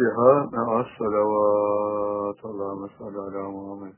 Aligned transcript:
الفاتحة 0.00 0.50
مع 0.52 0.80
الصلوات. 0.80 2.44
اللهم 2.44 2.88
صل 2.98 3.20
على 3.20 3.42
محمد. 3.42 3.94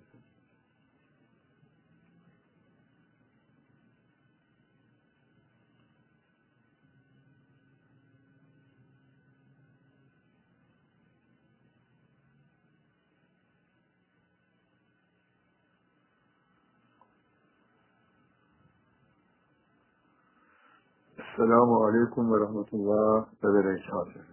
السلام 21.19 21.73
عليكم 21.73 22.31
ورحمة 22.31 22.67
الله 22.73 23.27
وبركاته. 23.45 24.32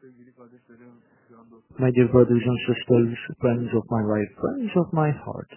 Sevgili 0.00 0.32
kardeşlerim, 0.32 0.92
şu 1.28 1.38
anda 1.40 1.56
My 1.78 1.94
dear 1.96 2.12
brothers 2.12 2.46
and 2.46 2.58
sisters, 2.68 3.18
friends 3.40 3.74
of 3.74 3.84
my 3.90 4.02
life, 4.12 4.32
friends 4.42 4.76
of 4.76 4.92
my 4.92 5.10
heart, 5.10 5.50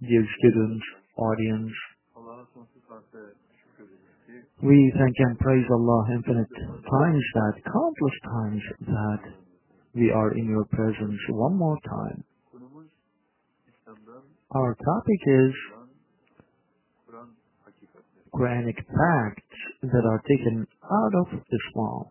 dear 0.00 0.24
students, 0.38 0.84
audience, 1.16 1.74
Allah'a 2.16 2.44
sonsuz 2.46 2.82
harfte 2.88 3.18
şükrederiz 3.56 4.26
ki 4.26 4.32
we 4.60 4.90
thank 4.98 5.20
and 5.26 5.38
praise 5.38 5.68
Allah 5.70 6.14
infinite 6.16 6.54
times 6.96 7.24
that, 7.34 7.54
countless 7.64 8.16
times 8.36 8.62
that 8.80 9.22
we 9.94 10.12
are 10.12 10.32
in 10.40 10.46
your 10.54 10.66
presence 10.66 11.20
one 11.28 11.56
more 11.56 11.78
time. 11.84 12.24
Our 14.56 14.72
topic 14.74 15.20
is. 15.26 15.52
Quranic 18.32 18.76
facts 18.76 19.58
that 19.82 20.04
are 20.04 20.22
taken 20.28 20.66
out 20.84 21.14
of 21.20 21.26
Islam. 21.58 22.04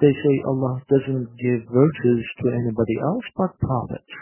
They 0.00 0.12
say 0.12 0.34
Allah 0.46 0.80
doesn't 0.88 1.28
give 1.36 1.60
virtues 1.72 2.26
to 2.40 2.48
anybody 2.52 2.96
else 3.02 3.24
but 3.36 3.58
prophets. 3.60 4.14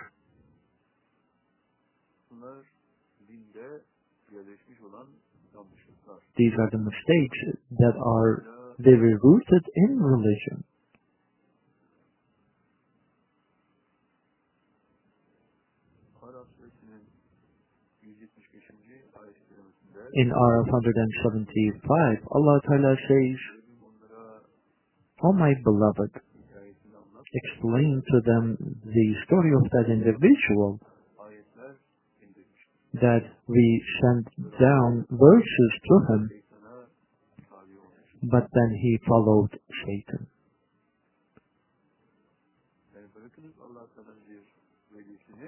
These 6.37 6.53
are 6.59 6.71
the 6.71 6.79
mistakes 6.79 7.39
that 7.79 7.95
are 8.03 8.54
very 8.79 9.15
rooted 9.23 9.65
in 9.75 9.99
religion. 9.99 10.65
Araf 16.23 16.47
suresinin 16.59 17.03
175. 18.03 20.11
In 20.15 20.31
Araf 20.31 20.67
175, 20.71 22.19
Allah 22.31 22.61
Ta'ala 22.67 22.97
says, 23.09 23.39
O 25.23 25.33
my 25.33 25.55
beloved, 25.65 26.11
explain 27.35 28.03
to 28.11 28.21
them 28.27 28.57
the 28.85 29.15
story 29.27 29.53
of 29.55 29.63
that 29.71 29.87
individual 29.91 30.81
that 32.95 33.25
we 33.49 33.83
sent 34.03 34.29
down 34.61 35.07
verses 35.11 35.73
to 35.89 35.95
him. 36.13 36.31
But 38.31 38.49
then 38.53 38.71
he 38.81 38.99
followed 39.07 39.51
velisini 39.85 40.27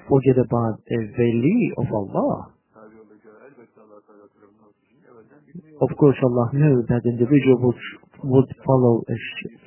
Forget 0.09 0.38
about 0.38 0.78
a 0.86 0.98
veli 1.19 1.72
of 1.78 1.88
Allah. 1.91 2.53
Of 5.81 5.91
course, 5.98 6.16
Allah 6.22 6.48
knew 6.53 6.84
that 6.88 7.03
individual 7.04 7.59
would, 7.60 7.81
would 8.22 8.50
follow 8.65 9.03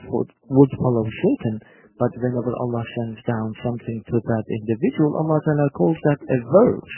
would, 0.07 0.29
would 0.49 0.71
follow 0.79 1.03
Satan, 1.03 1.59
but 1.99 2.11
whenever 2.15 2.53
Allah 2.55 2.83
sends 2.97 3.19
down 3.27 3.53
something 3.63 4.03
to 4.07 4.17
that 4.23 4.45
individual, 4.47 5.17
Allah 5.17 5.39
Ta'ala 5.43 5.69
calls 5.75 5.97
that 6.03 6.19
a 6.23 6.39
verse. 6.39 6.93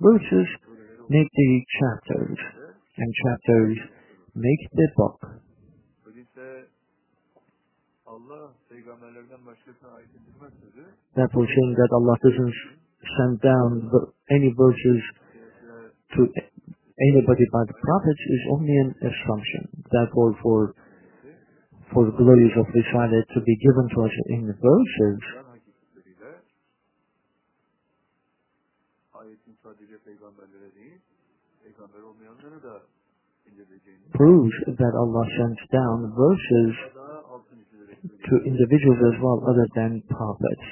Verses 0.00 0.48
make 1.08 1.30
the 1.30 1.52
chapters, 1.78 2.38
and 2.98 3.10
chapters 3.22 3.78
make 4.34 4.70
the 4.72 4.88
book. 4.96 5.18
Öyleyse 6.06 6.66
Allah 8.06 8.52
peygamberlerden 8.68 9.46
başkasına 9.46 9.90
ayet 9.90 10.08
indirmez 10.14 10.52
sözü 10.60 10.86
Therefore, 11.14 11.46
saying 11.46 11.76
that 11.76 11.92
Allah 11.92 12.16
doesn't 12.22 12.54
send 13.16 13.42
down 13.42 13.72
any 14.30 14.50
verses 14.62 15.02
to 16.14 16.20
anybody 17.06 17.44
but 17.52 17.66
the 17.68 17.78
prophets 17.86 18.24
is 18.34 18.42
only 18.54 18.76
an 18.84 18.90
assumption. 19.08 19.64
Therefore, 19.92 20.34
for 20.42 20.74
for 21.92 22.02
the 22.10 22.16
glories 22.16 22.56
of 22.56 22.66
Risalah 22.74 23.24
to 23.34 23.40
be 23.40 23.56
given 23.66 23.86
to 23.94 23.98
us 24.06 24.14
in 24.34 24.46
the 24.46 24.56
verses 24.68 25.44
Proves 34.14 34.54
that 34.78 34.94
Allah 34.94 35.26
sends 35.38 35.62
down 35.74 36.14
verses 36.14 36.72
to 38.04 38.34
individuals 38.46 39.00
as 39.10 39.16
well 39.20 39.42
other 39.48 39.66
than 39.74 40.02
prophets. 40.08 40.66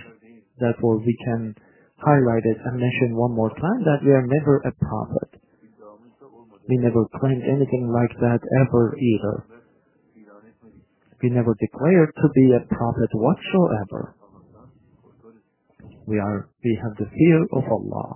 Therefore, 0.58 0.98
we 0.98 1.16
can 1.26 1.54
highlight 1.98 2.44
it 2.44 2.58
and 2.64 2.78
mention 2.78 3.16
one 3.16 3.34
more 3.34 3.50
time 3.50 3.82
that 3.84 4.02
we 4.04 4.12
are 4.12 4.26
never 4.26 4.62
a 4.62 4.72
prophet. 4.72 5.42
We 6.68 6.76
never 6.78 7.06
claimed 7.18 7.42
anything 7.42 7.90
like 7.90 8.14
that 8.20 8.40
ever 8.62 8.96
either. 8.96 9.36
We 11.22 11.30
never 11.30 11.54
declared 11.58 12.12
to 12.14 12.28
be 12.34 12.52
a 12.54 12.66
prophet 12.66 13.10
whatsoever. 13.14 14.16
We 16.06 16.18
are 16.18 16.48
we 16.64 16.78
have 16.82 16.96
the 16.98 17.10
fear 17.10 17.42
of 17.52 17.64
Allah. 17.70 18.08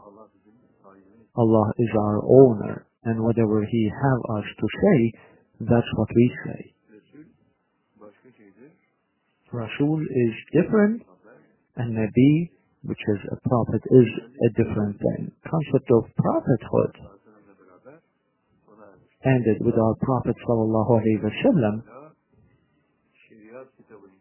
Allah 1.37 1.73
is 1.79 1.91
our 1.95 2.19
owner, 2.25 2.87
and 3.07 3.23
whatever 3.23 3.65
He 3.65 3.91
have 3.91 4.21
us 4.39 4.47
to 4.59 4.67
say, 4.67 4.99
that's 5.61 5.91
what 5.97 6.09
we 6.15 6.27
say. 6.45 6.63
Rasul 9.53 10.01
is 10.03 10.35
different, 10.53 11.03
and 11.77 11.97
Nabi, 11.97 12.51
which 12.83 12.99
is 12.99 13.21
a 13.33 13.49
prophet, 13.49 13.83
is 13.89 14.11
a 14.43 14.51
different 14.59 14.99
thing. 14.99 15.33
Concept 15.49 15.89
of 15.97 16.03
prophethood 16.19 17.17
ended 19.25 19.59
with 19.65 19.75
our 19.75 19.95
Prophet 20.03 20.37
sallallahu 20.47 20.91
alaihi 21.03 21.23
wasallam, 21.23 21.83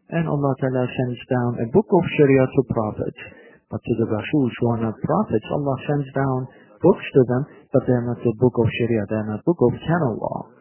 and 0.10 0.30
Allah 0.30 0.54
Ta'ala 0.62 0.86
sends 0.86 1.22
down 1.30 1.52
a 1.66 1.68
book 1.74 1.90
of 1.90 2.04
Sharia 2.18 2.46
to 2.46 2.62
prophets. 2.70 3.22
But 3.70 3.82
to 3.82 3.94
the 3.98 4.06
Rasuls 4.06 4.54
who 4.62 4.68
are 4.70 4.82
not 4.82 4.94
prophets, 5.02 5.46
Allah 5.52 5.78
sends 5.90 6.10
down 6.14 6.48
books 6.86 7.06
to 7.18 7.22
them, 7.26 7.44
but 7.74 7.82
they 7.90 7.98
are 7.98 8.06
not 8.06 8.22
the 8.22 8.36
book 8.38 8.54
of 8.62 8.68
Sharia, 8.78 9.04
they 9.10 9.18
are 9.18 9.30
not 9.34 9.42
book 9.42 9.58
of 9.66 9.74
canon 9.82 10.16
law. 10.22 10.54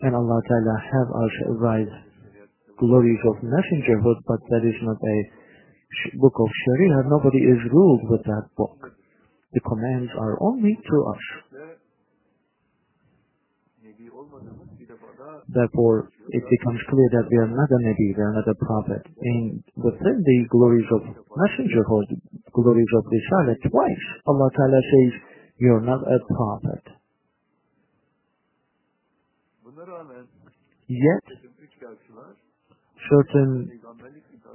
And 0.00 0.16
Allah 0.16 0.40
Ta'ala 0.40 0.76
have 0.80 1.08
us 1.12 1.34
write 1.60 1.92
glories 2.80 3.22
of 3.28 3.44
messengerhood, 3.44 4.18
but 4.26 4.40
that 4.50 4.64
is 4.64 4.78
not 4.82 4.96
a 4.96 5.18
book 6.18 6.36
of 6.40 6.48
Sharia. 6.64 7.06
Nobody 7.06 7.38
is 7.38 7.60
ruled 7.70 8.02
with 8.10 8.24
that 8.24 8.48
book. 8.56 8.76
The 9.52 9.60
commands 9.60 10.10
are 10.18 10.36
only 10.42 10.74
to 10.74 10.96
us. 11.14 11.24
Therefore, 15.48 16.10
it 16.28 16.44
becomes 16.50 16.80
clear 16.90 17.08
that 17.14 17.26
we 17.30 17.36
are 17.38 17.52
not 17.52 17.70
a 17.70 17.78
Nabi, 17.86 18.16
we 18.16 18.22
are 18.22 18.34
not 18.34 18.48
a 18.48 18.56
prophet. 18.58 19.02
In 19.22 19.62
within 19.76 20.16
the 20.24 20.38
glories 20.50 20.88
of 20.90 21.00
messengerhood, 21.14 22.08
glories 22.52 22.92
of 22.98 23.04
the 23.04 23.18
Risalah, 23.18 23.56
twice 23.62 24.04
Allah 24.26 24.48
Ta'ala 24.56 24.80
says, 24.82 25.12
you 25.58 25.74
are 25.76 25.86
not 25.86 26.02
a 26.02 26.18
prophet. 26.34 26.84
Yet, 30.88 31.24
bizim 31.30 31.50
üç 31.58 31.78
kağıtçılar 31.80 32.36
certain 33.08 33.70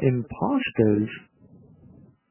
impostors 0.02 1.10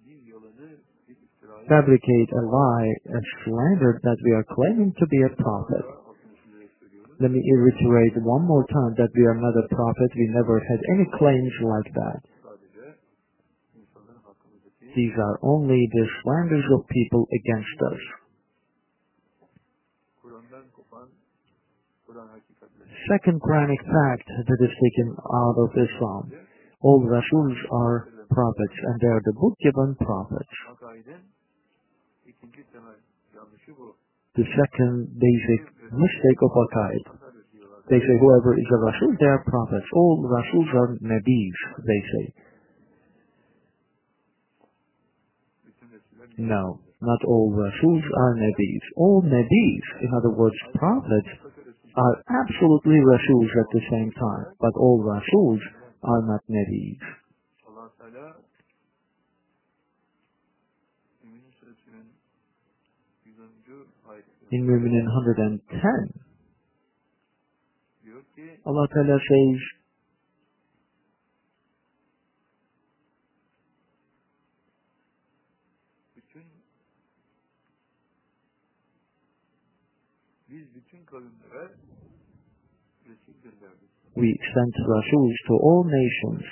din 0.07 0.27
yolunu 0.27 0.69
bir 1.09 1.17
iftiraya 1.25 1.67
fabricate 1.69 2.31
a 2.41 2.43
lie, 2.57 2.93
a 3.19 3.21
slander 3.45 3.93
that 4.07 4.19
we 4.25 4.33
are 4.39 4.47
claiming 4.57 4.93
to 5.01 5.07
be 5.15 5.21
a 5.31 5.33
prophet. 5.45 5.85
altını 5.85 6.35
çizerek 6.45 6.71
söylüyoruz. 6.81 7.21
Let 7.23 7.31
me 7.31 7.41
reiterate 7.65 8.21
one 8.37 8.45
more 8.53 8.67
time 8.77 8.93
that 9.01 9.11
we 9.17 9.25
are 9.31 9.41
not 9.47 9.57
a 9.65 9.67
prophet. 9.77 10.11
We 10.13 10.27
never 10.41 10.57
had 10.71 10.81
any 10.95 11.07
claims 11.19 11.55
like 11.75 11.91
that. 12.01 12.21
Sadece 12.43 12.85
insanların 13.75 14.23
hakkımızdaki 14.29 14.95
These 14.95 15.17
are 15.27 15.37
only 15.53 15.81
the 15.97 16.05
slanders 16.23 16.69
of 16.77 16.81
people 16.99 17.23
against 17.41 17.79
us. 17.93 18.03
Second 23.09 23.41
Quranic 23.41 23.81
fact 23.81 24.29
that 24.29 24.61
is 24.61 24.75
taken 24.85 25.17
out 25.17 25.57
of 25.57 25.71
Islam. 25.73 26.31
All 26.81 27.01
Rasuls 27.09 27.57
are 27.73 28.09
prophets 28.29 28.79
and 28.85 29.01
they 29.01 29.09
are 29.09 29.23
the 29.25 29.33
book 29.33 29.57
given 29.65 29.97
prophets. 29.97 30.55
The 34.37 34.45
second 34.45 35.09
basic 35.17 35.63
mistake 35.91 36.41
of 36.45 36.53
Aqaid. 36.53 37.05
They 37.89 37.99
say 37.99 38.15
whoever 38.21 38.53
is 38.53 38.69
a 38.69 38.77
Rasul, 38.77 39.17
they 39.19 39.27
are 39.27 39.45
prophets. 39.49 39.89
All 39.95 40.29
Rasuls 40.29 40.69
are 40.77 40.99
Nabis, 41.01 41.59
they 41.87 42.01
say. 42.13 42.25
No, 46.37 46.81
not 47.01 47.25
all 47.27 47.51
Rasuls 47.57 48.05
are 48.05 48.35
Nabis. 48.37 48.85
All 48.97 49.23
Nabis, 49.23 49.87
in 50.03 50.11
other 50.15 50.31
words, 50.37 50.57
prophets, 50.75 51.48
are 51.99 52.15
absolutely 52.43 52.99
Rasuls 53.03 53.51
at 53.59 53.69
the 53.75 53.83
same 53.91 54.11
time. 54.15 54.47
But 54.61 54.75
all 54.79 55.03
Rasuls 55.03 55.63
are 56.03 56.23
not 56.31 56.43
Nabis. 56.47 57.03
allah 57.67 57.91
Mümin 61.23 61.53
110. 61.67 62.19
ayetinde 64.11 64.47
In 64.51 64.63
Mu'minin 64.65 65.07
110, 65.07 66.09
diyor 68.05 68.23
ki 68.35 68.61
Allah 68.65 68.87
Ta'ala 68.89 69.19
says, 69.19 69.61
We 84.19 84.35
sent 84.35 84.75
Rasuls 84.75 85.37
to 85.47 85.55
all 85.63 85.87
nations, 85.87 86.43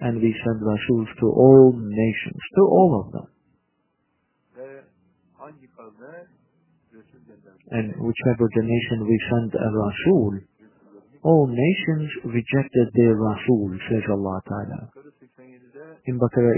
and 0.00 0.18
we 0.18 0.34
send 0.34 0.58
Rasuls 0.66 1.10
to 1.20 1.26
all 1.30 1.72
nations, 1.78 2.42
to 2.58 2.62
all 2.62 2.90
of 3.06 3.12
them. 3.12 3.28
And 7.70 7.94
whichever 8.00 8.48
the 8.50 8.64
nation 8.66 9.06
we 9.06 9.18
send 9.30 9.54
a 9.54 9.70
Rasul, 9.70 10.40
all 11.22 11.46
nations 11.46 12.08
rejected 12.24 12.86
their 12.94 13.14
Rasul, 13.14 13.78
says 13.90 14.04
Allah 14.10 14.40
Ta'ala. 14.48 14.90
In 16.06 16.18
Baqarah 16.18 16.56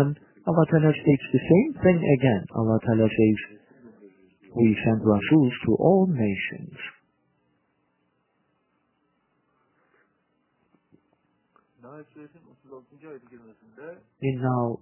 87, 0.00 0.16
Allah 0.46 0.66
Ta'ala 0.70 0.92
states 0.94 1.26
the 1.32 1.42
same 1.42 1.70
thing 1.82 1.98
again. 1.98 2.42
Allah 2.54 2.78
Ta'ala 2.86 3.08
says, 3.10 3.38
we 4.54 4.78
send 4.86 5.02
Rasuls 5.02 5.54
to 5.66 5.72
all 5.76 6.06
nations. 6.08 6.78
In 14.22 14.42
Nahl 14.42 14.76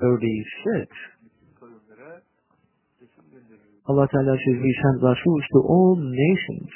36, 0.00 0.88
bütün 1.24 1.54
kavimlere 1.60 2.22
Resul 3.00 3.24
gönderildi. 3.32 3.78
Allah 3.84 4.06
Ta'ala 4.06 4.36
says, 4.44 4.56
we 4.64 4.72
send 4.82 5.02
Rasuls 5.02 5.46
to 5.52 5.58
all 5.74 5.96
nations 6.24 6.70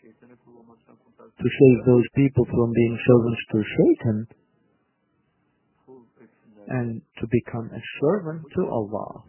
Şeytanı 0.00 0.36
kul 0.44 0.54
olmaktan 0.56 0.96
kurtarsın. 0.96 1.36
to 1.42 1.48
save 1.60 1.80
those 1.90 2.06
people 2.14 2.44
from 2.44 2.72
being 2.80 2.96
servants 3.08 3.42
to 3.52 3.58
Satan 3.76 4.18
and 6.68 7.02
to 7.20 7.24
become 7.38 7.66
a 7.80 7.82
servant 8.00 8.42
to 8.54 8.62
Allah. 8.78 9.24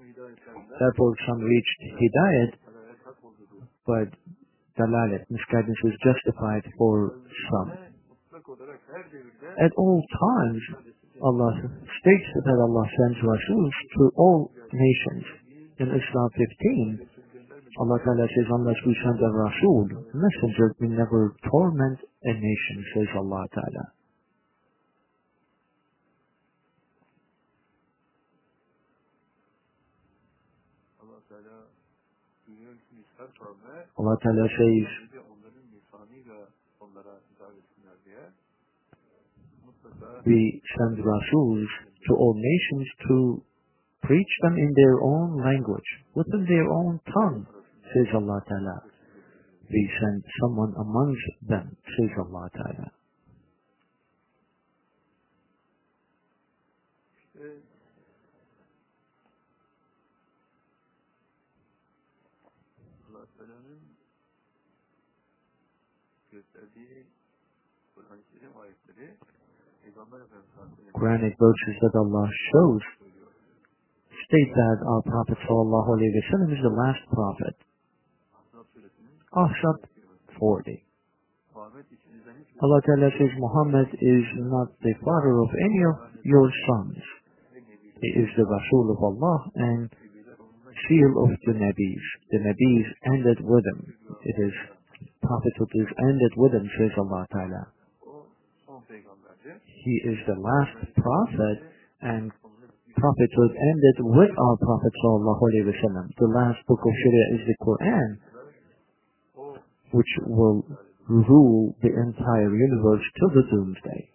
Therefore, 0.79 1.13
some 1.27 1.41
reached 1.53 1.81
Hidayat, 2.01 2.51
hidayet 2.53 2.99
hak 3.05 3.23
oldu. 3.25 3.43
but 3.87 4.09
dalalet, 4.77 5.29
misguidance 5.29 5.81
is 5.89 5.95
justified 6.07 6.65
for 6.77 6.95
some. 7.49 7.69
Ve 7.71 7.89
mutlak 8.09 8.49
olarak 8.49 8.76
her 8.76 8.76
devirde 8.76 8.76
At 8.87 9.71
all 9.77 10.01
times, 10.01 10.61
Allah 11.21 11.51
states 11.59 12.29
that 12.45 12.57
Allah 12.61 12.85
sends 12.87 13.19
Rasul 13.23 13.69
to 13.97 14.11
all 14.15 14.51
nations. 14.71 15.25
In 15.79 15.87
Isra 15.87 16.23
15, 16.33 17.07
Allah 17.79 17.99
Ta'ala 18.03 18.25
says, 18.25 18.47
unless 18.49 18.79
we 18.85 18.95
send 19.03 19.19
a 19.21 19.29
Rasul, 19.29 19.85
messenger, 20.13 20.75
we 20.79 20.87
never 20.87 21.35
torment 21.51 21.99
a 22.23 22.33
nation, 22.33 22.85
says 22.95 23.07
Allah 23.15 23.45
Ta'ala. 23.53 23.85
Allah 33.97 34.17
Ta'ala 34.23 34.47
says, 34.47 35.06
we 40.27 40.61
send 40.77 40.99
Rasuls 40.99 41.67
to 42.07 42.11
all 42.15 42.35
nations 42.35 42.87
to 43.07 43.43
preach 44.03 44.33
them 44.43 44.55
in 44.57 44.71
their 44.75 45.01
own 45.01 45.41
language, 45.43 45.89
within 46.15 46.45
their 46.45 46.67
own 46.69 46.99
tongue, 47.07 47.47
says 47.93 48.07
Allah 48.13 48.41
Ta'ala. 48.47 48.77
We 49.71 49.89
send 49.99 50.23
someone 50.41 50.73
amongst 50.75 51.27
them, 51.47 51.75
says 51.97 52.11
Allah 52.19 52.49
Ta'ala. 52.53 52.91
Gösterdiği 66.31 67.07
Kur'an-ı 67.95 68.21
Kerim 68.31 68.57
ayetleri 68.57 69.17
Quranic 69.97 71.33
verses 71.39 71.75
that 71.81 71.95
Allah 71.97 72.27
shows 72.53 72.81
state 74.27 74.51
that 74.53 74.77
our 74.85 75.01
Prophet 75.01 75.37
sallallahu 75.47 75.89
alaihi 75.95 76.13
wasallam 76.21 76.53
is 76.53 76.61
the 76.61 76.75
last 76.75 77.01
prophet. 77.09 77.55
Ahzab 79.33 79.77
suresinin 79.81 80.17
40. 80.37 80.83
Muhammed 81.55 81.85
içinizden 81.91 82.35
hiç 82.39 82.47
Allah 82.61 82.81
Ta'ala 82.85 83.09
says 83.17 83.33
Muhammad 83.45 83.89
is 84.15 84.25
not 84.53 84.69
the 84.85 84.93
father 85.05 85.33
of 85.45 85.49
any 85.67 85.81
of 85.91 85.95
your 86.23 86.47
sons. 86.67 86.97
He 88.01 88.09
is 88.23 88.29
the 88.37 88.45
Rasul 88.45 88.85
of 88.95 88.99
Allah 89.09 89.39
and 89.55 89.89
seal 90.85 91.11
of 91.23 91.31
the 91.45 91.55
Nabis. 91.63 92.03
The 92.31 92.39
Nabis 92.47 92.87
ended 93.13 93.39
with 93.41 93.65
him. 93.71 93.79
It 94.29 94.37
is 94.47 94.53
prophethood 95.21 95.71
is 95.83 95.89
ended 96.09 96.33
with 96.37 96.53
him, 96.53 96.65
says 96.77 96.93
Allah 96.97 97.25
Ta'ala. 97.31 97.63
He 99.83 99.95
is 100.09 100.17
the 100.27 100.39
last 100.39 100.77
prophet 100.95 101.57
and 102.01 102.31
prophethood 102.97 103.51
ended 103.53 103.97
with 103.99 104.31
our 104.33 104.57
Prophet 104.57 104.93
sallallahu. 105.05 105.37
The 106.17 106.31
last 106.33 106.59
book 106.67 106.81
of 106.81 106.93
Sharia 107.03 107.25
is 107.37 107.41
the 107.45 107.57
Quran, 107.61 108.09
which 109.91 110.13
will 110.25 110.65
rule 111.07 111.75
the 111.81 111.93
entire 111.93 112.51
universe 112.51 113.05
till 113.19 113.29
the 113.29 113.45
doomsday 113.49 114.11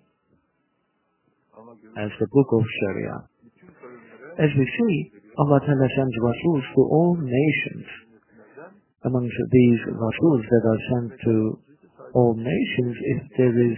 as 1.99 2.11
the 2.21 2.28
book 2.33 2.49
of 2.52 2.62
Sharia. 2.81 3.16
As 4.38 4.50
we 4.57 4.64
see, 4.64 5.12
Allah 5.38 5.61
Ta'ala 5.61 5.88
sends 5.97 6.16
Rasuls 6.21 6.64
to 6.75 6.83
all 6.88 7.16
nations. 7.21 7.87
Amongst 9.04 9.37
these 9.50 9.81
Rasuls 9.92 10.45
that 10.49 10.64
are 10.64 10.83
sent 10.88 11.21
to 11.21 11.59
all 12.14 12.35
nations, 12.35 12.97
if 13.16 13.21
there 13.37 13.57
is, 13.73 13.76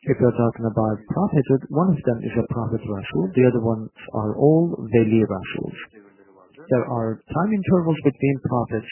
if 0.00 0.16
you're 0.16 0.32
talking 0.32 0.64
about 0.64 0.96
prophethood, 1.12 1.62
one 1.68 1.92
of 1.92 2.00
them 2.08 2.18
is 2.24 2.32
a 2.40 2.48
prophet 2.48 2.80
Rasul, 2.88 3.28
the 3.36 3.44
other 3.44 3.60
ones 3.60 3.92
are 4.16 4.32
all 4.36 4.72
Veli 4.96 5.20
Rasuls. 5.28 5.78
There 6.56 6.86
are 6.88 7.20
time 7.20 7.52
intervals 7.52 8.00
between 8.04 8.36
prophets. 8.48 8.90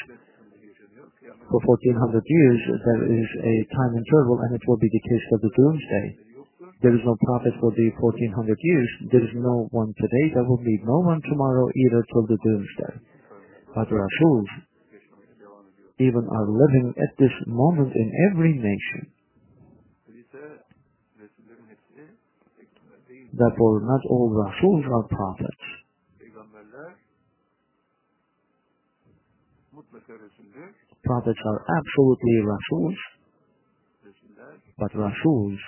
For 1.49 1.61
1400 1.65 2.21
years, 2.29 2.61
there 2.85 3.05
is 3.09 3.29
a 3.41 3.57
time 3.73 3.93
interval, 3.97 4.37
and 4.45 4.53
it 4.53 4.61
will 4.69 4.77
be 4.77 4.93
the 4.93 5.05
case 5.09 5.27
of 5.33 5.41
the 5.41 5.53
doomsday. 5.57 6.07
There 6.85 6.93
is 6.93 7.01
no 7.09 7.17
prophet 7.25 7.57
for 7.57 7.73
the 7.73 7.89
1400 7.97 8.59
years. 8.61 8.91
There 9.11 9.25
is 9.25 9.35
no 9.35 9.67
one 9.73 9.97
today. 9.97 10.27
There 10.37 10.45
will 10.45 10.61
be 10.61 10.77
no 10.85 11.01
one 11.01 11.25
tomorrow 11.25 11.67
either 11.73 12.05
till 12.13 12.27
the 12.29 12.39
doomsday. 12.45 12.95
But 13.75 13.89
Rasuls 13.89 14.51
even 15.99 16.25
are 16.29 16.49
living 16.53 16.95
at 17.01 17.17
this 17.19 17.33
moment 17.49 17.97
in 17.97 18.13
every 18.31 18.55
nation. 18.55 19.18
Therefore, 23.33 23.81
not 23.85 24.01
all 24.11 24.31
Rasuls 24.31 24.85
are 24.87 25.07
prophets. 25.09 25.67
Prophets 31.05 31.41
are 31.47 31.65
absolutely 31.79 32.37
Rasuls, 32.45 32.97
but 34.79 34.95
Rasuls 34.95 35.59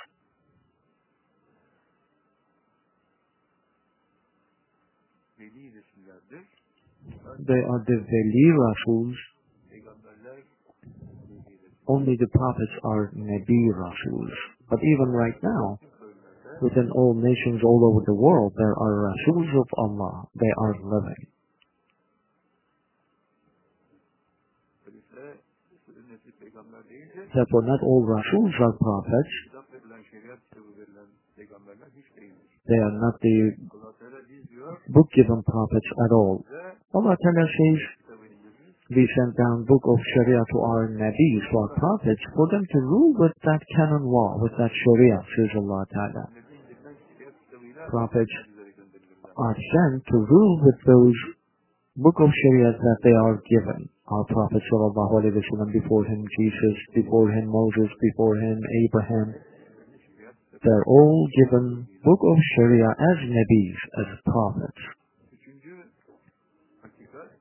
they 7.39 7.61
are 7.65 7.85
the 7.87 7.99
Veli 8.05 8.49
Rasuls. 8.53 9.17
Only 11.89 12.17
the 12.17 12.29
prophets 12.29 12.77
are 12.85 13.13
Nabi 13.17 13.63
Rasuls. 13.73 14.35
But 14.69 14.81
even 14.85 15.09
right 15.09 15.43
now, 15.43 15.79
within 16.63 16.91
all 16.95 17.15
nations 17.15 17.61
all 17.65 17.83
over 17.89 18.05
the 18.07 18.15
world, 18.15 18.53
there 18.57 18.75
are 18.77 19.13
Rasuls 19.13 19.51
of 19.57 19.69
Allah. 19.79 20.29
They 20.37 20.53
are 20.59 20.75
living. 20.85 21.27
Therefore, 27.35 27.63
not 27.63 27.81
all 27.83 28.03
Rasuls 28.05 28.55
are 28.61 28.75
prophets. 28.79 29.35
They 32.67 32.77
are 32.77 32.97
not 33.01 33.15
the 33.21 33.57
diyor 34.61 34.77
book-given 34.89 35.43
prophets 35.43 35.89
at 36.05 36.13
all. 36.13 36.45
Allah 36.95 37.17
Ta'ala 37.17 37.47
says, 37.49 37.81
we 38.91 39.07
sent 39.15 39.37
down 39.39 39.65
book 39.65 39.83
of 39.87 39.99
Sharia 40.15 40.43
to 40.43 40.59
our 40.67 40.91
Nabis, 40.91 41.43
to 41.51 41.59
our 41.59 41.71
prophets, 41.79 42.23
for 42.35 42.49
them 42.51 42.67
to 42.67 42.79
rule 42.81 43.15
with 43.19 43.33
that 43.47 43.63
canon 43.77 44.03
law, 44.03 44.35
with 44.43 44.53
that 44.59 44.71
Sharia, 44.71 45.19
says 45.39 45.51
Allah 45.57 45.87
Ta'ala. 45.95 46.40
Prophets 47.89 48.37
are 49.37 49.57
sent 49.57 50.05
to 50.07 50.17
rule 50.19 50.61
with 50.65 50.77
those 50.87 51.17
book 51.97 52.17
of 52.21 52.29
Sharia 52.29 52.73
that 52.73 52.99
they 53.03 53.13
are 53.13 53.43
given. 53.49 53.89
Our 54.09 54.25
Prophet 54.25 54.63
sallallahu 54.73 55.23
alaihi 55.23 55.39
wasallam, 55.39 55.73
before 55.73 56.05
him 56.05 56.27
Jesus, 56.39 56.77
before 56.95 57.31
him 57.31 57.47
Moses, 57.47 57.89
before 58.01 58.37
him 58.37 58.59
Abraham, 58.85 59.35
they're 60.63 60.85
all 60.87 61.29
given 61.45 61.87
book 62.05 62.21
of 62.21 62.37
Sharia 62.55 62.91
as 62.91 63.19
Nabis, 63.31 63.79
as 63.99 64.19
prophets. 64.27 64.83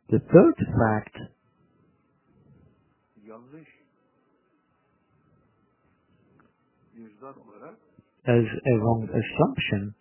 The 0.09 0.19
third 0.19 0.57
fact 0.79 1.15
as 8.27 8.45
a 8.45 8.73
wrong 8.79 9.07
assumption 9.09 9.95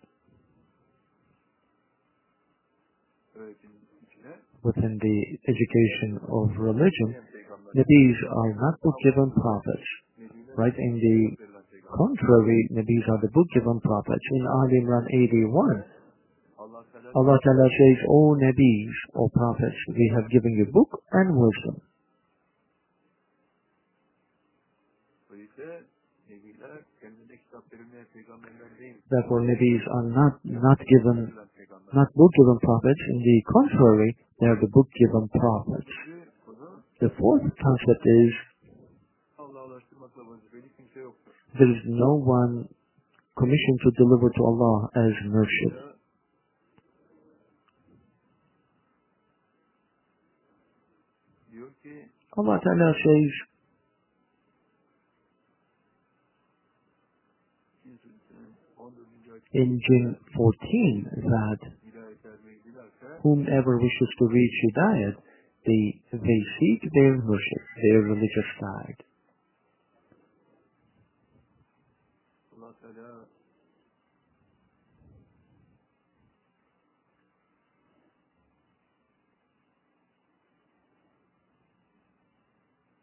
within 4.69 4.93
the 5.01 5.17
education 5.49 6.21
of 6.29 6.45
religion, 6.61 7.09
peygamber 7.33 7.73
Nabis 7.73 8.17
are 8.29 8.51
not 8.53 8.75
book-given 8.81 9.29
prophets. 9.33 9.87
Right? 10.57 10.77
In 10.77 10.93
the 11.01 11.19
contrary, 11.89 12.59
Nabis 12.73 13.05
are 13.09 13.21
the 13.21 13.33
book-given 13.33 13.79
prophets. 13.81 14.25
In 14.37 14.43
Ali 14.45 14.77
Imran 14.85 15.05
81, 15.09 15.99
Allah 17.15 17.37
Ta'ala 17.41 17.67
says, 17.73 17.97
O 18.09 18.37
Nabis, 18.37 18.93
O 19.17 19.29
prophets, 19.33 19.79
we 19.89 20.05
have 20.15 20.29
given 20.29 20.53
you 20.53 20.65
book 20.69 21.01
and 21.13 21.33
wisdom. 21.33 21.81
Therefore, 29.09 29.41
Nabis 29.41 29.81
are 29.89 30.07
not, 30.13 30.33
not 30.45 30.77
given. 30.77 31.33
Not 31.93 32.07
book-given 32.13 32.59
prophets. 32.61 33.01
In 33.09 33.19
the 33.19 33.37
contrary, 33.51 34.15
they 34.39 34.47
are 34.47 34.59
the 34.61 34.67
book-given 34.67 35.29
prophets. 35.29 35.93
The 37.01 37.09
fourth 37.17 37.41
concept 37.41 38.03
is, 38.05 38.31
there 41.57 41.71
is 41.71 41.83
no 41.87 42.15
one 42.15 42.67
commissioned 43.37 43.79
to 43.83 43.91
deliver 43.97 44.29
to 44.29 44.43
Allah 44.43 44.89
as 44.95 45.13
ki 51.81 51.95
Allah 52.37 52.59
Ta'ala 52.63 52.93
says 53.03 53.31
Cin 57.83 57.97
suresinin 57.97 58.55
14. 58.75 58.99
ayet 59.49 59.49
in 59.51 59.81
Jinn 59.81 60.15
14 60.35 61.05
that 61.25 61.78
whomever 63.23 63.77
wishes 63.77 64.09
to 64.19 64.25
reach 64.27 64.55
Hidayat, 64.65 65.15
they, 65.65 66.01
they 66.11 66.41
seek 66.59 66.81
their 66.93 67.17
worship, 67.25 67.63
their 67.83 68.01
religious 68.01 68.49
guide. 68.59 69.03
Allah 72.55 72.73
Teala 72.81 73.25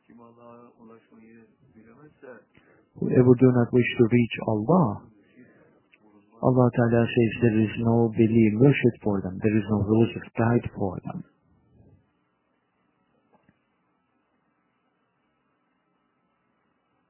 kim 0.07 0.21
Allah'a 0.21 0.73
ulaşmayı 0.81 1.47
bilemezse 1.75 2.41
Whoever 2.95 3.35
do 3.35 3.53
not 3.53 3.69
wish 3.73 3.91
to 3.99 4.05
reach 4.05 4.37
Allah. 4.47 5.06
Allah 6.43 6.69
Ta'ala 6.77 7.05
says 7.07 7.33
there 7.43 7.61
is 7.65 7.75
no 7.81 8.13
belief 8.13 8.53
worship 8.61 8.97
for 9.03 9.21
them, 9.23 9.41
there 9.43 9.57
is 9.57 9.65
no 9.71 9.79
religious 9.89 10.29
guide 10.37 10.67
for 10.77 10.99
them. 11.05 11.25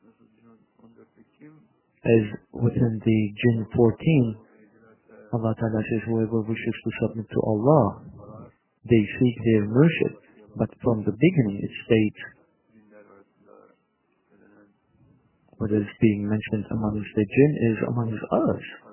Nasıl 0.05 0.27
diyor 0.37 0.59
14'te 0.79 1.23
kim 1.39 1.53
As 2.05 2.25
within 2.53 2.95
the 3.07 3.19
Jinn 3.41 3.67
14, 3.75 4.37
dilerse 4.37 5.33
Allah 5.33 5.55
Ta'ala 5.55 5.83
says 5.91 6.03
whoever 6.07 6.41
wishes 6.41 6.77
to 6.85 6.91
submit 7.01 7.27
to 7.31 7.41
Allah, 7.43 8.03
they 8.91 9.03
seek 9.19 9.37
their 9.45 9.65
worship. 9.69 10.15
But 10.57 10.71
from 10.83 11.05
the 11.05 11.13
beginning 11.13 11.59
it 11.67 11.73
states 11.85 12.23
what 15.59 15.71
is 15.73 15.89
being 16.01 16.29
mentioned 16.29 16.67
amongst 16.71 17.11
the 17.17 17.25
jinn 17.35 17.53
is 17.71 17.79
amongst 17.89 18.25
us 18.33 18.86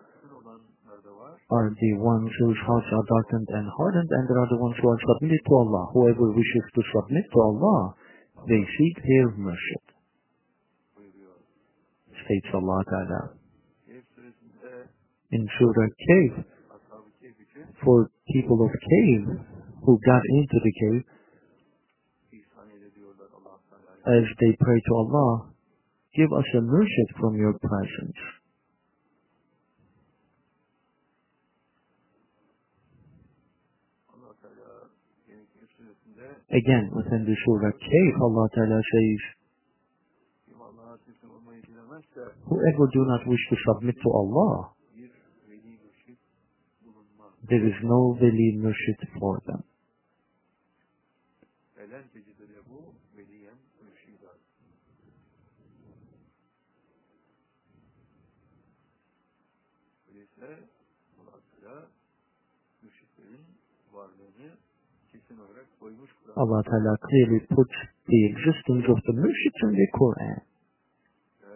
are 1.54 1.70
the 1.70 1.94
ones 2.02 2.32
whose 2.40 2.58
hearts 2.66 2.90
are 2.90 3.06
darkened 3.06 3.50
and 3.54 3.70
hardened 3.78 4.10
and 4.10 4.24
there 4.30 4.42
are 4.42 4.50
the 4.50 4.58
ones 4.58 4.76
who 4.82 4.90
are 4.90 5.02
submitted 5.06 5.42
to 5.46 5.54
Allah. 5.54 5.84
Whoever 5.94 6.34
wishes 6.34 6.66
to 6.74 6.82
submit 6.90 7.26
to 7.30 7.40
Allah, 7.40 7.94
they 8.50 8.62
seek 8.78 8.96
their 9.06 9.30
mercy. 9.38 9.94
states 12.26 12.48
Allah 12.54 12.84
Ta'ala. 12.88 13.22
In 15.32 15.48
Surah 15.60 15.90
Cave, 16.08 16.46
for 17.84 18.10
people 18.32 18.64
of 18.64 18.72
Cave 18.72 19.28
who 19.84 20.00
got 20.06 20.22
into 20.40 20.58
the 20.64 20.74
cave, 20.80 21.04
as 24.06 24.24
they 24.40 24.52
pray 24.60 24.80
to 24.88 24.94
Allah, 24.96 25.50
give 26.16 26.32
us 26.32 26.46
a 26.58 26.62
mercy 26.62 27.06
from 27.20 27.36
your 27.38 27.54
presence. 27.60 28.20
Again, 36.54 36.92
within 36.94 37.26
the 37.26 37.36
Surah 37.46 37.72
Cave, 37.72 38.16
Allah 38.22 38.48
Ta'ala 38.54 38.82
says, 38.94 39.22
Whoever 42.46 42.86
do 42.94 43.02
not 43.10 43.26
wish 43.26 43.40
to 43.50 43.56
submit 43.66 43.96
to 44.04 44.10
Allah, 44.12 44.70
there 47.50 47.66
is 47.66 47.74
no 47.84 48.16
veli 48.20 48.62
for 49.20 49.42
them. 49.48 49.64
Allah 66.36 66.62
Ta'ala 66.64 66.94
clearly 66.98 67.40
puts 67.46 67.76
the 68.08 68.20
existence 68.32 68.86
of 68.90 68.98
the 69.06 69.14
murshids 69.14 69.60
in 69.68 69.72
the 69.78 69.88
Quran. 70.00 70.40
Ve 71.44 71.54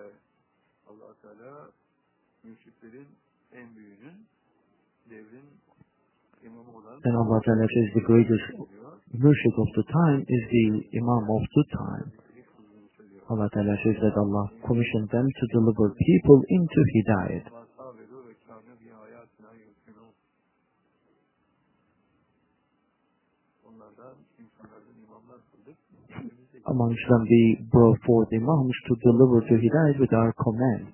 Allah 0.89 1.11
Teala 1.21 1.51
mürşitlerin 2.43 3.07
en 3.53 3.75
büyüğünün 3.75 4.17
devrin 5.09 5.47
imamı 6.43 6.71
olan 6.77 6.95
And 7.05 7.15
Allah 7.15 7.41
Ta'ala 7.41 7.65
says 7.75 7.87
the 7.93 8.05
greatest 8.11 8.47
diyor. 9.13 9.57
of 9.63 9.69
the 9.75 9.85
time 9.99 10.21
is 10.35 10.43
the 10.55 10.97
Imam 10.99 11.23
of 11.29 11.43
the 11.55 11.65
time. 11.77 12.11
Allah 13.29 13.49
Ta'ala 13.49 13.75
says 13.83 13.97
that 14.01 14.15
Allah 14.17 14.45
commissioned 14.67 15.09
them 15.09 15.27
to 15.39 15.43
deliver 15.55 15.87
people 16.07 16.39
into 16.47 16.79
Hidayat. 16.93 17.56
Amongst 26.67 27.03
them 27.07 27.23
we 27.23 27.63
brought 27.71 27.99
forth 28.03 28.27
Imams 28.33 28.77
to 28.87 28.93
deliver 28.99 29.39
to 29.39 29.55
Hidayat 29.55 29.99
with 29.99 30.11
our 30.11 30.33
command, 30.35 30.91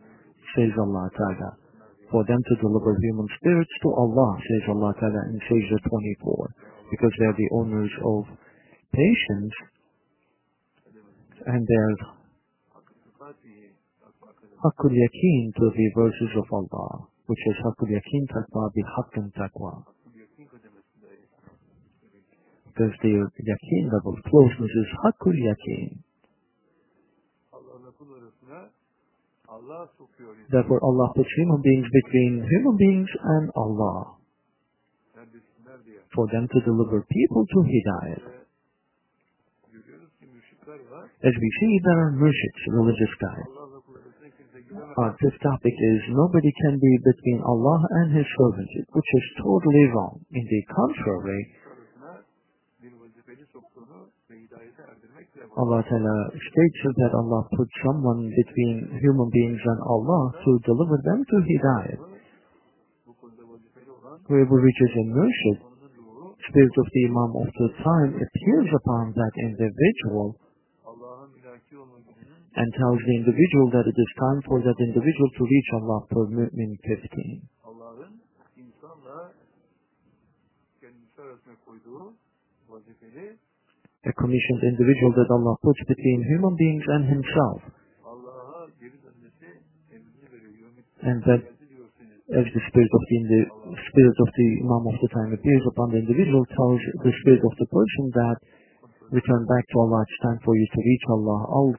says 0.55 0.69
Allah 0.77 1.09
Ta'ala. 1.17 1.57
For 2.13 2.21
them 2.29 2.37
to 2.37 2.55
deliver 2.61 2.93
human 3.01 3.27
spirits 3.41 3.73
to 3.81 3.89
Allah, 3.89 4.37
says 4.37 4.69
Allah 4.69 4.93
Ta'ala 4.99 5.21
in 5.33 5.41
Sajda 5.49 5.77
24. 5.89 6.55
Because 6.91 7.13
they 7.17 7.25
are 7.25 7.39
the 7.41 7.51
owners 7.57 7.89
of 8.05 8.21
patience 8.93 9.53
and 11.47 11.65
they 11.65 11.79
are 11.81 11.97
Hakkul 14.63 14.93
Yakin 14.95 15.51
to 15.57 15.65
the 15.75 15.87
verses 15.97 16.31
of 16.37 16.47
Allah, 16.53 17.07
which 17.25 17.43
is 17.49 17.55
Hakkul 17.65 17.89
Yakin 17.89 18.27
Taqwa 18.29 18.69
bi 18.71 18.81
Taqwa. 19.35 19.92
Because 22.73 22.95
the 23.05 23.13
Yakin 23.13 23.83
level 23.93 24.17
closeness 24.25 24.73
is 24.73 24.89
Hakkul 25.05 25.37
Yakin. 25.37 26.03
Therefore, 30.49 30.81
Allah 30.81 31.13
puts 31.15 31.29
human 31.37 31.61
beings 31.61 31.85
between 31.85 32.41
human 32.49 32.75
beings 32.77 33.09
and 33.21 33.45
Allah 33.55 34.17
for 36.15 36.25
them 36.33 36.47
to 36.49 36.59
deliver 36.65 37.05
people 37.05 37.45
to 37.45 37.59
var. 37.61 38.41
As 41.23 41.33
we 41.37 41.49
see, 41.61 41.73
there 41.85 41.99
are 42.05 42.11
murshids, 42.17 42.61
religious 42.73 43.13
giremez. 43.21 43.63
Our 44.73 45.13
fifth 45.21 45.39
topic 45.41 45.73
is 45.73 45.99
nobody 46.09 46.51
can 46.65 46.79
be 46.81 46.93
between 47.05 47.41
Allah 47.45 47.79
and 48.01 48.17
His 48.17 48.25
servants, 48.37 48.73
which 48.89 49.09
is 49.13 49.25
totally 49.41 49.85
wrong. 49.93 50.25
In 50.33 50.45
the 50.45 50.61
contrary, 50.73 51.41
Allah 55.53 55.85
Ta'ala 55.85 56.17
states 56.33 56.79
that 56.97 57.13
Allah 57.13 57.45
put 57.53 57.69
someone 57.85 58.25
between 58.25 58.89
human 58.97 59.29
beings 59.29 59.61
and 59.61 59.79
Allah 59.85 60.33
to 60.33 60.51
deliver 60.65 60.97
them 60.97 61.21
to 61.21 61.35
Hidayah. 61.45 61.99
Whoever 64.25 64.55
reaches 64.57 64.91
murshid, 65.13 65.57
spirit 66.49 66.75
of 66.77 66.87
the 66.89 67.03
Imam 67.05 67.31
of 67.37 67.49
the 67.53 67.69
time 67.85 68.11
appears 68.17 68.69
upon 68.81 69.13
that 69.13 69.33
individual 69.45 70.41
and 72.55 72.67
tells 72.73 72.99
the 73.01 73.15
individual 73.17 73.69
that 73.73 73.85
it 73.85 73.97
is 73.97 74.11
time 74.17 74.41
for 74.49 74.57
that 74.61 74.77
individual 74.81 75.29
to 75.37 75.43
reach 75.45 75.69
Allah 75.73 76.01
per 76.09 76.25
Mu'min 76.33 76.77
15. 76.81 77.45
A 84.03 84.11
commissioned 84.13 84.63
individual 84.67 85.11
that 85.15 85.31
Allah 85.31 85.55
puts 85.63 85.79
between 85.87 86.27
human 86.27 86.55
beings 86.59 86.85
and 86.87 87.03
Himself. 87.07 87.61
Allah'a 88.03 88.67
geri 88.79 88.99
dönmesi 88.99 89.49
emrini 89.95 90.27
veriyor. 90.27 90.71
And 91.07 91.23
that 91.23 91.41
as 92.33 92.47
the 92.55 92.63
spirit 92.67 92.91
of 92.91 93.03
the, 93.07 93.19
the 93.29 93.43
spirit 93.91 94.17
of 94.19 94.29
the 94.35 94.49
Imam 94.65 94.83
of 94.91 94.97
the 94.99 95.11
time 95.13 95.31
appears 95.31 95.63
upon 95.71 95.91
the 95.91 96.01
individual 96.03 96.43
tells 96.51 96.81
the 97.05 97.13
spirit 97.21 97.43
of 97.45 97.53
the 97.61 97.67
person 97.69 98.03
that 98.19 98.37
return 99.13 99.45
back 99.45 99.63
to 99.69 99.79
Allah, 99.79 100.01
it's 100.01 100.19
time 100.25 100.39
for 100.43 100.57
you 100.57 100.67
to 100.73 100.79
reach 100.81 101.05
Allah. 101.13 101.39
I'll 101.53 101.75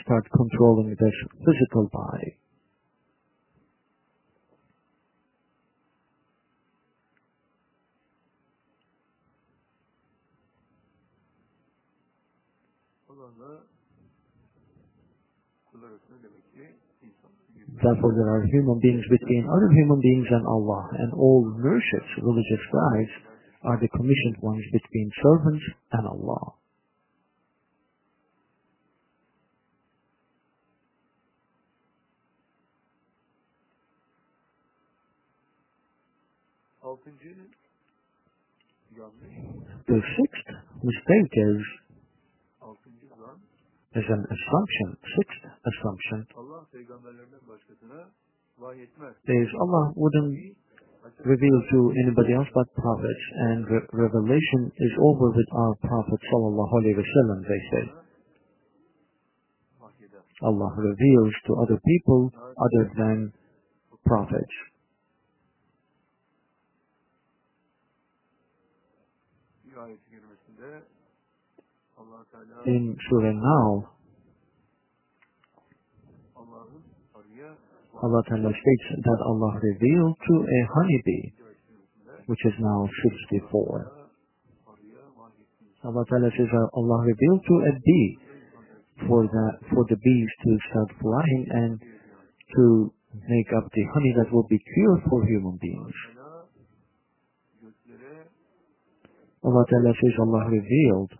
start 0.00 0.24
controlling 0.32 0.96
this 0.96 1.16
physical 1.44 1.86
body. 1.92 2.39
Therefore, 17.82 18.12
there 18.12 18.28
are 18.28 18.44
human 18.44 18.78
beings 18.78 19.04
between 19.08 19.48
other 19.48 19.70
human 19.72 20.00
beings 20.00 20.28
and 20.30 20.46
Allah, 20.46 20.88
and 20.98 21.12
all 21.14 21.48
murshids, 21.56 22.12
religious 22.20 22.64
guides, 22.68 23.10
are 23.64 23.80
the 23.80 23.88
commissioned 23.88 24.36
ones 24.42 24.64
between 24.72 25.10
servants 25.22 25.64
and 25.92 26.06
Allah. 26.06 26.54
The 39.86 40.00
sixth 40.18 40.48
mistake 40.82 41.32
is, 41.32 41.62
is 43.98 44.06
an 44.06 44.22
assumption, 44.34 44.88
sixth 45.18 45.42
assumption, 45.70 46.20
Allah 46.36 46.62
peygamberlerden 46.72 47.42
başkasına 47.48 48.00
vahiy 48.58 48.82
etmez. 48.82 49.14
is 49.26 49.50
Allah 49.62 49.84
wouldn't 49.94 50.34
reveal 51.24 51.58
to 51.72 51.78
anybody 52.02 52.32
else 52.38 52.50
but 52.54 52.68
prophets, 52.74 53.24
and 53.48 53.58
re- 53.72 53.88
revelation 53.92 54.62
is 54.86 54.92
over 55.08 55.28
with 55.38 55.50
our 55.62 55.74
Prophet 55.88 56.20
sallallahu 56.32 56.72
alaihi 56.80 56.96
wasallam. 57.02 57.38
They 57.48 57.62
say 57.70 57.84
Allah 60.42 60.70
reveals 60.78 61.34
to 61.46 61.52
other 61.62 61.78
people 61.90 62.30
other 62.66 62.84
than 62.96 63.32
prophets. 64.06 64.69
In 72.66 72.96
Surah 73.08 73.32
Nahl, 73.32 74.00
Allah 78.00 78.22
Ta'ala 78.28 78.48
states 78.48 78.86
that 79.04 79.20
Allah 79.26 79.52
revealed 79.60 80.16
to 80.16 80.34
a 80.40 80.60
honeybee, 80.72 81.36
which 82.26 82.42
is 82.46 82.54
Nahl 82.60 82.88
64. 83.28 83.92
arıya 84.66 85.04
vahiy 85.18 85.44
ettiğini 85.44 85.84
Allah 85.84 86.04
Ta'ala 86.08 86.30
says 86.30 86.48
that 86.48 86.68
Allah 86.72 86.98
revealed 87.04 87.42
to 87.44 87.54
a 87.70 87.72
bee 87.86 88.08
for 89.06 89.26
that 89.26 89.54
for 89.68 89.84
the 89.90 89.96
bees 89.96 90.30
to 90.44 90.50
start 90.70 90.88
flying 91.02 91.44
and 91.50 91.80
to 92.56 92.92
make 93.28 93.50
up 93.58 93.66
the 93.72 93.84
honey 93.94 94.12
that 94.16 94.32
will 94.32 94.46
be 94.48 94.58
cure 94.58 94.96
for 95.08 95.20
human 95.26 95.58
beings. 95.60 95.96
Allah 99.42 99.64
Ta'ala 99.70 99.92
says 99.92 100.14
Allah 100.20 100.44
revealed 100.48 101.12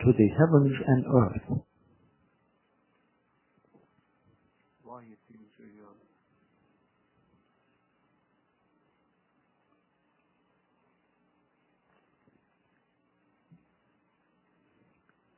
to 0.00 0.12
the 0.12 0.28
heavens 0.38 0.76
and 0.86 1.04
earth. 1.24 1.48
vahiy 4.84 5.12
ettiğini 5.12 5.48
söylüyor. 5.56 5.94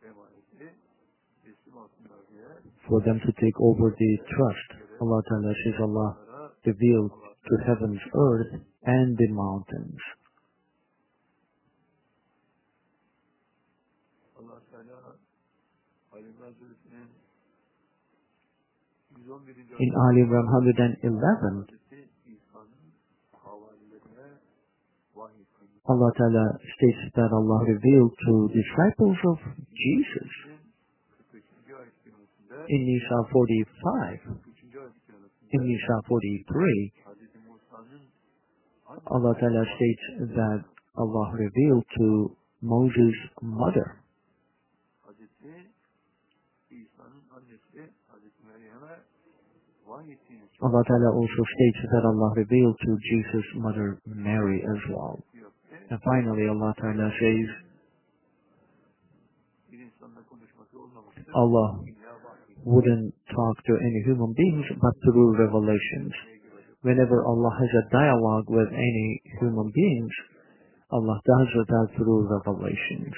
Emaneti 0.02 0.74
teslim 1.44 1.78
alsınlar 1.78 2.20
diye 2.30 2.44
For 2.88 3.04
them 3.04 3.18
to 3.20 3.32
take 3.32 3.58
over 3.58 3.96
the 3.96 4.16
trust. 4.32 4.70
Allah 5.00 5.22
Ta'ala 5.22 5.54
says 5.64 5.80
Allah 5.80 6.18
revealed 6.66 7.10
to 7.48 7.54
heavens, 7.66 8.00
earth, 8.14 8.52
and 8.84 9.18
the 9.18 9.28
mountains. 9.28 10.02
Allah 14.38 14.60
Teala 14.70 15.16
Ali 16.12 16.28
İmran 16.28 16.52
Suresinin 16.52 17.08
111. 19.10 19.21
In 19.78 19.90
Ali 19.94 20.20
Imran 20.20 20.46
111, 20.46 21.22
Hazreti 21.22 22.08
İsa'nın 22.26 22.86
havarilerine 23.44 24.28
vahiy 25.16 25.42
ettiğini 25.42 25.80
Allah 25.84 26.12
Ta'ala 26.12 26.58
states 26.74 27.12
that 27.14 27.32
Allah 27.32 27.60
revealed 27.66 28.14
to 28.26 28.32
disciples 28.58 29.18
of 29.24 29.38
Jesus 29.84 30.32
43. 31.32 31.44
ayet 31.80 31.94
kerimesinde 32.04 32.56
in 32.68 32.80
Nisa 32.86 33.22
45, 33.32 34.20
in 35.52 35.60
Nisa 35.60 36.00
43, 36.08 36.92
Hazreti 37.04 37.38
Allah 39.06 39.34
Ta'ala 39.40 39.64
states 39.76 40.34
that 40.36 40.60
Allah 40.94 41.32
revealed 41.32 41.84
to 41.98 42.36
Moses' 42.60 43.30
mother. 43.40 44.01
Allah 50.62 50.82
Ta'ala 50.86 51.10
also 51.12 51.42
states 51.42 51.80
that 51.92 52.04
Allah 52.06 52.32
revealed 52.36 52.78
to 52.80 52.98
Jesus' 53.10 53.50
mother 53.56 53.98
Mary 54.06 54.62
as 54.62 54.80
well. 54.90 55.18
And 55.90 55.98
finally, 56.00 56.48
Allah 56.48 56.72
Ta'ala 56.80 57.10
says. 57.20 57.48
Allah 61.34 61.68
wouldn't 62.64 63.14
talk 63.34 63.56
to 63.66 63.74
any 63.74 64.00
human 64.06 64.32
beings 64.32 64.66
but 64.80 64.94
through 65.04 65.36
revelations. 65.36 66.12
Whenever 66.82 67.24
Allah 67.26 67.52
has 67.58 67.70
a 67.74 67.88
dialogue 67.90 68.46
with 68.48 68.68
any 68.72 69.20
human 69.40 69.70
beings, 69.74 70.12
Allah 70.90 71.20
does 71.24 71.48
that 71.68 71.88
through 71.96 72.28
revelations. 72.28 73.14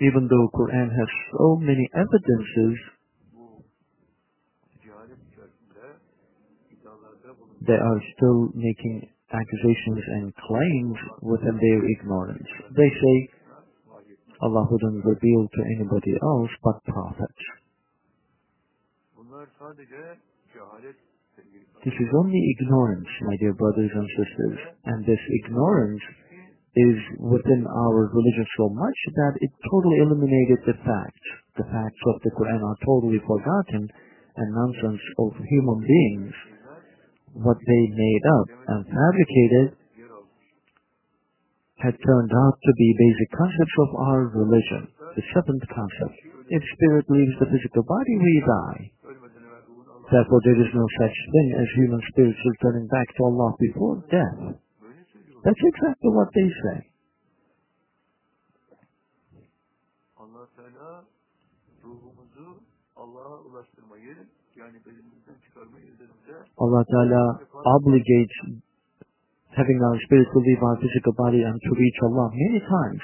Even 0.00 0.28
though 0.28 0.48
Quran 0.54 0.88
has 0.90 1.10
so 1.32 1.56
many 1.56 1.88
evidences, 1.94 2.76
they 7.66 7.76
are 7.76 8.00
still 8.16 8.48
making 8.54 9.08
accusations 9.32 10.02
and 10.20 10.34
claims 10.34 10.98
within 11.22 11.56
their 11.56 11.80
ignorance. 11.98 12.48
They 12.74 12.90
say, 12.90 13.16
Allah 14.42 14.66
wouldn't 14.70 15.04
reveal 15.04 15.42
to 15.46 15.62
anybody 15.76 16.14
else 16.22 16.50
but 16.64 16.82
prophets. 16.84 17.44
This 21.84 21.96
is 21.96 22.10
only 22.16 22.40
ignorance, 22.56 23.08
my 23.22 23.36
dear 23.40 23.54
brothers 23.54 23.92
and 23.94 24.08
sisters, 24.16 24.58
and 24.84 25.04
this 25.04 25.20
ignorance 25.44 26.02
is 26.76 26.98
within 27.18 27.66
our 27.66 28.08
religion 28.14 28.46
so 28.56 28.68
much 28.70 28.98
that 29.16 29.34
it 29.40 29.50
totally 29.70 29.98
eliminated 30.06 30.60
the 30.66 30.76
facts. 30.84 31.26
The 31.56 31.66
facts 31.66 32.02
of 32.14 32.22
the 32.22 32.30
Quran 32.38 32.62
are 32.62 32.78
totally 32.86 33.20
forgotten 33.26 33.88
and 34.36 34.48
nonsense 34.54 35.02
of 35.18 35.34
human 35.34 35.80
beings, 35.82 36.34
what 37.34 37.58
they 37.58 37.82
made 37.94 38.24
up 38.40 38.48
and 38.68 38.80
fabricated, 38.86 39.76
had 41.80 41.96
turned 41.96 42.32
out 42.32 42.56
to 42.60 42.72
be 42.76 43.00
basic 43.00 43.30
concepts 43.32 43.76
of 43.80 43.90
our 44.04 44.22
religion. 44.36 44.82
The 45.16 45.24
seventh 45.32 45.64
concept. 45.72 46.16
If 46.52 46.62
spirit 46.76 47.06
leaves 47.08 47.36
the 47.40 47.48
physical 47.48 47.82
body, 47.88 48.14
we 48.20 48.34
die. 48.44 48.80
Therefore, 50.10 50.40
there 50.44 50.60
is 50.60 50.72
no 50.74 50.86
such 51.00 51.16
thing 51.32 51.48
as 51.56 51.78
human 51.78 52.02
spirits 52.12 52.38
returning 52.42 52.86
back 52.88 53.08
to 53.16 53.22
Allah 53.24 53.54
before 53.58 54.02
death. 54.10 54.58
That's 55.44 55.64
exactly 55.72 56.10
what 56.10 56.28
they 56.34 56.50
say. 56.50 56.78
allah 63.00 63.40
yani 64.60 64.78
bedenimizden 64.86 65.36
çıkarmayı 65.44 65.86
üzerimize 65.94 66.34
Allah 66.62 66.84
Ta'ala 66.92 67.22
obligates 67.76 68.38
having 69.58 69.80
our 69.88 69.98
spirit 70.04 70.28
to 70.34 70.40
leave 70.46 70.62
our 70.68 70.78
physical 70.82 71.14
body 71.22 71.40
and 71.48 71.58
to 71.66 71.72
reach 71.82 71.98
Allah 72.06 72.26
many 72.44 72.60
times. 72.76 73.02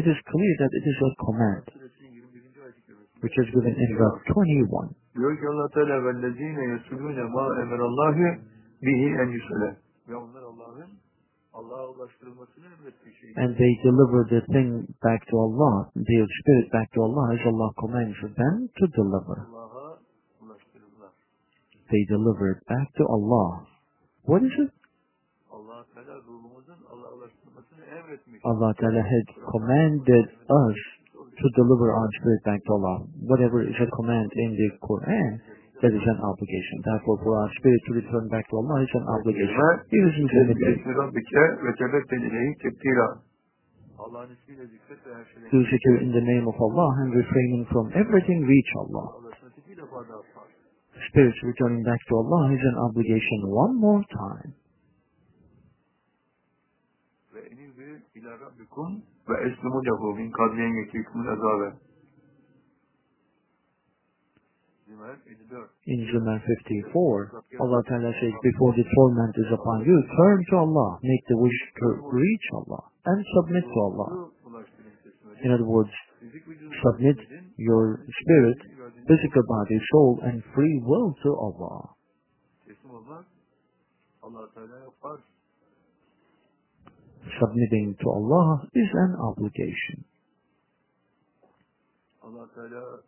It 0.00 0.06
is 0.12 0.18
clear 0.32 0.52
that 0.62 0.72
it 0.78 0.84
is 0.92 0.98
a 1.08 1.10
command, 1.26 1.64
suresinin 1.74 2.12
21. 2.12 2.62
ayet 2.64 2.78
kerimesinde 2.86 3.22
which 3.24 3.36
is 3.42 3.48
given 3.56 3.74
in 3.84 3.90
verse 4.02 4.20
21. 4.26 4.88
diyor 5.16 5.34
ki 5.40 5.46
allah 5.52 5.68
Teala 5.68 6.04
vellezine 6.04 6.64
yesulune 6.74 7.22
ma 7.22 7.46
emerallahu 7.62 8.24
bihi 8.82 9.08
en 9.22 9.28
yusule 9.36 9.76
ve 10.08 10.16
onlar 10.16 10.42
Allah'ın 10.42 10.90
Allah'a 11.52 11.88
ulaştırılmasını 11.88 12.66
emrettiği 12.66 13.14
şeyi 13.14 13.34
And 13.44 13.56
they 13.56 13.72
deliver 13.84 14.20
the 14.34 14.42
thing 14.54 14.70
back 15.04 15.20
to 15.30 15.34
Allah, 15.46 15.90
their 15.94 16.26
spirit 16.38 16.72
back 16.72 16.92
to 16.94 17.02
Allah 17.06 17.24
as 17.34 17.42
Allah 17.50 17.70
commands 17.82 18.20
them 18.40 18.56
to 18.78 18.84
deliver. 18.98 19.38
They 21.90 22.04
deliver 22.08 22.50
it 22.52 22.60
back 22.68 22.88
to 22.98 23.04
Allah. 23.08 23.66
What 24.24 24.42
is 24.42 24.52
it? 24.64 24.70
allah 25.48 25.80
Teala 25.94 26.16
ruhumuzun 26.28 26.78
Allah'a 26.92 27.28
emretmiş. 27.98 28.40
Allah 28.44 28.74
Ta'ala 28.80 29.02
had 29.02 29.26
commanded 29.52 30.26
us 30.66 30.78
to 31.40 31.46
deliver 31.60 31.88
our 31.98 32.10
spirit 32.18 32.42
back 32.44 32.60
to 32.66 32.72
Allah. 32.76 32.96
Whatever 33.30 33.62
is 33.62 33.78
a 33.80 33.88
command 33.98 34.28
in 34.44 34.50
the 34.60 34.68
Quran, 34.88 35.30
that 35.82 35.92
is 35.94 36.04
an 36.14 36.20
obligation. 36.30 36.76
Therefore, 36.84 37.16
for 37.22 37.32
our 37.38 37.50
spirit 37.58 37.80
to 37.88 37.92
return 38.00 38.24
back 38.34 38.44
to 38.50 38.54
Allah 38.58 38.82
is 38.82 38.92
an 39.00 39.06
obligation. 39.06 39.70
It 39.96 40.02
is 40.10 40.14
intimidating. 40.24 40.82
Bismi 40.82 40.94
Rabbike 41.02 41.44
ve 41.64 41.70
tebetteli 41.80 42.26
ileyhi 42.26 42.54
tebtira. 42.62 43.08
Allah'ın 43.98 44.30
ismiyle 44.34 44.66
zikret 44.66 45.00
ve 45.06 45.14
her 45.14 45.24
şeyden 45.24 45.50
To 45.50 45.58
secure 45.70 45.98
in 46.04 46.12
the 46.12 46.24
name 46.32 46.46
of 46.52 46.56
Allah 46.66 46.90
and 47.02 47.10
refraining 47.14 47.64
from 47.72 47.86
everything 48.02 48.38
reach 48.48 48.72
Allah. 48.82 49.27
Farz. 50.98 51.08
Spirits 51.08 51.38
returning 51.42 51.82
back 51.84 52.00
to 52.08 52.14
Allah 52.16 52.52
is 52.52 52.60
an 52.60 52.76
obligation 52.78 53.40
one 53.50 53.74
more 53.80 54.02
time. 54.10 54.54
Ve 57.32 57.40
enibu 57.40 58.02
ila 58.14 58.30
rabbikum 58.44 59.02
ve 59.28 59.34
eslimu 59.46 59.78
lehu 59.84 60.14
min 60.16 60.30
kadriyen 60.30 60.72
yekikumul 60.74 61.28
azabe. 61.28 61.88
Zümer 64.88 65.16
54. 65.24 65.68
In 65.86 66.00
Zumar 66.12 66.40
54, 66.40 67.32
Allah 67.60 67.82
Ta'ala 67.88 68.12
says, 68.20 68.32
before 68.42 68.72
the 68.72 68.84
torment 68.96 69.34
is 69.36 69.52
upon 69.52 69.84
you, 69.84 69.96
turn 70.16 70.44
to 70.50 70.56
Allah, 70.56 70.98
make 71.02 71.24
the 71.28 71.36
wish 71.36 71.60
to 71.80 71.86
reach 72.08 72.46
Allah, 72.54 72.82
and 73.04 73.24
submit 73.36 73.64
to 73.64 73.80
Allah. 73.80 74.08
Ruhu 74.10 74.32
ulaştırın 74.48 74.96
teslim 75.04 75.44
In 75.44 75.50
other 75.52 75.68
words, 75.68 75.92
submit 76.82 77.18
your 77.58 78.00
spirit, 78.20 78.58
physical 78.92 79.44
body, 79.48 79.78
soul, 79.92 80.20
and 80.22 80.42
free 80.54 80.82
will 80.84 81.14
to 81.22 81.30
Allah. 81.36 81.94
Submitting 87.40 87.96
to 88.00 88.06
Allah 88.10 88.48
is 88.74 88.90
an 88.94 89.16
obligation. 89.20 90.04
allah 92.22 92.48
Teala 92.54 93.00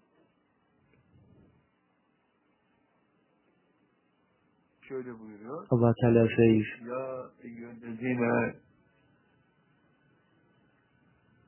şöyle 4.90 5.18
buyuruyor. 5.20 5.66
Allah 5.70 5.94
Ta'ala 6.00 6.26
says, 6.36 6.66
Ya 6.88 7.30
eyyühellezine 7.42 8.54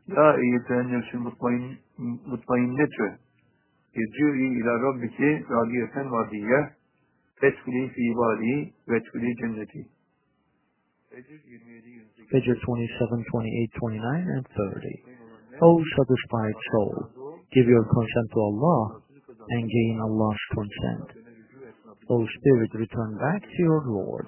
Ya 0.09 0.37
eyyühen 0.37 0.93
nefsül 0.93 1.19
mutmain, 1.19 1.79
mutmainnetü 2.27 3.19
İrci'i 3.95 4.49
ila 4.61 4.73
rabbiki 4.83 5.45
radiyeten 5.51 6.13
vadiye 6.13 6.61
Fesfili 7.35 7.89
fi 7.89 8.03
ibadi 8.03 8.73
Vetfili 8.89 9.37
cenneti 9.37 9.87
Fecr 11.11 11.39
27 11.47 11.83
28 11.97 12.13
Fajr 12.33 12.57
27, 12.65 13.25
28, 13.29 13.71
29, 13.81 14.29
and 14.37 14.47
30. 14.49 15.05
O 15.61 15.67
oh, 15.67 15.79
satisfied 15.97 16.59
soul, 16.73 16.97
give 17.53 17.69
your 17.69 17.85
consent 17.85 18.29
to 18.33 18.41
Allah 18.41 19.03
and 19.51 19.65
gain 19.69 20.01
Allah's 20.01 20.43
consent. 20.57 21.09
O 22.09 22.27
spirit, 22.27 22.71
return 22.75 23.13
back 23.21 23.43
to 23.43 23.61
your 23.63 23.83
Lord. 23.87 24.27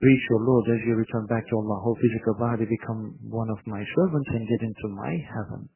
Reach 0.00 0.24
your 0.30 0.40
Lord 0.40 0.64
as 0.72 0.80
you 0.86 0.94
return 0.96 1.26
back 1.26 1.44
to 1.46 1.56
Allah. 1.60 1.78
O 1.84 1.94
physical 2.00 2.34
body, 2.40 2.64
become 2.64 3.14
one 3.28 3.50
of 3.50 3.60
my 3.66 3.84
servants 3.84 4.30
and 4.32 4.48
get 4.48 4.62
into 4.64 4.88
my 4.96 5.12
heaven. 5.28 5.68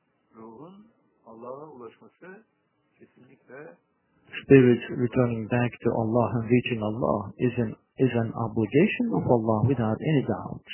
Spirit 4.46 4.78
returning 4.94 5.48
back 5.50 5.72
to 5.82 5.90
Allah 5.90 6.26
and 6.38 6.46
reaching 6.46 6.78
Allah 6.78 7.34
is 7.38 7.50
an, 7.58 7.74
is 7.98 8.12
an 8.14 8.30
obligation 8.38 9.10
of 9.10 9.26
Allah 9.26 9.66
without 9.66 9.98
any 9.98 10.22
doubt. 10.22 10.66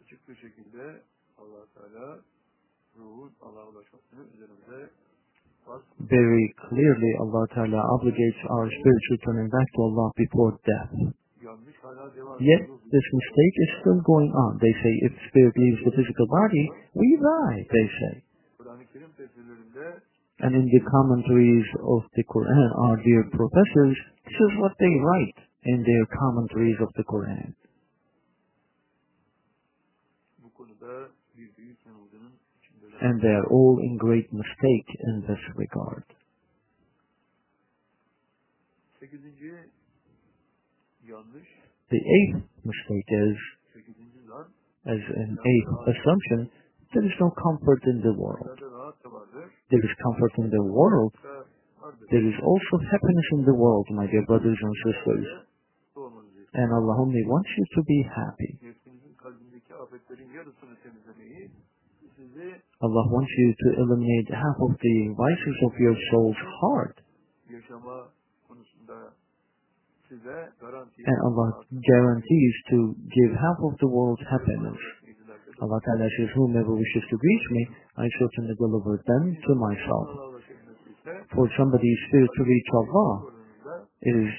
açık 0.00 0.28
bir 0.28 0.36
şekilde 0.36 1.02
allah 1.38 1.66
Teala 1.74 2.20
ruhun 2.96 3.32
Allah'a 3.40 3.68
ulaşmasını 3.68 4.20
üzerimize 4.34 4.90
Very 6.00 6.52
clearly, 6.68 7.12
Allah 7.18 7.46
Ta'ala 7.46 7.80
obligates 7.94 8.42
our 8.50 8.66
spirits 8.70 9.10
returning 9.10 9.52
back 9.52 9.68
to 9.76 9.82
Allah 9.82 10.12
before 10.16 10.56
death. 10.66 11.19
Yet, 12.40 12.62
this 12.64 13.08
mistake 13.12 13.56
is 13.60 13.70
still 13.80 14.00
going 14.00 14.32
on. 14.32 14.58
They 14.60 14.72
say 14.72 14.92
if 15.04 15.12
spirit 15.28 15.54
leaves 15.56 15.80
the 15.84 15.92
physical 15.92 16.26
body, 16.26 16.64
we 16.94 17.08
die, 17.20 17.60
they 17.68 17.86
say. 18.00 18.14
And 20.40 20.54
in 20.56 20.64
the 20.64 20.80
commentaries 20.88 21.68
of 21.84 22.02
the 22.16 22.24
Quran, 22.24 22.68
our 22.88 22.96
dear 23.04 23.28
professors, 23.28 23.96
this 24.24 24.40
is 24.40 24.52
what 24.58 24.72
they 24.80 24.88
write 24.88 25.38
in 25.64 25.84
their 25.84 26.06
commentaries 26.16 26.80
of 26.80 26.88
the 26.96 27.04
Quran. 27.04 27.52
And 33.02 33.20
they 33.20 33.28
are 33.28 33.48
all 33.48 33.78
in 33.82 33.96
great 33.96 34.32
mistake 34.32 34.88
in 35.04 35.24
this 35.28 35.40
regard. 35.56 36.04
The 41.90 41.98
eighth 41.98 42.46
mistake 42.62 43.10
is, 43.10 43.36
as 44.86 45.02
an 45.10 45.34
eighth 45.34 45.74
assumption, 45.90 46.50
there 46.94 47.04
is 47.04 47.16
no 47.18 47.30
comfort 47.34 47.82
in 47.86 47.98
the 48.02 48.14
world. 48.14 48.46
There 49.70 49.82
is 49.82 49.94
comfort 50.02 50.34
in 50.38 50.50
the 50.50 50.62
world. 50.70 51.14
There 52.10 52.26
is 52.26 52.38
also 52.42 52.74
happiness 52.78 53.28
in 53.32 53.44
the 53.44 53.54
world, 53.54 53.86
my 53.90 54.06
dear 54.06 54.24
brothers 54.26 54.58
and 54.58 54.74
sisters. 54.86 55.26
And 56.54 56.72
Allah 56.72 57.02
only 57.02 57.22
wants 57.26 57.50
you 57.58 57.64
to 57.74 57.82
be 57.82 58.06
happy. 58.06 58.58
Allah 62.82 63.04
wants 63.10 63.32
you 63.38 63.54
to 63.54 63.82
eliminate 63.82 64.28
half 64.30 64.58
of 64.62 64.78
the 64.78 65.14
vices 65.16 65.58
of 65.66 65.72
your 65.78 65.96
soul's 66.10 66.42
heart. 66.60 66.99
And 70.10 71.18
Allah 71.22 71.48
guarantees 71.70 72.54
to 72.70 72.78
give 72.98 73.30
half 73.30 73.58
of 73.62 73.78
the 73.78 73.86
world's 73.86 74.22
happiness. 74.26 74.80
Allah 75.62 75.80
Ta'ala 75.86 76.08
says, 76.18 76.28
whomever 76.34 76.74
wishes 76.74 77.04
to 77.10 77.16
reach 77.20 77.46
me, 77.50 77.62
I 77.96 78.06
certainly 78.18 78.54
deliver 78.58 78.98
them 79.06 79.24
to 79.36 79.52
myself. 79.54 80.08
For 81.34 81.46
somebody's 81.56 82.00
spirit 82.08 82.30
to 82.34 82.42
reach 82.42 82.68
Allah, 82.74 83.12
is 84.02 84.32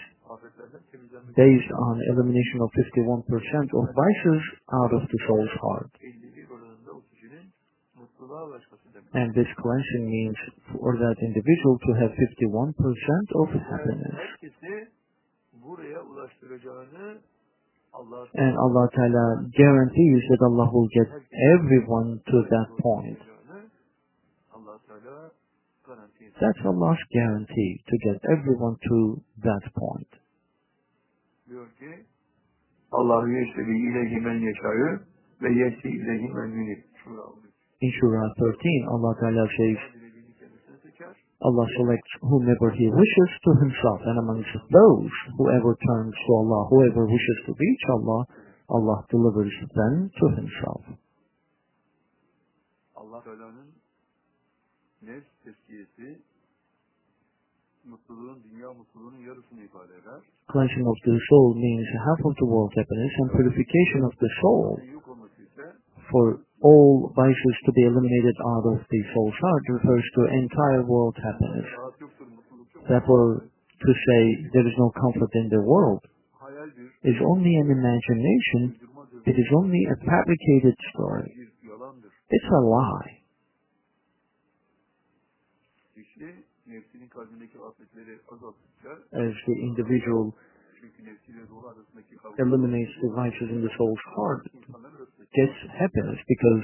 based 1.37 1.71
on 1.71 1.93
elimination 2.09 2.59
of 2.61 2.69
51% 2.73 3.23
of 3.71 3.83
vices 3.95 4.43
out 4.73 4.91
of 4.91 5.03
the 5.07 5.19
soul's 5.27 5.55
heart. 5.61 5.91
51 6.01 6.51
oranında 6.51 6.91
o 6.91 7.01
kişinin 7.01 7.45
mutluluğa 7.95 8.47
ulaşması 8.47 8.93
demek. 8.93 9.15
And 9.15 9.33
this 9.33 9.51
cleansing 9.61 10.05
means 10.09 10.37
for 10.71 10.97
that 10.97 11.17
individual 11.21 11.77
to 11.85 11.91
have 12.01 12.11
51% 12.11 13.25
of 13.41 13.49
happiness. 13.71 14.17
Buraya 15.67 16.01
ulaştıracağını 16.01 17.17
Allah 17.93 18.27
And 18.37 18.55
Allah 18.57 18.89
Ta'ala 18.89 19.25
guarantees 19.57 20.23
that 20.29 20.41
Allah 20.41 20.67
will 20.71 20.89
get 20.89 21.09
everyone 21.53 22.19
to 22.31 22.37
that 22.53 22.69
point. 22.79 23.19
Allah 24.55 24.79
Teala 24.87 25.31
garanti. 25.87 26.31
That's 26.39 26.65
Allah's 26.65 27.01
guarantee 27.13 27.71
to 27.89 27.95
get 28.07 28.17
everyone 28.35 28.75
to 28.89 28.97
that 29.43 29.65
point. 29.75 30.11
Diyor 31.49 31.67
ki 31.79 32.05
Allahu 32.91 33.27
yeştebi 33.29 33.77
ileyhi 33.87 34.19
men 34.21 34.39
yeşayı 34.39 34.99
ve 35.41 35.49
yeti 35.53 35.89
ileyhi 35.89 36.33
men 36.33 36.47
yunib. 36.47 36.81
Şura 37.03 37.21
almış. 37.21 37.51
In 37.81 37.91
Shura 37.91 38.33
13, 38.39 38.57
Allah 38.87 39.19
Ta'ala 39.19 39.47
says, 39.57 39.77
Dilediğini 39.77 39.81
kendisine 39.81 39.89
seçer. 39.89 40.00
Allah 41.41 41.67
selects 41.77 42.13
whomever 42.21 42.69
He 42.71 42.85
wishes 42.85 43.31
to 43.45 43.51
Himself, 43.63 43.99
and 44.05 44.17
amongst 44.19 44.53
those, 44.69 45.13
whoever 45.37 45.73
turns 45.87 46.13
to 46.13 46.31
Allah, 46.41 46.61
whoever 46.69 47.05
wishes 47.05 47.37
to 47.47 47.51
reach 47.57 47.83
Allah, 47.89 48.21
Allah 48.69 48.97
delivers 49.09 49.55
them 49.73 50.11
to 50.19 50.25
Himself. 50.37 50.83
Allah 52.95 53.21
Teala'nın 53.23 53.69
nefs 55.01 55.31
tezkiyesi 55.43 56.21
mutluluğun, 57.85 58.43
dünya 58.43 58.73
mutluluğunun 58.73 59.17
yarısını 59.17 59.61
ifade 59.63 59.93
eder. 59.93 60.21
Cleansing 60.53 60.87
of 60.87 60.97
the 61.05 61.17
soul 61.29 61.55
means 61.55 61.87
half 62.07 62.25
of 62.25 62.33
the 62.41 62.47
world 62.51 62.73
happiness, 62.75 63.13
and 63.21 63.29
purification 63.37 64.01
of 64.09 64.13
the 64.19 64.29
soul 64.41 64.77
Yok 64.93 65.07
olması 65.07 65.41
ise 65.41 65.65
for 66.11 66.39
all 66.61 67.11
vices 67.15 67.55
to 67.65 67.71
be 67.73 67.83
eliminated 67.83 68.37
out 68.53 68.65
of 68.73 68.79
the 68.85 69.01
soul's 69.13 69.37
heart 69.41 69.63
refers 69.69 70.05
to 70.15 70.37
entire 70.37 70.83
world 70.85 71.17
happiness. 71.17 71.69
Therefore, 72.87 73.49
to 73.49 73.91
say 73.93 74.21
there 74.53 74.67
is 74.67 74.77
no 74.77 74.91
comfort 74.93 75.31
in 75.33 75.49
the 75.49 75.61
world 75.61 76.05
is 77.03 77.17
only 77.25 77.55
an 77.55 77.69
imagination, 77.71 78.77
it 79.25 79.33
is 79.37 79.49
only 79.55 79.81
a 79.89 79.95
fabricated 80.05 80.75
story. 80.93 81.33
It's 82.29 82.45
a 82.45 82.61
lie. 82.61 83.17
As 89.13 89.33
the 89.47 89.55
individual 89.61 90.33
eliminates 92.39 92.91
the 93.01 93.09
vices 93.15 93.49
in 93.49 93.61
the 93.61 93.69
soul's 93.77 93.99
heart, 94.15 94.47
gets 95.35 95.57
happiness 95.77 96.19
because 96.27 96.63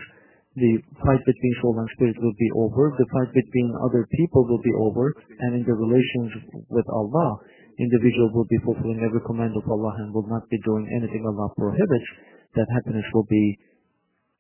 the 0.58 0.82
fight 1.06 1.22
between 1.22 1.54
soul 1.62 1.78
and 1.78 1.90
spirit 1.94 2.18
will 2.18 2.34
be 2.34 2.52
over, 2.58 2.90
the 2.98 3.10
fight 3.14 3.30
between 3.30 3.70
other 3.86 4.10
people 4.10 4.42
will 4.50 4.64
be 4.66 4.74
over, 4.82 5.14
and 5.46 5.62
in 5.62 5.64
the 5.64 5.78
relations 5.78 6.34
with 6.70 6.88
Allah, 6.90 7.30
individual 7.78 8.34
will 8.34 8.50
be 8.50 8.58
fulfilling 8.66 9.06
every 9.06 9.22
command 9.30 9.54
of 9.54 9.62
Allah 9.70 9.94
and 10.02 10.10
will 10.10 10.26
not 10.26 10.50
be 10.50 10.58
doing 10.66 10.90
anything 10.98 11.22
Allah 11.30 11.54
prohibits, 11.54 12.10
that 12.58 12.66
happiness 12.74 13.06
will 13.14 13.30
be 13.30 13.46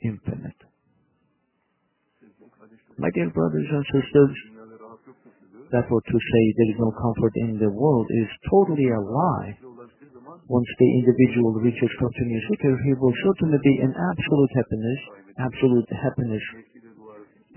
infinite. 0.01 0.57
My 2.97 3.13
dear 3.13 3.29
brothers 3.29 3.69
and 3.69 3.85
sisters, 3.93 4.33
therefore 5.69 6.01
to 6.01 6.17
say 6.17 6.43
there 6.57 6.71
is 6.73 6.79
no 6.81 6.91
comfort 6.97 7.33
in 7.45 7.61
the 7.61 7.69
world 7.69 8.07
is 8.09 8.29
totally 8.49 8.89
a 8.89 9.01
lie. 9.01 9.53
Once 10.47 10.71
the 10.79 10.89
individual 11.03 11.51
reaches 11.59 11.91
continuous 11.99 12.45
zikr, 12.47 12.71
he 12.87 12.93
will 13.03 13.11
certainly 13.27 13.59
be 13.59 13.75
in 13.83 13.91
absolute 13.91 14.51
happiness, 14.55 14.99
absolute 15.43 15.89
happiness, 15.91 16.45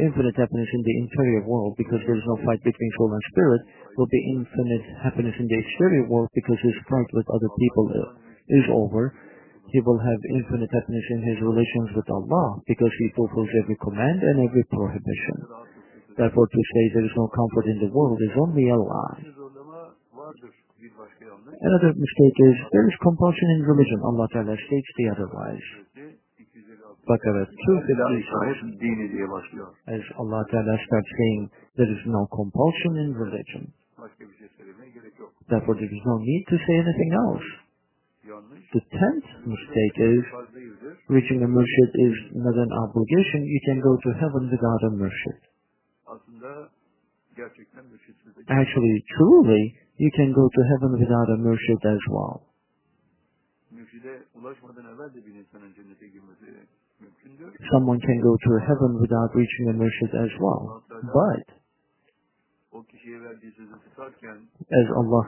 infinite 0.02 0.34
happiness 0.34 0.66
in 0.74 0.82
the 0.82 0.96
interior 1.06 1.46
world 1.46 1.78
because 1.78 2.02
there 2.02 2.18
is 2.18 2.26
no 2.26 2.36
fight 2.42 2.58
between 2.66 2.90
soul 2.98 3.14
and 3.14 3.24
spirit, 3.30 3.62
will 3.94 4.10
be 4.10 4.34
infinite 4.34 4.86
happiness 5.06 5.36
in 5.38 5.46
the 5.46 5.58
exterior 5.62 6.04
world 6.10 6.26
because 6.34 6.58
his 6.66 6.74
fight 6.90 7.06
with 7.14 7.30
other 7.30 7.50
people 7.62 7.86
uh, 7.94 8.58
is 8.58 8.66
over. 8.74 9.14
He 9.70 9.78
will 9.86 10.02
have 10.02 10.20
infinite 10.34 10.70
happiness 10.74 11.06
in 11.14 11.20
his 11.30 11.38
relations 11.46 11.94
with 11.94 12.10
Allah 12.10 12.58
because 12.66 12.90
he 12.98 13.14
fulfills 13.14 13.54
every 13.62 13.78
command 13.78 14.18
and 14.18 14.50
every 14.50 14.66
prohibition. 14.66 15.46
Therefore, 16.18 16.48
to 16.50 16.62
say 16.74 16.82
there 16.90 17.06
is 17.06 17.14
no 17.14 17.30
comfort 17.30 17.70
in 17.70 17.78
the 17.78 17.90
world 17.94 18.18
is 18.18 18.34
only 18.34 18.66
a 18.66 18.74
lie. 18.74 19.22
Another 21.60 21.92
mistake 21.92 22.36
is 22.48 22.56
there 22.72 22.86
is 22.88 22.96
compulsion 23.02 23.48
in 23.56 23.60
religion. 23.72 23.98
Allah 24.10 24.26
Ta'ala 24.32 24.56
states 24.66 24.90
the 24.98 25.06
otherwise. 25.14 25.66
Suresi 25.96 26.44
256. 26.56 27.06
Bakara 27.08 27.44
Silah 27.46 27.86
256 27.86 28.30
şahit 28.30 28.80
dini 28.80 29.06
diye 29.12 29.26
başlıyor. 29.30 29.68
as 29.86 30.04
Allah 30.20 30.42
Ta'ala 30.50 30.74
starts 30.86 31.10
saying 31.18 31.42
there 31.76 31.92
is 31.96 32.02
no 32.06 32.22
compulsion 32.38 32.94
in 33.04 33.10
religion. 33.24 33.64
Therefore, 35.50 35.76
there 35.80 35.92
is 35.98 36.04
no 36.06 36.16
need 36.18 36.44
to 36.52 36.56
say 36.66 36.74
anything 36.84 37.12
else. 37.24 37.48
The 38.72 38.82
tenth 38.98 39.28
mistake 39.46 39.96
is 39.98 40.24
reaching 41.08 41.42
a 41.42 41.48
murshid 41.48 41.90
is 42.06 42.16
not 42.34 42.54
an 42.54 42.72
obligation. 42.84 43.40
You 43.44 43.60
can 43.66 43.78
go 43.80 43.96
to 43.96 44.10
heaven 44.20 44.42
without 44.54 44.82
a 44.88 44.90
murshid. 45.02 45.38
Actually, 48.48 48.96
truly, 49.16 49.62
you 49.98 50.10
can 50.16 50.32
go 50.32 50.48
to 50.56 50.60
heaven 50.70 50.92
without 51.02 51.28
a 51.30 51.36
murshid 51.36 51.82
as 51.94 52.02
well. 52.14 52.50
mürşide 53.70 54.22
ulaşmadan 54.34 54.84
evvel 54.94 55.14
de 55.14 55.26
bir 55.26 55.34
insanın 55.34 55.72
cennete 55.72 56.08
girmesi 56.08 56.46
mümkündür. 57.00 57.50
Someone 57.72 58.00
can 58.06 58.18
go 58.20 58.36
to 58.44 58.50
heaven 58.58 58.92
without 59.02 59.30
reaching 59.36 59.68
a 59.68 59.72
murshid 59.72 60.12
as 60.24 60.30
well. 60.42 60.62
But 61.02 61.44
O 62.72 62.82
kişiye 62.82 63.20
verdiği 63.22 63.52
sözü 63.52 63.74
tutarken 63.84 64.38
as 64.80 64.88
Allah 65.00 65.22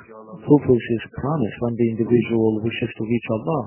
fulfills 0.47 0.85
His 0.95 1.05
promise 1.21 1.55
when 1.62 1.75
the 1.81 1.87
individual 1.93 2.53
wishes 2.67 2.91
to 2.99 3.05
reach 3.12 3.29
Allah, 3.37 3.62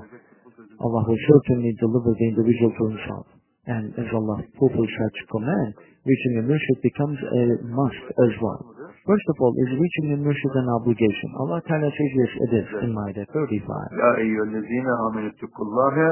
Allah 0.84 1.02
will 1.08 1.22
certainly 1.32 1.72
deliver 1.84 2.12
the 2.20 2.26
individual 2.32 2.72
to 2.78 2.82
Himself. 2.90 3.26
And 3.66 3.86
as 4.02 4.10
Allah 4.18 4.38
fulfills 4.58 4.92
such 5.02 5.18
command, 5.34 5.74
reaching 6.06 6.34
a 6.38 6.44
murshid 6.46 6.78
becomes 6.82 7.18
a 7.18 7.42
must 7.66 8.06
as 8.06 8.32
well. 8.40 8.62
First 9.06 9.26
of 9.30 9.36
all, 9.38 9.54
is 9.54 9.70
reaching 9.78 10.14
a 10.14 10.18
murshid 10.18 10.54
an 10.54 10.68
obligation? 10.78 11.30
Allah 11.38 11.62
Ta'ala 11.66 11.90
says 11.90 12.12
yes, 12.14 12.32
it 12.46 12.52
is 12.62 12.68
in 12.86 12.90
Ma'idah 12.94 13.26
35. 13.30 14.02
Ya 14.02 14.10
eyyühellezine 14.22 14.92
amenettukullâhe 15.06 16.08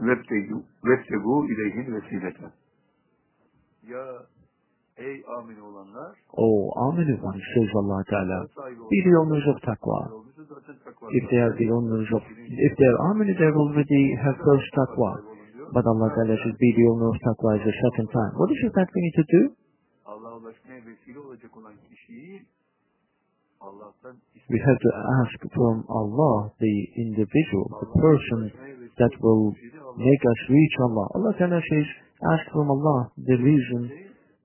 vebtegu, 0.00 1.36
ileyhin 1.52 1.86
vesilete. 1.94 2.48
Ya 3.86 4.04
ey 4.98 5.22
amin 5.38 5.58
olanlar 5.58 6.14
Oh, 6.36 6.70
Aminu 6.86 7.14
one, 7.22 7.40
says 7.54 7.70
Allah 7.74 8.02
Ta'ala, 8.10 8.38
sahibi 8.54 8.82
be 8.90 8.98
the 9.06 9.14
owners 9.22 9.46
of 9.50 9.56
takva 9.62 9.98
If 11.10 11.24
they 11.30 11.38
are 11.38 11.54
the 11.54 11.70
owners 11.70 12.08
of, 12.14 12.22
if 12.22 12.72
they 12.78 12.88
are 12.90 12.98
Aminu, 13.10 13.30
they 13.38 13.50
already 13.54 14.04
have 14.24 14.36
first 14.42 14.68
taqwa. 14.74 15.33
But 15.72 15.84
Allah 15.86 16.08
Ta'ala 16.12 16.36
says, 16.36 16.54
be 16.58 16.70
the 16.76 16.86
owner 16.92 17.08
of 17.08 17.18
taqwa 17.22 17.56
is 17.56 17.64
the 17.64 17.76
second 17.88 18.08
time. 18.12 18.32
What 18.36 18.50
is 18.50 18.60
it 18.66 18.72
that 18.74 18.88
we 18.92 19.00
need 19.00 19.16
to 19.22 19.26
do? 19.30 19.42
Allah'a 20.04 20.36
ulaşmaya 20.36 20.80
vesile 20.86 21.18
olacak 21.18 21.56
olan 21.56 21.74
kişiyi 21.88 22.42
Allah'tan 23.60 24.16
We 24.50 24.58
have 24.58 24.78
to 24.86 24.90
ask 25.20 25.38
from 25.56 25.84
Allah, 25.88 26.52
the 26.60 26.76
individual, 27.04 27.66
the 27.80 27.90
person 28.06 28.40
that 29.00 29.12
will 29.22 29.54
make 29.96 30.22
us 30.32 30.40
reach 30.50 30.76
Allah. 30.86 31.06
Allah 31.16 31.32
Ta'ala 31.38 31.60
says, 31.70 31.86
ask 32.32 32.44
from 32.52 32.70
Allah 32.70 33.10
the 33.16 33.38
reason, 33.40 33.82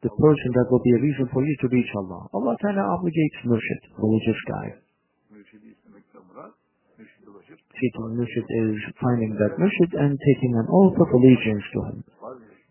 the 0.02 0.10
person 0.10 0.50
that 0.56 0.68
will 0.72 0.84
be 0.84 0.94
a 0.96 1.02
reason 1.08 1.26
for 1.34 1.44
you 1.44 1.56
to 1.62 1.68
reach 1.68 1.92
Allah. 1.96 2.22
Allah 2.34 2.56
Ta'ala 2.62 2.84
obligates 2.96 3.40
murshid, 3.44 3.82
religious 3.98 4.40
guide. 4.48 4.78
Seeking 7.80 8.12
murshid 8.20 8.48
is 8.64 8.76
finding 9.00 9.32
that 9.40 9.56
murshid 9.56 9.92
and 10.04 10.20
taking 10.20 10.54
an 10.62 10.68
oath 10.68 10.98
of 11.00 11.10
allegiance 11.18 11.64
to 11.74 11.80
him. 11.88 11.98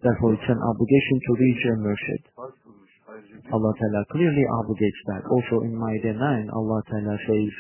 Therefore, 0.05 0.35
it's 0.35 0.49
an 0.49 0.61
obligation 0.61 1.17
to 1.27 1.31
reach 1.45 1.63
a 1.65 1.75
murshid. 1.87 2.23
farz 2.37 2.55
kılmış. 2.63 2.93
Ayrıca 3.09 3.37
bir 3.45 3.51
Allah 3.53 3.73
Ta'ala 3.81 4.05
clearly 4.13 4.45
obligates 4.61 5.03
that. 5.09 5.23
Also 5.35 5.55
in 5.67 5.75
Ma'idah 5.83 6.15
9, 6.15 6.49
Allah 6.59 6.83
Ta'ala 6.91 7.15
says 7.27 7.53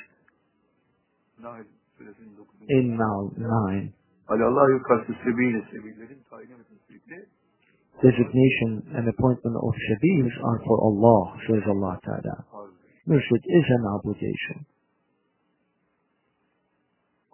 Nahl 1.43 1.65
suresinin 1.99 2.37
9. 2.37 2.47
in 2.69 2.97
Nahl 2.99 3.25
9, 3.37 3.93
Allah 4.29 4.71
yukarısı 4.71 5.13
sebile 5.25 5.63
sebillerin 5.71 6.21
tayin 6.31 6.51
etmesiyle 6.61 7.19
designation 8.03 8.71
and 8.97 9.09
appointment 9.09 9.57
of 9.57 9.75
Shabils 9.87 10.35
are 10.49 10.61
for 10.67 10.79
Allah, 10.89 11.23
says 11.47 11.65
Allah 11.67 11.99
Ta'ala. 12.05 12.37
Murshid 13.09 13.43
is 13.59 13.67
an 13.79 13.85
obligation. 13.97 14.67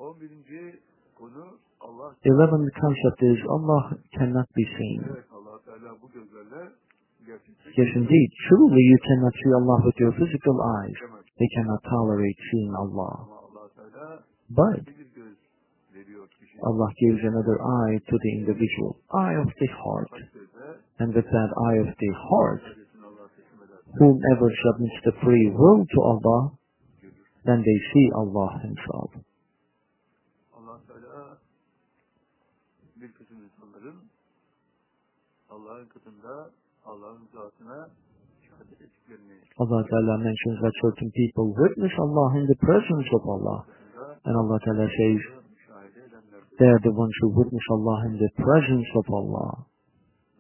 11. 0.05 0.81
konu 1.19 1.45
Allah 1.81 2.09
Eleventh 2.25 2.71
concept 2.83 3.21
is 3.23 3.41
Allah 3.57 3.83
cannot 4.19 4.49
be 4.57 4.65
seen. 4.79 5.01
evet 5.11 5.25
Allah 5.37 5.57
Teala 5.67 5.91
bu 6.03 6.07
gözlerle 6.17 6.63
Yes, 7.77 7.91
indeed. 8.01 8.29
Truly, 8.49 8.83
you 8.93 8.99
cannot 9.09 9.35
see 9.41 9.53
Allah 9.61 9.79
with 9.87 9.99
your 10.05 10.13
physical 10.21 10.57
eyes. 10.79 10.99
They 11.41 11.49
cannot 11.57 11.81
tolerate 11.95 12.39
seeing 12.51 12.73
Allah. 12.83 13.13
Ama 13.25 13.37
allah 13.47 13.67
Teala 13.77 14.09
But 14.51 14.87
bir 14.87 15.07
göz 15.15 15.37
veriyor 15.95 16.29
kişiye. 16.29 16.61
Allah 16.69 16.91
gives 17.03 17.23
another 17.33 17.57
eye 17.81 17.99
to 18.11 18.15
the 18.25 18.31
individual, 18.39 18.93
eye 19.25 19.37
of 19.45 19.51
the 19.63 19.69
heart. 19.83 20.13
And 21.01 21.09
with 21.17 21.29
that 21.37 21.51
eye 21.69 21.79
of 21.87 21.91
the 22.03 22.13
heart, 22.29 22.63
iradesini 22.63 23.05
Allah'a 23.09 23.29
teslim 23.37 23.61
eder. 23.65 23.79
whomever 24.01 24.49
submits 24.65 24.99
the 25.09 25.15
free 25.25 25.47
will 25.61 25.81
to 25.95 25.99
Allah, 26.13 26.41
then 27.49 27.59
they 27.69 27.79
see 27.93 28.07
Allah 28.23 28.51
Himself. 28.67 29.11
allah 30.57 30.77
Teala 30.89 31.39
bir 33.01 33.13
kısım 33.13 33.39
insanların 33.45 33.97
Allah'ın 35.75 35.87
katında 35.87 36.51
Allah'ın 36.85 37.29
zatına 37.35 37.89
Allah 39.59 39.87
Ta'ala 39.91 40.19
mentions 40.19 40.61
that 40.63 40.73
certain 40.83 41.11
people 41.11 41.47
witness 41.63 41.93
Allah 41.99 42.39
in 42.39 42.47
the 42.47 42.59
presence 42.67 43.09
of 43.15 43.23
Allah. 43.35 43.67
And 44.25 44.35
Allah 44.37 44.59
Ta'ala 44.65 44.87
says, 44.87 45.21
they 46.59 46.67
are 46.67 46.83
the 46.83 46.95
ones 47.03 47.15
who 47.21 47.29
witness 47.41 47.67
Allah 47.71 47.99
in 48.07 48.15
the 48.25 48.31
presence 48.45 48.91
of 48.95 49.07
Allah. 49.11 49.67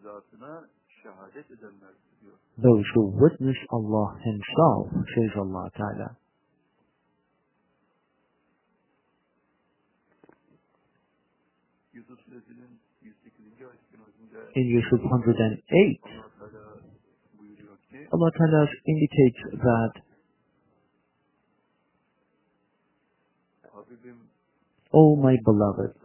Zatına 0.02 0.68
şehadet 1.02 1.50
edenlerdir 1.50 2.14
diyor. 2.20 2.36
Those 2.66 2.86
who 2.94 3.02
witness 3.24 3.58
Allah 3.70 4.08
Himself, 4.28 4.86
says 5.14 5.32
Allah 5.36 5.70
Ta'ala. 5.70 6.16
In 14.54 14.66
Yusuf 14.70 15.02
108, 15.02 16.00
Allah 18.12 18.30
Ta'ala 18.38 18.66
indicates 18.86 19.40
that, 19.58 19.92
O 24.94 25.16
my 25.16 25.34
beloved, 25.44 25.98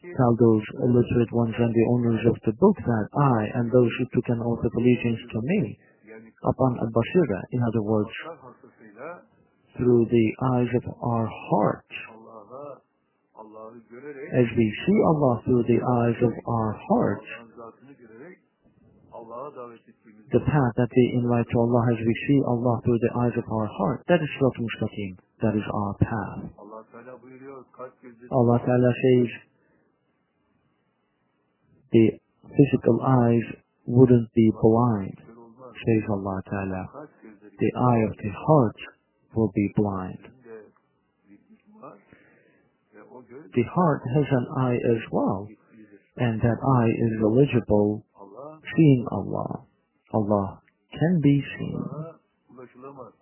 tell 0.00 0.34
those 0.40 0.64
illiterate 0.80 1.32
ones 1.32 1.54
and 1.58 1.74
the 1.74 1.86
owners 1.92 2.24
of 2.24 2.40
the 2.46 2.56
book 2.56 2.76
that 2.80 3.06
I 3.12 3.60
and 3.60 3.70
those 3.70 3.92
who 3.98 4.06
took 4.16 4.28
an 4.28 4.40
oath 4.40 4.64
of 4.64 4.72
allegiance 4.72 5.20
to 5.32 5.40
me 5.42 5.78
upon 6.48 6.78
al-Basira, 6.80 7.40
in 7.52 7.60
other 7.68 7.82
words, 7.82 8.08
through 9.76 10.06
the 10.08 10.28
eyes 10.56 10.72
of 10.72 10.84
our 11.02 11.28
hearts, 11.50 11.96
as 14.32 14.46
we 14.56 14.72
see 14.86 14.98
Allah 15.04 15.42
through 15.44 15.64
the 15.68 15.80
eyes 15.84 16.16
of 16.24 16.32
our 16.48 16.72
hearts, 16.88 17.47
the 19.28 20.40
path 20.40 20.72
that 20.76 20.88
we 20.88 21.04
invite 21.20 21.46
to 21.52 21.58
Allah 21.58 21.84
as 21.92 22.00
we 22.00 22.14
see 22.28 22.40
Allah 22.46 22.80
through 22.84 22.98
the 23.00 23.12
eyes 23.20 23.36
of 23.36 23.44
our 23.52 23.66
heart, 23.66 24.04
that 24.08 24.20
is 24.20 24.28
Sirat 24.40 24.56
Mustaqim. 24.56 25.16
That 25.40 25.54
is 25.54 25.66
our 25.72 25.94
path. 26.00 26.50
Allah 28.32 28.58
Ta'ala 28.58 28.92
says 29.04 29.28
the 31.92 32.06
physical 32.42 33.00
eyes 33.00 33.46
wouldn't 33.86 34.32
be 34.34 34.50
blind, 34.60 35.16
says 35.20 36.02
Allah 36.10 36.42
Ta'ala. 36.50 37.08
The 37.58 37.72
eye 37.76 38.00
of 38.10 38.16
the 38.16 38.32
heart 38.46 38.76
will 39.34 39.52
be 39.54 39.72
blind. 39.76 40.18
The 43.54 43.64
heart 43.74 44.02
has 44.14 44.26
an 44.30 44.46
eye 44.56 44.76
as 44.76 45.02
well, 45.12 45.48
and 46.16 46.40
that 46.40 46.58
eye 46.58 46.90
is 46.90 47.12
eligible 47.22 48.04
seeing 48.76 49.06
Allah. 49.10 49.64
Allah 50.12 50.60
can 50.92 51.20
be 51.20 51.42
seen. 51.58 51.76
Allah'a 51.76 52.18
ulaşılamaz. 52.50 53.12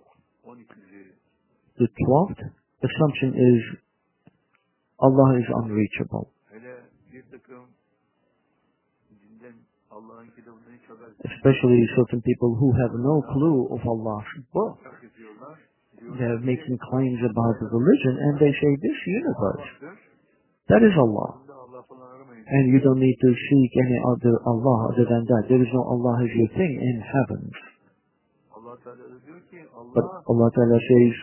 12. 0.45 0.59
The 1.79 1.89
twelfth 2.05 2.41
assumption 2.83 3.35
is 3.35 3.63
Allah 4.99 5.39
is 5.39 5.49
unreachable. 5.61 6.33
Especially 11.25 11.83
certain 11.97 12.23
people 12.23 12.57
who 12.61 12.73
have 12.73 12.93
no 12.95 13.23
clue 13.33 13.69
of 13.75 13.81
Allah's 13.87 14.25
book. 14.53 14.79
They 16.19 16.25
are 16.25 16.39
making 16.39 16.79
claims 16.91 17.21
about 17.25 17.55
the 17.61 17.69
religion 17.73 18.15
and 18.21 18.39
they 18.39 18.53
say 18.53 18.71
this 18.81 18.99
universe, 19.07 19.97
that 20.69 20.83
is 20.83 20.95
Allah. 20.97 21.46
And 22.47 22.65
you 22.73 22.79
don't 22.79 23.01
need 23.01 23.19
to 23.21 23.31
seek 23.35 23.73
any 23.75 23.99
other 24.07 24.35
Allah 24.47 24.95
other 24.95 25.07
than 25.07 25.27
that. 25.27 25.43
There 25.51 25.63
is 25.63 25.71
no 25.75 25.83
Allah 25.83 26.23
as 26.23 26.31
your 26.31 26.51
thing 26.55 26.73
in 26.79 26.97
ki 27.03 27.59
But 29.95 30.07
Allah 30.31 30.49
Ta'ala 30.55 30.79
says, 30.79 31.15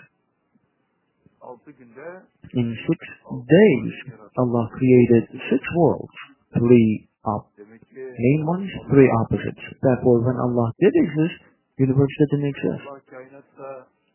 in 2.54 2.68
six 2.88 3.00
days, 3.48 3.94
Allah 4.38 4.70
created 4.76 5.24
six 5.50 5.62
worlds, 5.76 6.16
three 6.58 7.08
demek 7.24 7.84
main 7.96 8.46
ones, 8.46 8.70
three 8.92 9.10
opposites. 9.24 9.64
Therefore, 9.82 10.20
when 10.20 10.36
Allah 10.36 10.74
did 10.80 10.94
exist, 10.96 11.40
universe 11.78 12.16
didn't 12.20 12.48
exist. 12.52 12.84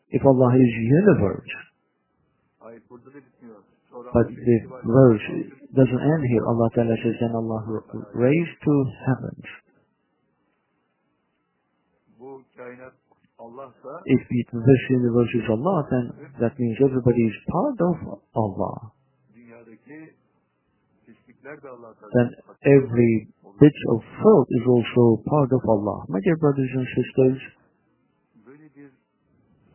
If 0.09 0.25
Allah 0.25 0.53
is 0.55 0.71
universe, 0.77 1.53
but 4.13 4.27
the 4.27 4.57
verse 4.85 5.58
doesn't 5.75 6.03
end 6.13 6.23
here. 6.33 6.43
Allah 6.51 6.69
Ta'ala 6.75 6.95
says, 7.03 7.15
then 7.21 7.33
Allah 7.35 7.61
raised 8.13 8.57
to 8.65 8.73
heavens. 9.05 9.47
Bu 12.19 12.41
kainat 12.57 12.93
Allah'sa 13.39 13.93
If 14.05 14.21
it- 14.39 14.51
this 14.51 14.81
universe 14.89 15.31
is 15.39 15.47
Allah, 15.49 15.87
then 15.91 16.05
that 16.41 16.53
means 16.59 16.77
everybody 16.81 17.23
is 17.31 17.37
part 17.47 17.79
of 17.89 17.97
Allah. 18.35 18.75
dünyadaki 19.35 19.99
pislikler 21.05 21.61
de 21.63 21.69
Allah 21.69 21.93
Then 22.13 22.29
every 22.61 23.27
bit 23.61 23.77
of 23.93 23.99
filth 24.21 24.49
is 24.59 24.65
also 24.67 25.23
part 25.33 25.51
of 25.53 25.63
Allah. 25.69 25.97
My 26.09 26.19
dear 26.25 26.37
brothers 26.43 26.71
and 26.79 26.87
sisters, 26.97 27.39
Böyle 28.47 28.67
bir 28.75 28.91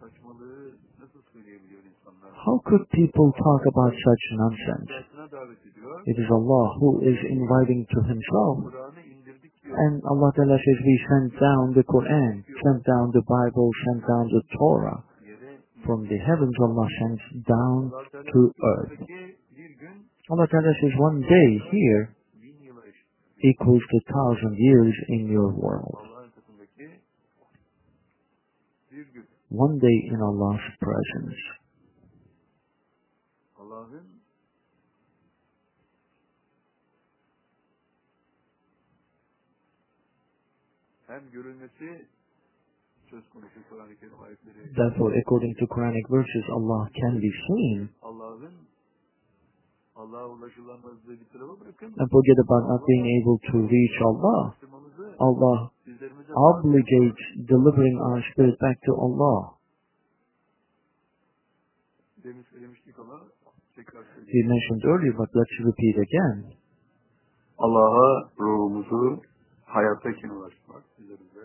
saçmalığı 0.01 0.71
nasıl 1.01 1.23
söyleyebiliyor 1.33 1.83
insanlar? 1.91 2.31
how 2.45 2.57
could 2.69 2.85
people 2.91 3.29
talk 3.45 3.63
about 3.73 3.93
such 4.09 4.23
nonsense? 4.43 4.93
It 5.25 6.17
is 6.21 6.29
Allah 6.31 6.67
who 6.81 7.01
is 7.01 7.19
inviting 7.31 7.87
to 7.89 8.01
Himself. 8.05 8.59
And 9.65 10.03
Allah 10.05 10.31
Ta'ala 10.37 10.59
says 10.61 10.79
we 10.85 11.01
sent 11.09 11.33
down 11.41 11.73
the 11.73 11.85
Quran, 11.89 12.45
sent 12.45 12.85
down 12.85 13.11
the 13.13 13.25
Bible, 13.25 13.71
sent 13.89 14.05
down 14.05 14.29
the 14.29 14.43
Torah. 14.59 15.03
From 15.87 16.05
the 16.05 16.19
heavens 16.19 16.57
Allah 16.61 16.89
sends 17.01 17.23
down 17.49 17.93
to 18.33 18.41
earth. 18.65 18.99
Allah 20.31 20.47
Ta'ala 20.49 20.73
says 20.81 20.93
one 20.99 21.21
day 21.21 21.51
here 21.73 22.17
equals 23.45 23.83
to 23.91 24.13
thousand 24.13 24.57
years 24.59 24.95
in 25.09 25.29
your 25.29 25.53
world. 25.53 25.99
One 29.49 29.79
day 29.79 29.99
in 30.11 30.21
Allah's 30.21 30.61
presence. 30.81 31.39
Hem 41.15 41.31
görülmesi 41.31 42.07
söz 43.11 43.29
konusu 43.33 43.59
Kur'an-ı 43.71 43.97
Kerim 44.01 44.21
ayetleri 44.25 44.75
Therefore, 44.75 45.13
according 45.21 45.59
to 45.59 45.67
Quranic 45.67 46.07
verses, 46.17 46.45
Allah 46.57 46.91
can 47.01 47.15
be 47.23 47.31
seen. 47.47 47.89
Allah'ın 48.03 48.55
Allah'a 49.97 50.29
ulaşılamazlığı 50.29 51.17
bir 51.21 51.29
tarafa 51.33 51.61
bırakın. 51.61 51.87
And 52.01 52.09
forget 52.11 52.39
about 52.47 52.65
not 52.71 52.83
being 52.89 53.07
able 53.19 53.39
to 53.51 53.57
reach 53.75 53.99
Allah. 54.11 54.55
Allah 55.19 55.71
obligates 56.35 57.49
delivering 57.49 57.97
our 58.01 58.23
spirit 58.33 58.61
back 58.61 58.83
to 58.87 58.93
Allah. 59.07 59.55
demin 62.25 62.43
söylemiştik 62.43 62.99
ama 62.99 63.21
tekrar 63.77 64.03
söyleyeyim. 64.05 64.33
We 64.33 64.41
mentioned 64.49 64.83
earlier, 64.85 65.15
but 65.19 65.31
let's 65.37 65.57
repeat 65.69 65.97
again. 66.07 66.55
Allah'a 67.59 68.31
ruhumuzu 68.39 69.23
hayattayken 69.75 70.29
ulaşmak 70.29 70.85
üzerinde. 70.99 71.45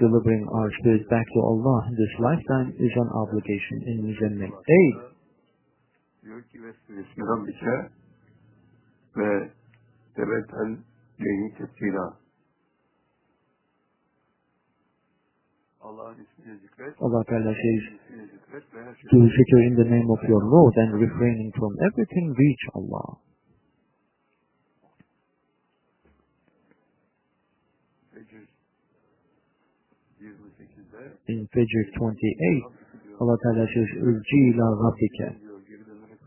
Delivering 0.00 0.44
our 0.48 0.70
spirit 0.78 1.10
back 1.10 1.26
to 1.34 1.40
Allah 1.50 1.78
in 1.88 1.94
this 2.02 2.14
lifetime 2.26 2.70
is 2.86 2.92
an 2.96 3.10
obligation 3.22 3.78
in 3.90 3.96
Muzammil 4.06 4.52
8. 5.02 5.12
diyor 6.22 6.42
ki 6.42 6.62
ve 6.62 6.72
suresine 6.72 7.24
Rabbike 7.24 7.90
ve 9.16 9.50
tebetel 10.14 10.76
lehi 11.20 11.54
tefsila 11.58 12.16
Allah'ın 15.80 16.18
ismini 16.24 16.58
zikret. 16.58 16.94
Allah 17.00 17.24
Ta'ala 17.24 17.54
says, 17.62 17.82
ismini 17.94 18.26
zikret 18.26 18.74
ve 18.74 18.80
her 18.84 18.94
to 18.94 19.16
zikr 19.36 19.58
in 19.68 19.74
the 19.76 19.90
name 19.94 20.10
of 20.10 20.22
your 20.28 20.42
Lord 20.42 20.74
and 20.76 21.00
refraining 21.00 21.52
from 21.58 21.72
everything 21.86 22.26
reach 22.38 22.64
Allah. 22.74 23.18
In 31.32 31.48
Fajr 31.48 31.82
28, 31.96 32.82
Allah 33.20 33.36
Ta'ala 33.40 33.64
says, 33.72 33.88
Irji 34.04 34.40
ila 34.52 34.66
rabbika. 34.84 35.28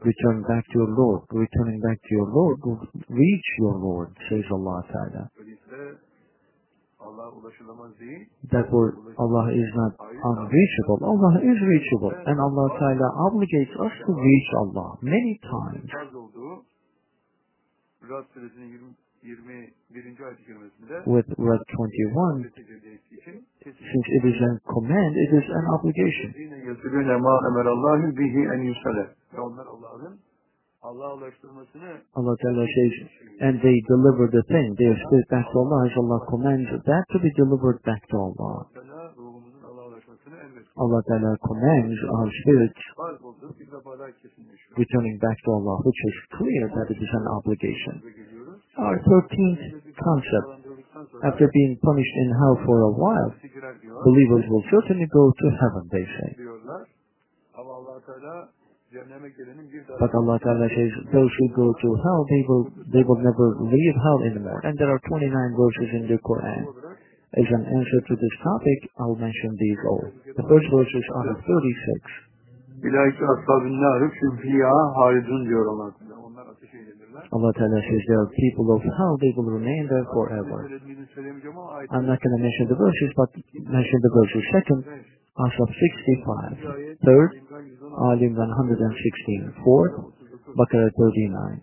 Return 0.05 0.41
back 0.45 0.63
to 0.69 0.73
your 0.75 0.91
Lord. 0.93 1.21
Returning 1.31 1.79
back 1.81 1.97
to 1.97 2.11
your 2.11 2.29
Lord 2.29 2.57
will 2.63 2.81
reach 3.09 3.47
your 3.59 3.75
Lord, 3.79 4.09
says 4.29 4.45
Allah 4.51 4.83
Ta'ala. 4.91 5.23
Therefore, 8.51 8.89
Allah 9.17 9.45
is 9.53 9.69
not 9.75 9.93
unreachable. 10.01 10.99
Allah 11.05 11.33
is 11.41 11.57
reachable. 11.57 12.13
And 12.25 12.37
Allah 12.39 12.67
Ta'ala 12.79 13.07
obligates 13.29 13.73
us 13.77 13.93
to 14.05 14.11
reach 14.13 14.49
Allah 14.61 14.97
many 15.01 15.39
times. 15.41 15.89
Farz 19.25 19.65
olduğu 19.65 19.95
Rad 19.95 19.95
suresinin 19.95 19.95
20, 19.95 20.15
21. 20.15 20.25
ayet-i 20.25 20.45
kerimesinde 20.45 20.95
With 21.05 21.29
Rad 21.39 21.63
21, 21.69 22.45
ve 22.45 22.49
tecelli 22.49 22.89
ettiği 22.95 23.17
için 23.21 23.35
kesin. 23.63 23.85
since 23.91 24.07
it 24.17 24.23
is 24.31 24.39
a 24.41 24.49
command, 24.73 25.13
it 25.25 25.31
is 25.39 25.47
an 25.59 25.65
obligation. 25.75 26.29
Yine 26.43 26.57
yasırına 26.69 27.17
ma 27.19 27.35
emerallahu 27.49 28.17
bihi 28.17 28.41
en 28.55 28.61
yusale. 28.63 29.05
Ve 29.33 29.39
onlar 29.41 29.65
Allah'ın 29.65 30.19
Allah'a 30.81 31.13
ulaştırmasını 31.17 31.91
Allah 32.13 32.35
Ta'ala 32.41 32.65
says, 32.75 32.93
and 33.41 33.55
they 33.61 33.77
deliver 33.93 34.25
the 34.37 34.43
thing. 34.53 34.77
They 34.77 34.87
are 34.93 34.99
spirit 35.05 35.27
back 35.31 35.45
to 35.53 35.59
Allah 35.63 35.79
as 35.85 35.93
Allah 36.01 36.19
commands 36.31 36.69
that 36.85 37.03
to 37.13 37.17
be 37.25 37.31
delivered 37.41 37.79
back 37.89 38.01
to 38.11 38.17
Allah. 38.27 38.55
Teala 38.73 39.13
ruhumuzun 39.17 39.61
Allah'a 39.69 39.87
ulaşmasını 39.87 40.35
emretti. 40.45 40.69
Allah 40.83 41.01
Ta'ala 41.09 41.31
commands 41.49 41.99
our 42.15 42.29
spirits 42.41 42.81
Farz 42.97 43.21
olduğu 43.23 43.51
bir 43.59 43.67
defalar 43.71 44.11
kesinleşiyor. 44.21 44.77
returning 44.81 45.17
back 45.23 45.37
to 45.45 45.49
Allah, 45.57 45.75
which 45.87 46.01
is 46.09 46.15
clear 46.37 46.63
that 46.75 46.87
it 46.93 46.99
is 47.05 47.11
an 47.19 47.25
obligation. 47.37 47.95
Our 48.77 48.97
13th 48.99 49.63
concept, 49.95 50.67
after 51.23 51.47
being 51.47 51.79
punished 51.79 52.15
in 52.23 52.29
hell 52.39 52.57
for 52.65 52.77
a 52.81 52.91
while, 52.91 53.31
believers 54.03 54.45
will 54.49 54.63
certainly 54.71 55.07
go 55.11 55.31
to 55.31 55.47
heaven, 55.63 55.83
they 55.91 56.05
say. 56.05 56.29
But 59.99 60.11
Allah 60.15 60.39
Ta'ala 60.39 60.67
says, 60.71 60.91
those 61.11 61.31
who 61.39 61.47
go 61.55 61.67
to 61.71 61.89
hell, 62.03 62.21
they 62.29 62.43
will, 62.47 62.63
they 62.91 63.03
will 63.03 63.19
never 63.19 63.47
leave 63.63 63.95
hell 64.03 64.19
anymore. 64.23 64.61
And 64.63 64.77
there 64.77 64.91
are 64.91 65.01
29 65.07 65.31
verses 65.31 65.89
in 65.99 66.03
the 66.07 66.19
Quran. 66.23 66.63
As 67.35 67.47
an 67.51 67.63
answer 67.67 67.99
to 68.07 68.13
this 68.15 68.35
topic, 68.39 68.79
I'll 68.99 69.19
mention 69.19 69.51
these 69.59 69.81
all. 69.91 70.07
The 70.23 70.47
first 70.47 70.67
verse 70.71 70.87
is 70.87 71.07
out 71.19 71.27
of 71.35 71.37
36. 71.43 72.25
İlahi 72.83 73.11
ashabın 73.33 73.81
narı 73.81 74.09
fîhâ 74.41 74.95
halidun 74.95 75.45
diyor 75.45 75.65
allah 75.65 75.91
Allah 77.31 77.51
Ta'ala 77.57 77.79
says 77.81 78.01
there 78.07 78.21
are 78.21 78.31
people 78.37 78.67
of 78.75 78.81
hell, 78.85 79.17
they 79.21 79.33
will 79.35 79.49
remain 79.49 79.87
there 79.89 80.05
forever. 80.13 80.69
I'm 81.91 82.05
not 82.05 82.19
going 82.21 82.35
to 82.37 82.41
mention 82.41 82.65
the 82.69 82.77
verses, 82.77 83.09
but 83.17 83.29
mention 83.53 83.97
the 84.01 84.13
verses. 84.13 84.43
Second, 84.53 84.81
Ashraf 85.35 85.69
65. 85.69 86.75
ayet 86.75 86.97
Third, 87.01 87.31
İmkan 87.33 87.63
116, 87.65 87.91
Al 88.07 88.19
Imran 88.21 88.51
116. 88.55 89.51
Fourth, 89.63 89.95
39, 89.95 90.55
Baqarah 90.55 90.91
39. 90.95 91.61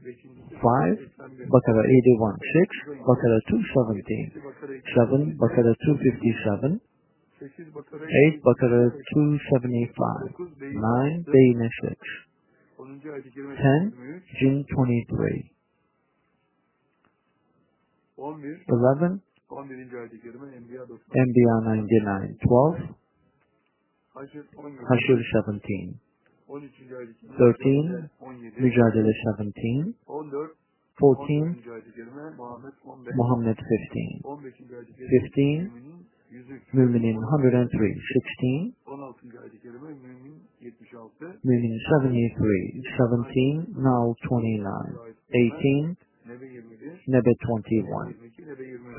Five, 0.62 0.98
81, 0.98 1.50
Baqarah 1.54 1.84
81. 1.84 2.36
Six, 2.54 2.68
Baqarah 3.08 3.40
217. 3.48 4.32
Bakara 4.44 4.74
Seven, 4.94 5.22
Baqarah 5.38 5.74
257. 5.86 6.80
sekiz 7.40 7.68
Bakara 7.74 8.04
Eight, 8.20 8.44
Baqarah 8.44 8.90
275. 9.14 10.28
dokuz 10.28 10.60
Beyin, 10.60 10.82
Nine, 10.82 11.24
Bayyinah 11.32 11.72
6. 11.82 12.31
Onuncu 12.82 13.12
ayet-i 13.12 13.30
kerime 13.30 13.56
Ten, 13.56 13.82
23, 13.82 14.22
Jinn 14.40 14.64
23. 14.64 15.50
on 18.16 18.42
Eleven, 18.74 19.20
on 19.50 19.70
birinci 19.70 19.98
ayet-i 19.98 20.20
kerime 20.20 20.46
Enbiya 20.56 20.88
99. 20.88 22.38
Twelve, 22.44 22.78
Haşr 24.14 24.44
17, 24.56 24.84
Hashr 24.84 25.18
17. 25.34 25.94
on 26.48 26.62
üçüncü 26.62 26.96
ayet-i 26.96 27.14
kerime 27.20 27.36
Thirteen, 27.38 28.10
on 28.20 28.34
yedi, 28.34 28.60
Mujadala 28.60 29.12
17. 29.38 29.94
Fourteen, 30.94 31.44
14. 31.44 33.14
Muhammed 33.14 33.58
15, 33.58 34.20
15. 34.24 36.01
15. 36.32 36.40
ayet-i 36.40 36.64
kerime 36.64 36.72
Fifteen, 36.72 36.80
Müminin 36.80 37.16
103, 37.20 37.98
Sixteen, 38.12 38.74
16. 38.86 39.40
ayet-i 39.40 39.58
kerime 39.62 39.88
Mümin 39.88 40.36
76, 40.60 41.26
Mu'min 41.44 41.78
73. 41.78 42.82
Seventeen, 42.98 43.56
Nahl 43.84 44.14
29. 44.28 45.12
Eighteen, 45.32 45.96
Nebe 46.26 46.46
21, 46.46 47.08
Nebe 47.08 47.34
21. 47.34 48.16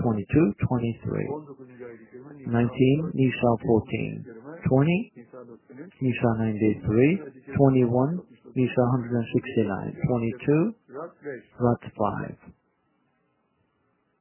22, 0.03 0.53
23, 0.59 1.27
19. 1.27 1.85
ayet-i 1.85 2.05
kerime 2.11 2.33
19, 2.37 3.11
Nisa 3.13 3.49
14. 3.57 4.25
20, 4.69 5.11
Nisa 6.01 6.27
93, 6.37 7.21
21, 7.57 8.21
Nisa 8.55 8.81
169. 8.81 9.95
22, 10.07 10.75
Rad 10.89 11.11
5, 11.23 11.41
Rad 11.59 11.81
5. 11.97 12.62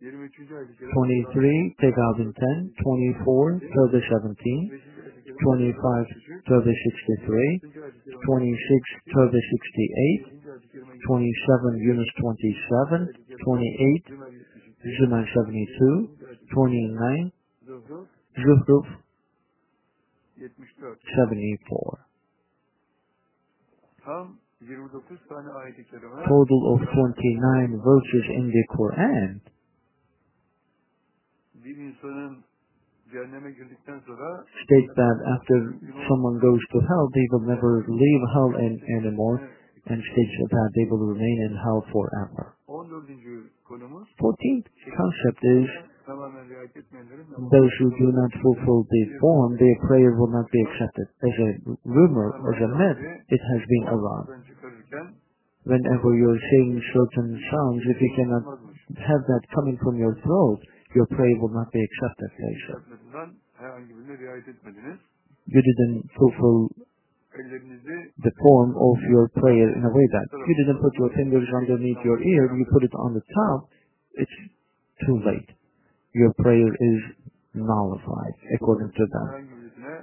23. 0.02 0.50
ayet-i 0.50 0.74
kerime 0.74 0.90
23, 1.30 1.78
10. 1.78 2.74
24, 2.74 3.62
Tawbah 3.70 4.02
17. 4.02 4.66
5. 4.66 4.74
ayet-i 4.98 5.22
kerime 5.22 5.46
25, 5.46 6.42
Tawbah 6.42 6.74
63. 6.74 7.62
26, 8.10 8.82
Tawbah 9.14 9.38
68. 9.38 10.42
27, 11.06 11.86
Yunus 11.86 12.10
27. 12.18 13.14
28, 13.46 14.10
Zumar 14.98 15.22
72. 15.22 16.10
29, 16.50 17.32
Zuhru 17.62 18.06
Zuhruf 18.34 18.86
74. 20.34 20.98
74. 21.14 22.02
Tam 24.02 24.38
29 24.66 25.30
tane 25.30 25.50
ayet-i 25.62 25.84
kerime 25.86 26.26
Total 26.26 26.60
of 26.74 26.80
29 26.90 27.78
verses 27.86 28.26
in 28.34 28.50
the 28.50 28.64
Quran 28.74 29.40
bir 31.64 31.76
insanın 31.76 32.36
cehenneme 33.12 33.50
girdikten 33.50 33.98
sonra 34.06 34.44
state 34.64 34.90
that 35.00 35.18
after 35.34 35.58
someone 36.08 36.38
goes 36.40 36.62
to 36.72 36.78
hell, 36.80 37.06
they 37.16 37.26
will 37.30 37.46
never 37.54 37.72
leave 38.02 38.24
hell 38.34 38.52
an, 38.66 38.74
anymore, 38.98 39.38
and 39.90 40.00
states 40.12 40.36
that 40.56 40.70
they 40.76 40.86
will 40.90 41.04
remain 41.14 41.38
in 41.48 41.54
hell 41.64 41.82
forever. 41.94 42.44
14th 44.18 44.66
concept 44.98 45.44
is 45.44 45.68
tamamen 46.06 46.44
riayet 46.50 46.76
etmeyenlerin 46.76 47.26
namazı. 47.32 47.50
those 47.54 47.72
who 47.78 47.88
do 48.02 48.08
not 48.20 48.32
fulfill 48.42 48.80
the 48.94 49.02
form, 49.20 49.50
their 49.62 49.76
prayer 49.88 50.10
will 50.18 50.32
not 50.38 50.48
be 50.54 50.60
accepted. 50.66 51.06
As 51.28 51.36
a 51.46 51.50
rumor, 51.96 52.28
as 52.50 52.58
a 52.66 52.70
myth, 52.80 53.00
it 53.36 53.42
has 53.52 53.62
been 53.72 53.86
around. 53.96 54.26
Whenever 55.72 56.08
you're 56.20 56.42
saying 56.50 56.82
certain 56.94 57.30
sounds, 57.50 57.82
if 57.94 57.98
you 58.04 58.12
cannot 58.18 58.44
have 59.10 59.22
that 59.30 59.42
coming 59.54 59.76
from 59.84 59.94
your 60.04 60.14
throat, 60.24 60.60
your 60.94 61.06
prayer 61.06 61.36
will 61.40 61.54
not 61.54 61.68
be 61.72 61.80
accepted, 61.80 62.30
they 62.38 62.54
say. 62.66 62.76
Herhangi 63.62 63.92
birine 63.96 64.14
riayet 64.20 64.48
etmediniz. 64.48 64.98
You 65.46 65.60
didn't 65.68 66.10
fulfill 66.18 66.70
Ellerinizi 67.32 67.98
the 68.26 68.32
form 68.42 68.70
of 68.76 68.96
your 69.08 69.26
prayer 69.40 69.68
in 69.72 69.82
a 69.84 69.92
way 69.96 70.06
that 70.16 70.26
you 70.48 70.54
didn't 70.60 70.80
put 70.84 70.92
your 71.00 71.10
fingers 71.16 71.48
underneath 71.56 72.00
your 72.04 72.20
ear, 72.22 72.42
you 72.58 72.64
put 72.72 72.84
it 72.84 72.94
on 73.04 73.14
the 73.14 73.24
top, 73.34 73.70
it's 74.14 74.36
too 75.06 75.16
late. 75.24 75.50
Your 76.12 76.32
prayer 76.44 76.68
is 76.68 77.00
nullified 77.54 78.36
according 78.56 78.90
to 78.92 79.04
them. 79.14 79.26
herhangi 79.32 79.54
birisine 79.56 79.94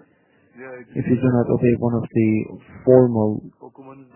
riayet 0.57 0.97
If 0.99 1.05
you 1.05 1.17
do 1.21 1.29
not 1.37 1.47
obey 1.55 1.73
one 1.79 1.95
of 2.01 2.05
the 2.17 2.29
formal 2.85 3.31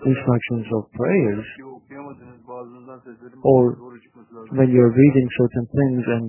instructions 0.05 0.67
of 0.78 0.82
prayers, 0.91 1.45
ki 1.88 1.94
okuyamadığınız 2.00 2.48
bazılarından 2.48 3.00
seslerin 3.00 3.40
Or 3.54 3.64
doğru 3.80 4.02
çıkması 4.02 4.36
lazım. 4.36 4.58
when 4.58 4.70
you're 4.76 4.94
reading 5.04 5.28
certain 5.40 5.66
things 5.78 6.04
and 6.16 6.26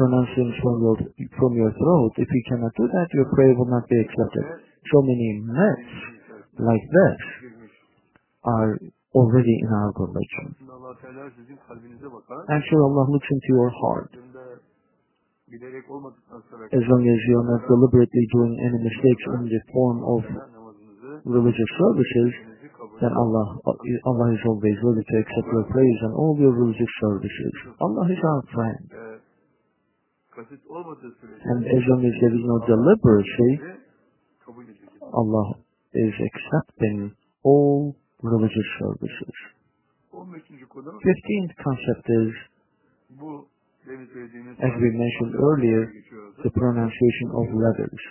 pronouncing 0.00 0.48
from 0.62 0.76
your 0.84 0.96
from 1.38 1.52
your 1.60 1.72
throat, 1.80 2.12
if 2.24 2.28
you 2.36 2.42
cannot 2.50 2.72
do 2.80 2.84
that, 2.94 3.08
your 3.18 3.28
prayer 3.34 3.54
will 3.58 3.70
not 3.76 3.84
be 3.92 3.98
accepted. 4.04 4.44
So 4.92 4.96
many 5.10 5.28
myths 5.58 5.94
like 6.70 6.84
this 6.98 7.18
are 8.54 8.72
already 9.14 9.54
in 9.64 9.70
our 9.80 9.92
religion. 10.04 10.46
Aslında 10.54 10.72
allah 10.78 10.94
Teala 11.02 11.30
sizin 11.36 11.56
kalbinize 11.68 12.06
bakar. 12.12 12.38
Actually, 12.56 12.82
Allah 12.88 13.06
looks 13.14 13.28
into 13.34 13.48
your 13.58 13.70
heart. 13.82 14.10
Üzerinde 14.14 14.44
bilerek 15.52 15.90
olmadıktan 15.90 16.40
sonra 16.50 16.64
As 16.78 16.84
long 16.90 17.02
as 17.14 17.20
you're 17.28 17.48
not 17.54 17.62
deliberately 17.72 18.24
doing 18.36 18.54
any 18.66 18.78
mistakes 18.88 19.24
in 19.36 19.42
the 19.54 19.62
form 19.72 19.98
of 20.14 20.22
religious 21.36 21.70
services, 21.82 22.30
then 23.00 23.12
Allah 23.14 23.46
Allah 23.62 24.26
is 24.34 24.42
always 24.46 24.78
ready 24.82 25.04
to 25.06 25.14
accept 25.22 25.48
your 25.54 25.66
praise 25.70 25.98
and 26.02 26.14
all 26.14 26.34
your 26.38 26.50
religious 26.50 26.92
services. 27.00 27.54
Allah 27.80 28.04
is 28.10 28.18
our 28.18 28.42
friend. 28.50 28.84
And 30.38 31.58
as 31.66 31.82
long 31.90 32.02
as 32.06 32.14
there 32.20 32.34
is 32.34 32.44
no 32.46 32.58
deliberacy. 32.66 33.52
Allah 35.14 35.46
is 35.94 36.14
accepting 36.14 37.16
all 37.42 37.96
religious 38.22 38.68
services. 38.78 39.36
15th 40.12 41.54
concept 41.62 42.06
is, 42.06 42.32
as 44.58 44.72
we 44.78 44.90
mentioned 44.90 45.34
earlier, 45.38 45.92
the 46.44 46.50
pronunciation 46.50 47.28
of 47.34 47.46
letters. 47.54 48.02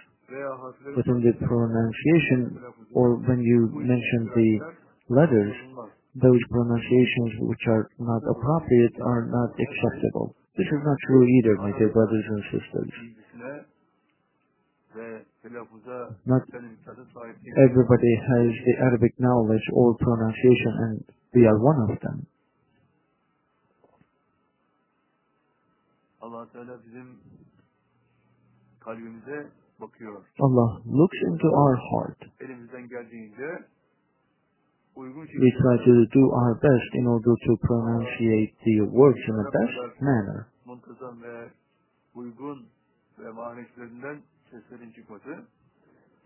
Within 0.95 1.19
the 1.23 1.33
pronunciation 1.47 2.59
or 2.93 3.15
when 3.27 3.39
you 3.41 3.71
mention 3.73 4.21
the 4.35 4.49
letters, 5.09 5.55
those 6.15 6.41
pronunciations 6.51 7.31
which 7.47 7.63
are 7.67 7.87
not 7.99 8.21
appropriate 8.35 8.95
are 9.01 9.23
not 9.31 9.49
acceptable. 9.55 10.35
This 10.57 10.67
is 10.67 10.81
not 10.83 10.97
true 11.07 11.23
either, 11.37 11.53
my 11.61 11.71
dear 11.79 11.89
brothers 11.93 12.25
and 12.33 12.41
sisters. 12.51 12.91
bilgisine 12.91 13.65
ve 14.95 15.23
telaffuza 15.41 16.09
Not 16.25 16.43
sen 16.51 16.63
imkanı 16.63 17.05
sahip 17.13 17.43
değil. 17.43 17.55
everybody 17.57 18.15
has 18.15 18.49
the 18.65 18.75
Arabic 18.87 19.13
knowledge 19.17 19.67
or 19.73 19.97
pronunciation 19.97 20.73
and 20.85 20.99
we 21.33 21.47
are 21.49 21.57
one 21.71 21.79
of 21.93 21.99
them. 22.01 22.25
allah 26.21 26.51
Teala 26.51 26.79
bizim 26.85 27.07
kalbimize. 28.79 29.47
Allah 30.39 30.81
looks 30.85 31.17
into 31.29 31.47
our 31.47 31.75
heart. 31.75 32.17
Elimizden 32.41 32.87
geldiğince 32.89 33.47
uygun 34.95 35.25
We 35.25 35.51
try 35.51 35.77
to 35.85 35.93
do 36.19 36.23
our 36.31 36.55
best 36.61 36.89
in 36.95 37.05
order 37.05 37.33
to 37.47 37.57
pronunciate 37.67 38.53
the 38.65 38.77
words 38.97 39.19
in 39.29 39.35
the 39.43 39.49
best 39.53 40.01
manner. 40.01 40.45
muntazam 40.65 41.21
ve 41.23 41.47
uygun 42.15 42.65
ve 43.19 43.29
manetlerinden 43.31 44.17
seslerin 44.51 44.91
çıkması 44.91 45.29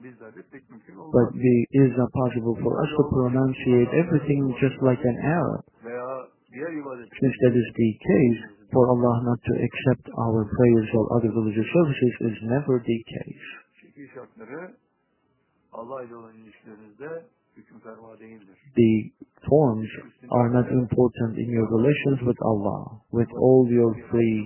bizlerde 0.04 0.42
pek 0.52 0.70
mümkün 0.70 0.96
But 0.96 1.36
it 1.36 1.82
is 1.92 1.98
not 1.98 2.12
possible 2.14 2.64
for 2.64 2.72
us 2.84 2.90
to 2.98 3.10
pronunciate 3.10 3.98
everything 3.98 4.42
just 4.60 4.78
like 4.84 5.10
an 5.10 5.16
Arab. 5.38 5.64
Veya 5.86 6.28
diğer 6.54 6.72
ibadet 6.82 7.10
Since 7.20 7.36
that 7.44 7.56
is 7.56 7.68
the 7.80 7.90
case, 8.10 8.61
for 8.74 8.84
Allah 8.94 9.16
not 9.30 9.40
to 9.50 9.54
accept 9.68 10.06
our 10.26 10.42
prayers 10.58 10.90
or 10.98 11.04
other 11.18 11.32
religious 11.40 11.70
services 11.78 12.14
is 12.30 12.38
never 12.56 12.76
the 12.90 13.00
case. 13.16 13.48
şekil 13.82 14.08
şartları 14.16 14.72
Allah 15.74 16.04
ile 16.04 16.16
olan 16.16 16.34
ilişkilerinizde 16.38 17.10
hüküm 17.58 17.80
ferma 17.80 18.20
değildir. 18.20 18.58
The 18.76 18.94
forms 19.50 19.90
are 20.30 20.50
not 20.54 20.72
important 20.72 21.38
in 21.38 21.50
your 21.58 21.68
relations 21.78 22.20
with 22.20 22.42
Allah. 22.42 22.82
With 23.12 23.32
all 23.46 23.72
your 23.72 23.94
free, 24.12 24.40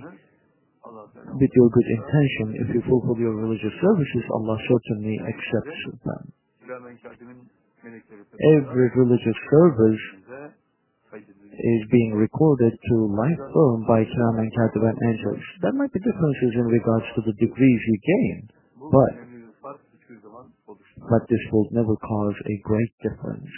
with 1.42 1.52
your 1.58 1.70
good 1.76 1.88
intention, 1.98 2.46
if 2.62 2.68
you 2.74 2.80
fulfill 2.90 3.18
your 3.26 3.34
religious 3.44 3.74
services, 3.86 4.24
Allah 4.36 4.56
certainly 4.70 5.16
accepts 5.32 5.80
them. 6.08 6.24
Kiramen 6.62 6.96
katimin 6.96 7.38
melekleri 7.84 8.22
Every 8.56 8.88
religious 9.02 9.38
service. 9.50 10.02
Is 11.56 11.88
being 11.90 12.12
recorded 12.12 12.72
to 12.76 12.96
life 13.16 13.40
firm 13.52 13.88
by 13.88 14.04
Kiraman 14.04 14.48
Katibin. 14.52 14.96
There 15.62 15.72
might 15.72 15.90
be 15.92 16.00
differences 16.00 16.52
in 16.54 16.66
regards 16.68 17.06
to 17.16 17.22
the 17.22 17.32
degrees 17.32 17.80
you 17.88 17.98
gain, 18.04 18.48
But- 18.92 19.16
this 21.28 21.40
will 21.52 21.68
never 21.72 21.96
cause 21.96 22.36
a 22.44 22.56
great 22.62 22.92
difference. 23.00 23.48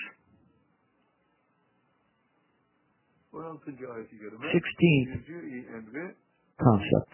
16. 3.32 4.14
16th 4.53 6.14
concept. 6.59 7.11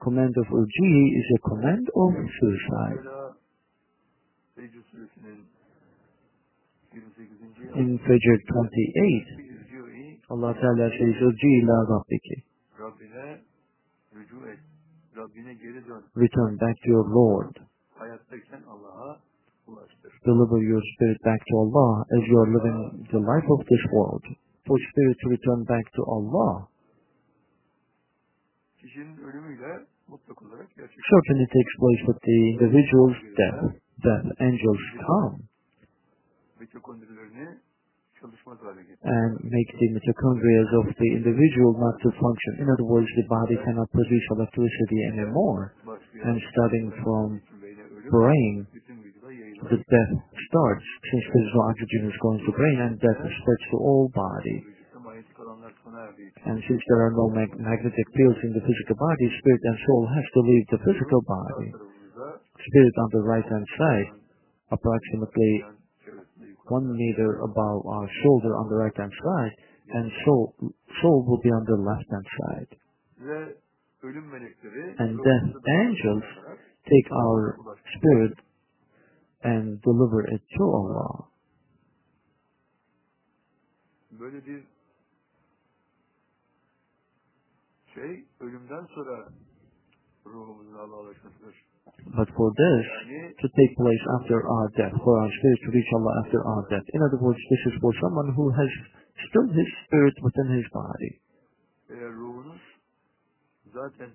Command 0.00 0.36
of 0.36 0.46
urji 0.46 1.18
is 1.18 1.26
a 1.34 1.38
command 1.48 1.88
of 1.94 2.12
suicide. 2.40 2.96
Mesela 2.96 3.36
Secde 4.56 4.80
suresinin 4.90 5.44
28. 6.92 7.76
In 7.76 7.98
Fajr 7.98 8.38
28, 8.46 9.45
Allah 10.30 10.52
Ta'ala 10.54 10.90
says, 10.90 11.16
Urji 11.22 11.50
ila 11.62 11.76
rabbiki. 11.94 12.36
Rabbine 12.78 13.40
rücu 14.14 14.36
et. 14.50 14.58
Rabbine 15.16 15.54
geri 15.54 15.86
dön. 15.88 16.02
Return 16.16 16.58
back 16.60 16.76
to 16.82 16.88
your 16.90 17.06
Lord. 17.18 17.54
Hayattayken 17.98 18.62
Allah'a 18.62 19.20
ulaştır. 19.66 20.12
Deliver 20.26 20.60
your 20.62 20.82
spirit 20.94 21.24
back 21.24 21.40
to 21.50 21.54
Allah 21.58 22.04
as 22.16 22.22
you 22.28 22.36
are 22.42 22.50
living 22.56 23.06
the 23.12 23.18
life 23.32 23.48
of 23.50 23.60
this 23.70 23.84
world. 23.94 24.24
For 24.66 24.78
spirit 24.90 25.16
to 25.22 25.30
return 25.30 25.60
back 25.68 25.92
to 25.96 26.02
Allah 26.06 26.68
Kişinin 28.78 29.16
ölümüyle 29.18 29.86
mutlak 30.08 30.42
olarak 30.42 30.68
gerçekleşir. 30.76 31.02
certainly 31.10 31.46
takes 31.46 31.74
place 31.82 32.02
with 32.08 32.20
the 32.28 32.36
individual's 32.52 33.18
death. 33.38 33.62
Death 34.04 34.40
angels 34.40 34.82
come 35.06 35.36
Mitokondrilerini 36.60 36.60
çalışmaz 36.60 37.06
hale 37.06 37.14
getirir. 37.14 37.15
And 38.46 39.32
make 39.42 39.70
the 39.74 39.88
mitochondria 39.90 40.62
of 40.78 40.86
the 40.86 41.10
individual 41.18 41.74
not 41.82 41.98
to 41.98 42.10
function. 42.14 42.62
In 42.62 42.70
other 42.70 42.86
words, 42.86 43.10
the 43.18 43.26
body 43.26 43.58
cannot 43.66 43.90
produce 43.90 44.22
electricity 44.38 44.98
anymore. 45.10 45.74
And 46.22 46.38
starting 46.54 46.86
from 47.02 47.42
brain, 48.06 48.66
the 49.66 49.78
death 49.82 50.12
starts 50.46 50.86
since 51.10 51.24
there's 51.34 51.52
no 51.58 51.62
oxygen 51.74 52.06
is 52.06 52.18
going 52.22 52.40
to 52.46 52.52
brain 52.54 52.78
and 52.86 52.94
death 53.02 53.18
spreads 53.18 53.66
to 53.74 53.76
all 53.82 54.06
body. 54.14 54.58
And 56.46 56.62
since 56.70 56.82
there 56.86 57.02
are 57.02 57.14
no 57.18 57.26
mag- 57.34 57.58
magnetic 57.58 58.06
fields 58.14 58.40
in 58.46 58.52
the 58.54 58.62
physical 58.62 58.94
body, 58.94 59.26
spirit 59.42 59.62
and 59.64 59.78
soul 59.90 60.02
has 60.06 60.26
to 60.34 60.40
leave 60.46 60.66
the 60.70 60.80
physical 60.86 61.22
body. 61.26 61.70
Spirit 62.62 62.94
on 62.94 63.10
the 63.10 63.24
right 63.26 63.46
hand 63.46 63.66
side, 63.74 64.08
approximately 64.70 65.75
yan 66.70 66.80
çevresinde 66.80 67.04
yukarı. 67.04 67.26
one 67.26 67.32
meter 67.32 67.32
above 67.40 67.80
our 67.84 68.08
shoulder 68.22 68.50
on 68.50 68.68
the 68.68 68.76
right 68.84 68.98
hand 68.98 69.12
side, 69.12 69.54
and 69.94 70.10
soul, 70.24 70.52
soul 71.02 71.24
will 71.26 71.42
be 71.44 71.54
on 71.54 71.64
the 71.64 71.78
left 71.90 72.10
hand 72.10 72.26
side. 72.38 72.76
Ve 73.18 73.56
ölüm 74.02 74.24
melekleri 74.24 74.94
And 74.98 75.18
then 75.24 75.54
angels 75.80 76.24
Take 76.86 77.10
our 77.10 77.58
spirit 77.98 78.38
and 79.42 79.82
deliver 79.82 80.22
it 80.34 80.42
to 80.56 80.64
Allah. 80.64 81.28
Böyle 84.10 84.46
bir 84.46 84.64
şey 87.94 88.24
ölümden 88.40 88.86
sonra 88.86 89.28
ruhumuzun 90.26 90.74
Allah'a 90.74 91.00
ulaşmasıdır. 91.00 91.65
But 92.16 92.28
for 92.36 92.48
this 92.54 92.86
to 93.40 93.46
take 93.58 93.72
place 93.76 94.04
after 94.20 94.38
our 94.46 94.68
death, 94.78 94.94
for 95.04 95.14
our 95.20 95.30
spirit 95.38 95.60
to 95.66 95.70
reach 95.70 95.90
Allah 95.94 96.14
after 96.24 96.40
our 96.42 96.62
death. 96.70 96.86
In 96.94 97.00
other 97.02 97.18
words, 97.20 97.38
this 97.50 97.62
is 97.72 97.74
for 97.82 97.92
someone 98.02 98.32
who 98.34 98.46
has 98.50 98.70
still 99.28 99.48
his 99.52 99.68
spirit 99.84 100.14
within 100.22 100.48
his 100.58 100.66
body. 100.72 101.12
eğer 101.90 102.12
ruhunuz 102.12 102.62
zaten 103.74 104.10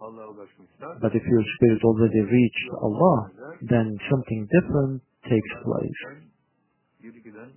Allah'a 0.00 0.28
ulaşmışsa 0.28 0.86
But 1.02 1.14
if 1.14 1.24
your 1.26 1.44
spirit 1.56 1.84
already 1.84 2.20
reached 2.20 2.68
Allah, 2.86 3.30
then 3.60 3.98
something 4.10 4.48
different 4.56 5.02
takes 5.22 5.52
place. 5.64 6.00
Allah'tan 6.06 6.30
geri 7.02 7.22
giden 7.22 7.50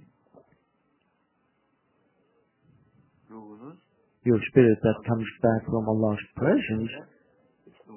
ruhunuz 3.30 3.78
Your 4.26 4.42
spirit 4.50 4.80
that 4.88 5.00
comes 5.10 5.30
back 5.44 5.62
from 5.66 5.84
Allah's 5.90 6.26
presence, 6.36 6.92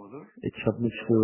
teslim 0.06 0.20
olur. 0.20 0.26
it 0.42 0.54
submits 0.64 0.96
to 1.08 1.18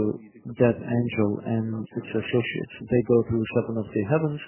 that 0.59 0.77
angel 0.77 1.31
and 1.45 1.87
its 1.97 2.11
associates. 2.23 2.75
They 2.91 3.03
go 3.03 3.23
through 3.29 3.45
seven 3.55 3.77
of 3.77 3.87
the 3.95 4.03
heavens. 4.05 4.41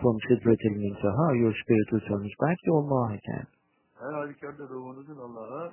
From 0.00 0.16
Sidrat 0.28 0.60
al-Muntaha, 0.70 1.26
your 1.42 1.52
spirit 1.62 1.92
returns 1.92 2.32
back 2.40 2.56
to 2.64 2.70
Allah 2.72 3.06
again. 3.18 3.46
her 4.00 4.12
halükarda 4.12 4.62
ruhunuzun 4.68 5.16
Allah'a 5.16 5.72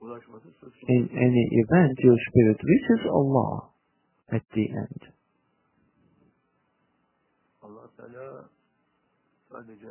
ulaşması 0.00 0.48
söz 0.60 0.72
In 0.88 1.08
any 1.08 1.44
event, 1.62 1.98
your 2.02 2.18
spirit 2.28 2.60
reaches 2.64 3.06
Allah 3.10 3.70
at 4.30 4.42
the 4.54 4.66
end. 4.84 5.00
Allah 7.62 7.88
Teala 7.96 8.48
sadece 9.52 9.88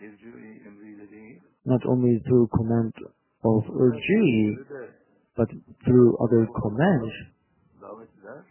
irci 0.00 0.28
emriyle 0.66 1.10
değil, 1.10 1.40
Not 1.66 1.86
only 1.86 2.22
through 2.22 2.48
command 2.48 2.92
of 3.44 3.64
urji, 3.68 4.56
but 5.38 5.46
through 5.86 6.18
other 6.18 6.50
commands. 6.50 7.14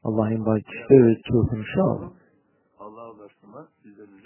Allah 0.07 0.31
invites 0.31 0.71
spirit 0.88 1.19
to 1.19 1.38
Himself. 1.51 1.99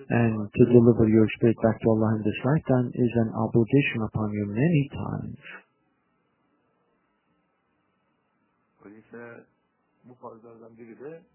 And 0.10 0.34
to 0.46 0.64
deliver 0.70 1.10
your 1.10 1.28
spirit 1.38 1.58
back 1.64 1.82
to 1.82 1.88
Allah 1.90 2.16
in 2.16 2.22
this 2.22 2.40
lifetime 2.46 2.92
is 2.94 3.12
an 3.26 3.34
obligation 3.34 4.00
upon 4.06 4.30
you 4.32 4.46
many 4.46 4.84
times. 4.94 5.42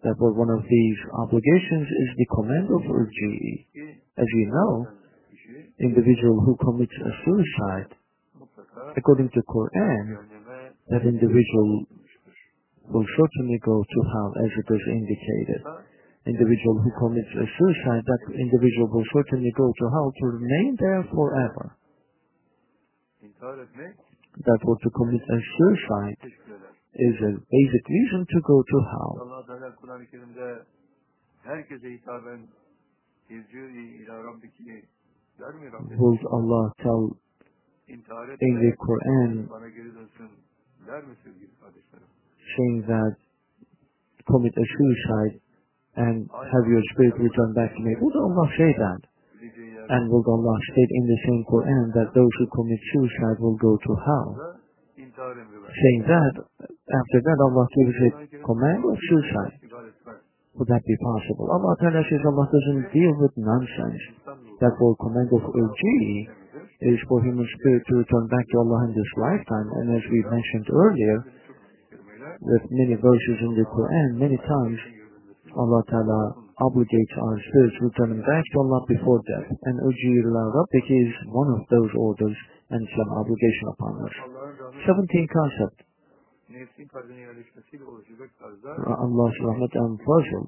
Therefore, 0.02 0.32
one 0.32 0.50
of 0.50 0.62
these 0.62 0.98
obligations 1.18 1.88
is 1.88 2.10
the 2.16 2.26
command 2.34 2.68
of 2.70 2.82
urji. 2.86 3.66
As 4.18 4.28
you 4.34 4.46
know, 4.52 4.86
individual 5.80 6.40
who 6.44 6.56
commits 6.56 6.92
a 6.92 7.10
suicide, 7.24 7.94
according 8.96 9.30
to 9.30 9.40
Quran, 9.42 10.35
that 10.88 11.02
individual 11.02 11.86
will 12.90 13.08
certainly 13.18 13.58
go 13.64 13.82
to 13.82 13.98
hell 14.14 14.30
as 14.44 14.50
it 14.54 14.68
is 14.70 14.84
indicated. 14.90 15.60
Individual 16.26 16.82
who 16.82 16.90
commits 16.98 17.30
a 17.38 17.46
suicide, 17.58 18.02
that 18.06 18.22
individual 18.34 18.88
will 18.90 19.06
certainly 19.14 19.52
go 19.56 19.70
to 19.70 19.84
hell 19.90 20.10
to 20.10 20.26
remain 20.26 20.76
there 20.78 21.02
forever. 21.14 21.76
Etmek 23.22 23.94
Therefore, 24.36 24.76
to 24.82 24.90
commit 24.90 25.22
a 25.22 25.38
suicide 25.56 26.20
is 26.94 27.16
a 27.24 27.32
basic 27.40 27.84
reason 27.88 28.26
to 28.28 28.40
go 28.44 28.62
to 28.62 28.78
hell. 28.92 29.14
Will 35.98 36.18
Allah 36.32 36.72
tell 36.82 37.16
in 37.88 38.02
the 38.60 38.72
Quran 38.76 39.48
saying 40.86 42.84
that 42.86 43.12
commit 44.26 44.54
a 44.54 44.66
suicide 44.78 45.34
and 45.96 46.28
have 46.30 46.64
your 46.68 46.82
spirit 46.94 47.14
return 47.18 47.50
back 47.54 47.74
to 47.74 47.80
me? 47.82 47.94
Would 48.00 48.16
Allah 48.16 48.46
say 48.58 48.70
that? 48.70 49.00
And 49.86 50.10
will 50.10 50.24
Allah 50.26 50.56
state 50.72 50.92
in 50.98 51.04
the 51.06 51.20
same 51.26 51.42
Quran 51.46 51.94
that 51.94 52.10
those 52.10 52.32
who 52.38 52.46
commit 52.50 52.80
suicide 52.92 53.38
will 53.38 53.56
go 53.56 53.78
to 53.78 53.92
hell? 54.02 54.30
Saying 55.06 56.02
that, 56.06 56.34
after 56.66 57.18
that 57.22 57.38
Allah 57.38 57.66
gives 57.74 57.94
a 57.94 58.10
command 58.42 58.82
of 58.82 58.98
suicide. 59.10 59.54
Would 60.56 60.68
that 60.72 60.84
be 60.88 60.96
possible? 61.04 61.52
Allah 61.52 61.76
Ta'ala 61.76 62.00
says 62.08 62.24
Allah 62.24 62.48
doesn't 62.48 62.88
deal 62.88 63.12
with 63.20 63.32
nonsense. 63.36 64.00
Ruhu 64.24 64.56
Therefore, 64.56 64.96
command 64.96 65.28
of 65.28 65.44
emridir. 65.52 66.32
Is 66.80 66.98
for 67.08 67.22
human 67.24 67.46
spirit 67.60 67.82
to 67.88 67.94
return 68.04 68.26
back 68.28 68.44
to 68.52 68.56
Allah 68.60 68.80
in 68.88 68.92
this 68.92 69.12
lifetime. 69.16 69.68
And 69.80 69.86
as 69.96 70.04
we 70.12 70.20
mentioned 70.28 70.66
earlier, 70.68 71.16
with 72.40 72.64
many 72.68 72.94
verses 73.00 73.36
in 73.40 73.52
the 73.56 73.64
Quran, 73.64 74.08
many 74.20 74.36
times 74.36 74.78
Allah 75.56 75.82
Ta'ala 75.88 76.22
obligates 76.60 77.14
our 77.16 77.36
spirits 77.48 77.76
to 77.80 77.84
returning 77.88 78.20
back 78.20 78.44
to 78.52 78.56
Allah 78.60 78.80
before 78.88 79.20
death. 79.24 79.48
And 79.64 79.76
Ujir 79.80 80.24
Rabbik 80.28 80.88
is 80.88 81.12
one 81.32 81.48
of 81.56 81.64
those 81.68 81.92
orders 81.96 82.36
and 82.70 82.82
some 82.96 83.10
obligation 83.16 83.66
upon 83.72 83.92
us. 84.04 84.14
17 84.84 85.28
concept. 85.32 85.80
Allah's 89.00 89.36
rahmat 89.44 89.72
and 89.74 90.00
fazl 90.00 90.44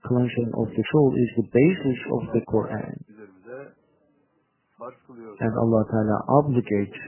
cleansing 0.03 0.51
of 0.61 0.67
the 0.77 0.83
soul 0.91 1.09
is 1.17 1.29
the 1.41 1.47
basis 1.59 1.99
of 2.11 2.21
the 2.33 2.41
Quran. 2.53 2.93
üzerimize 3.09 3.73
farz 4.77 4.95
kılıyor. 5.07 5.37
And 5.39 5.53
Allah 5.63 5.83
Ta'ala 5.91 6.17
obligates 6.39 6.99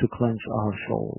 to 0.00 0.08
cleanse 0.16 0.44
our 0.60 0.74
soul. 0.88 1.12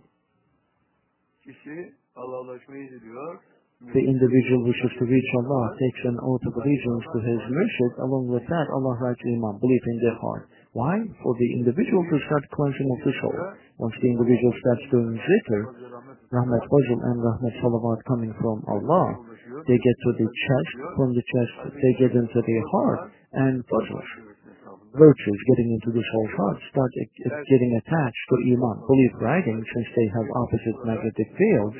Kişi 1.42 1.94
Allah'laşmayı 2.16 2.90
diliyor. 2.90 3.40
The 3.82 4.04
individual 4.14 4.62
wishes 4.70 4.94
to 5.00 5.06
reach 5.06 5.32
Allah, 5.42 5.66
takes 5.84 6.06
an 6.06 6.18
oath 6.22 6.46
of 6.50 6.54
allegiance 6.62 7.06
to 7.14 7.20
his 7.30 7.42
murshid. 7.50 7.94
Along 8.06 8.26
with 8.30 8.46
that, 8.46 8.68
Allah 8.78 8.96
writes 9.02 9.24
Iman, 9.26 9.58
belief 9.58 9.84
in 9.94 9.98
their 10.06 10.18
heart. 10.22 10.44
Why? 10.74 10.96
For 11.24 11.34
the 11.42 11.50
individual 11.58 12.04
to 12.12 12.18
start 12.28 12.44
cleansing 12.56 12.90
of 12.96 13.00
the 13.08 13.14
soul. 13.22 13.38
Once 13.82 13.96
the 14.02 14.10
individual 14.14 14.54
starts 14.62 14.86
doing 14.94 15.18
zikr, 15.18 15.62
Rahmat 16.32 16.64
Fazl 16.64 17.00
and 17.12 17.18
Rahmat 17.20 17.54
Salawat 17.60 18.00
coming 18.08 18.32
from 18.40 18.64
Allah, 18.72 19.20
they 19.68 19.76
get 19.76 19.98
to 20.08 20.12
the 20.16 20.28
chest, 20.32 20.72
from 20.96 21.12
the 21.12 21.26
chest 21.28 21.54
they 21.76 21.94
get 22.00 22.16
into 22.16 22.40
the 22.40 22.58
heart, 22.72 23.12
and 23.36 23.60
Fazls, 23.68 24.10
virtues 24.96 25.40
getting 25.52 25.76
into 25.76 25.92
the 25.92 26.04
soul's 26.04 26.34
heart 26.40 26.58
start 26.72 26.92
getting 27.28 27.72
attached 27.84 28.24
to 28.32 28.36
Iman, 28.48 28.78
belief 28.88 29.14
writing, 29.20 29.60
since 29.60 29.88
they 29.92 30.08
have 30.08 30.28
opposite 30.36 30.78
magnetic 30.88 31.30
fields, 31.36 31.80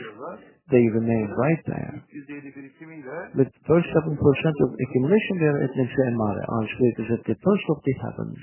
they 0.72 0.84
remain 0.96 1.28
right 1.36 1.64
there. 1.68 1.94
%50 2.12 2.52
birikimiyle 2.56 3.36
With 3.36 3.52
first 3.68 3.88
7% 3.92 4.16
of 4.16 4.70
accumulation 4.72 5.36
there 5.44 5.58
at 5.64 5.72
Nifsa 5.76 6.04
Emare, 6.12 6.44
our 6.48 6.66
spirit 6.76 6.98
is 7.04 7.10
at 7.20 7.24
the 7.28 7.36
first 7.44 7.66
of 7.72 7.78
the 7.84 7.96
heavens. 8.04 8.40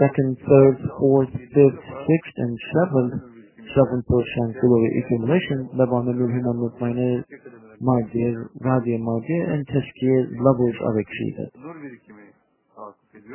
Second, 0.00 0.32
third, 0.40 0.76
fourth, 0.96 1.32
fifth, 1.32 1.82
sixth, 2.08 2.36
and 2.36 2.54
seventh, 2.72 3.31
7% 3.74 4.60
glory 4.60 4.90
accumulation, 5.00 5.58
Lebanon 5.78 6.16
Nurhina 6.18 6.52
Mutmainı, 6.52 7.24
Mardir, 7.80 8.34
Radia 8.60 8.98
Mardir, 8.98 9.42
and 9.52 9.66
Teskiye 9.66 10.18
levels 10.46 10.76
are 10.86 10.98
exceeded. 11.00 11.50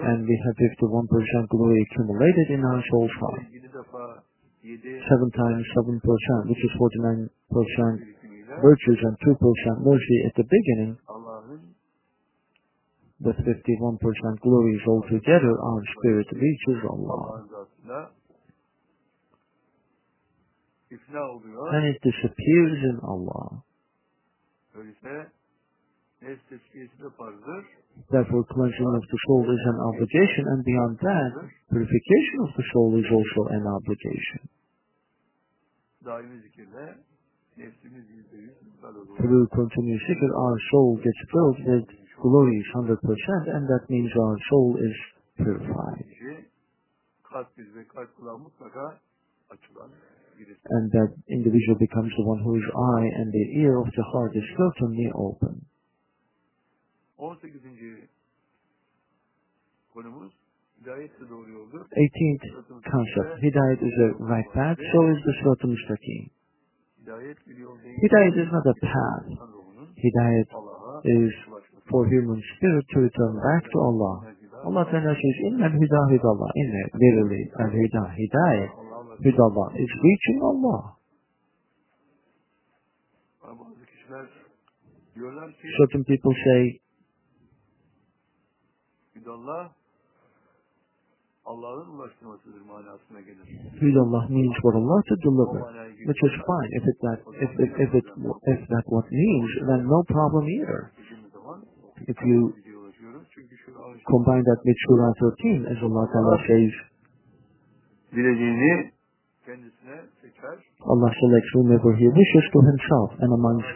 And 0.09 0.19
we 0.27 0.35
have 0.45 0.57
51% 0.79 1.47
glory 1.49 1.77
accumulated 1.85 2.47
in 2.55 2.61
our 2.65 2.81
soul's 2.91 3.11
heart. 3.19 3.41
7 3.41 3.71
defa 3.73 4.23
7 4.61 5.01
7 5.09 5.31
times 5.31 5.63
7%, 5.77 6.49
which 6.49 6.63
is 6.67 6.71
49% 6.79 7.29
virtues 8.61 8.99
and 9.03 9.15
2% 9.21 9.85
mercy 9.85 10.17
at 10.27 10.33
the 10.35 10.43
beginning, 10.43 10.97
with 13.19 13.37
51% 13.37 14.39
glories 14.41 14.81
altogether, 14.87 15.53
our 15.59 15.81
spirit 15.97 16.27
reaches 16.33 16.79
Allah. 16.89 17.43
Allah'ın 20.91 20.95
zatında 20.95 20.95
ifna 20.95 21.31
oluyor. 21.31 21.73
And 21.73 21.95
it 21.95 22.03
disappears 22.03 22.83
in 22.83 22.99
Allah. 23.01 23.63
Öyleyse 24.75 25.31
nefs 26.21 26.49
tezkiyesi 26.49 26.99
de 26.99 27.09
farzdır. 27.09 27.65
Therefore, 28.11 28.43
cleansing 28.53 28.87
of 28.87 29.03
the 29.09 29.17
soul 29.27 29.43
is 29.43 29.67
an 29.67 29.79
obligation, 29.89 30.45
and 30.45 30.65
beyond 30.65 30.97
that, 30.99 31.33
purification 31.69 32.39
of 32.43 32.55
the 32.55 32.63
soul 32.73 32.99
is 32.99 33.11
also 33.11 33.41
an 33.49 33.65
obligation. 33.65 34.41
Daimi 36.05 36.41
zikirle 36.41 36.97
nefsimiz 37.57 38.09
yüzde 38.09 38.37
yüz. 38.37 38.53
Through 39.17 39.49
continuous 39.49 40.03
zikr, 40.07 40.29
our 40.29 40.59
soul 40.71 40.97
gets 40.97 41.21
filled 41.31 41.57
with 41.57 41.87
glories 42.21 42.65
100%, 42.73 43.55
and 43.55 43.67
that 43.67 43.89
means 43.89 44.11
our 44.15 44.37
soul 44.49 44.77
is 44.77 44.97
purified. 45.37 46.05
Kalp 47.23 47.57
yüz 47.57 47.75
ve 47.75 47.87
kalp 47.87 48.15
kulağı 48.15 48.37
mutlaka 48.37 48.99
açılan 49.49 49.91
birisi. 49.91 50.16
And 50.69 50.91
that 50.91 51.09
individual 51.29 51.77
becomes 51.79 52.11
the 52.17 52.25
one 52.25 52.39
whose 52.43 52.67
eye 52.75 53.07
and 53.19 53.31
the 53.31 53.45
ear 53.61 53.79
of 53.79 53.87
the 53.87 54.03
heart 54.11 54.35
is 54.35 54.43
certainly 54.57 55.09
open. 55.15 55.65
18. 57.19 58.07
konumuz 59.93 60.33
hidayet 60.79 61.11
de 61.19 61.29
doğru 61.29 61.49
yoldur. 61.51 61.81
18th 62.05 62.45
concept, 62.91 63.31
Hidayat 63.43 63.81
is 63.89 63.95
a 64.05 64.09
right 64.31 64.49
path, 64.53 64.79
so 64.91 64.99
is 65.11 65.19
the 65.27 65.33
Suratul 65.39 65.71
Mustaqim. 65.75 66.23
Hidayat 68.03 68.35
is 68.43 68.49
not 68.55 68.65
a 68.73 68.75
path. 68.93 69.27
Hidayat 70.03 70.49
is 71.17 71.33
for 71.89 72.01
human 72.13 72.39
spirit 72.51 72.85
to 72.93 72.97
return 73.07 73.33
back 73.47 73.63
to 73.73 73.77
Allah. 73.89 74.15
Allah 74.67 74.83
Ta'ala 74.91 75.13
says, 75.23 75.37
Inna 75.49 75.67
huda 75.69 76.01
hidallah. 76.13 76.49
Inna, 76.61 76.83
literally, 77.03 77.43
al-hida, 77.63 78.03
hidayat, 78.19 78.71
Allah'a 79.17 79.31
hidallah 79.31 79.79
is 79.79 79.89
reaching 80.03 80.43
Allah. 80.43 80.97
Ama 83.43 83.65
bazı 83.65 83.85
kişiler 83.85 84.25
diyorlar 85.15 85.51
ki 85.51 85.67
Certain 85.77 86.03
people 86.03 86.33
say, 86.43 86.79
hidallah 89.15 89.71
Allah'ın 91.45 91.89
ulaştırmasıdır 91.89 92.61
manasına 92.61 93.21
gelir. 93.21 93.45
Hidallah 93.81 94.29
means 94.29 94.55
for 94.61 94.73
Allah 94.73 95.01
to 95.09 95.15
deliver, 95.15 95.61
which 95.97 96.23
is 96.23 96.35
fine. 96.47 96.69
If 96.77 96.87
it 96.87 96.97
that, 97.01 97.19
if, 97.43 97.51
if, 97.59 97.79
if 97.79 97.95
it, 97.95 98.05
if 98.47 98.67
that 98.69 98.85
what 98.85 99.11
means, 99.11 99.51
then 99.69 99.87
no 99.87 100.03
problem 100.03 100.47
either. 100.47 100.91
If 102.07 102.17
you 102.25 102.55
gidiyor 102.55 102.81
ulaşıyoruz. 102.81 103.27
Çünkü 103.31 103.57
şu 103.57 103.71
ağaç 103.79 104.03
combine 104.03 104.43
that 104.43 104.59
with 104.63 104.79
Surah 104.87 105.13
13, 105.21 105.67
as 105.71 105.83
Allah 105.83 106.11
Ta'ala 106.11 106.37
says, 106.47 106.73
dilediğini 108.11 108.71
kendisine 108.71 108.87
seçer. 108.87 108.96
Allah 109.47 111.11
selects 111.23 111.51
whomever 111.55 111.95
He 111.95 112.07
wishes 112.07 112.45
to 112.51 112.59
Himself, 112.67 113.09
and 113.23 113.31
amongst 113.31 113.71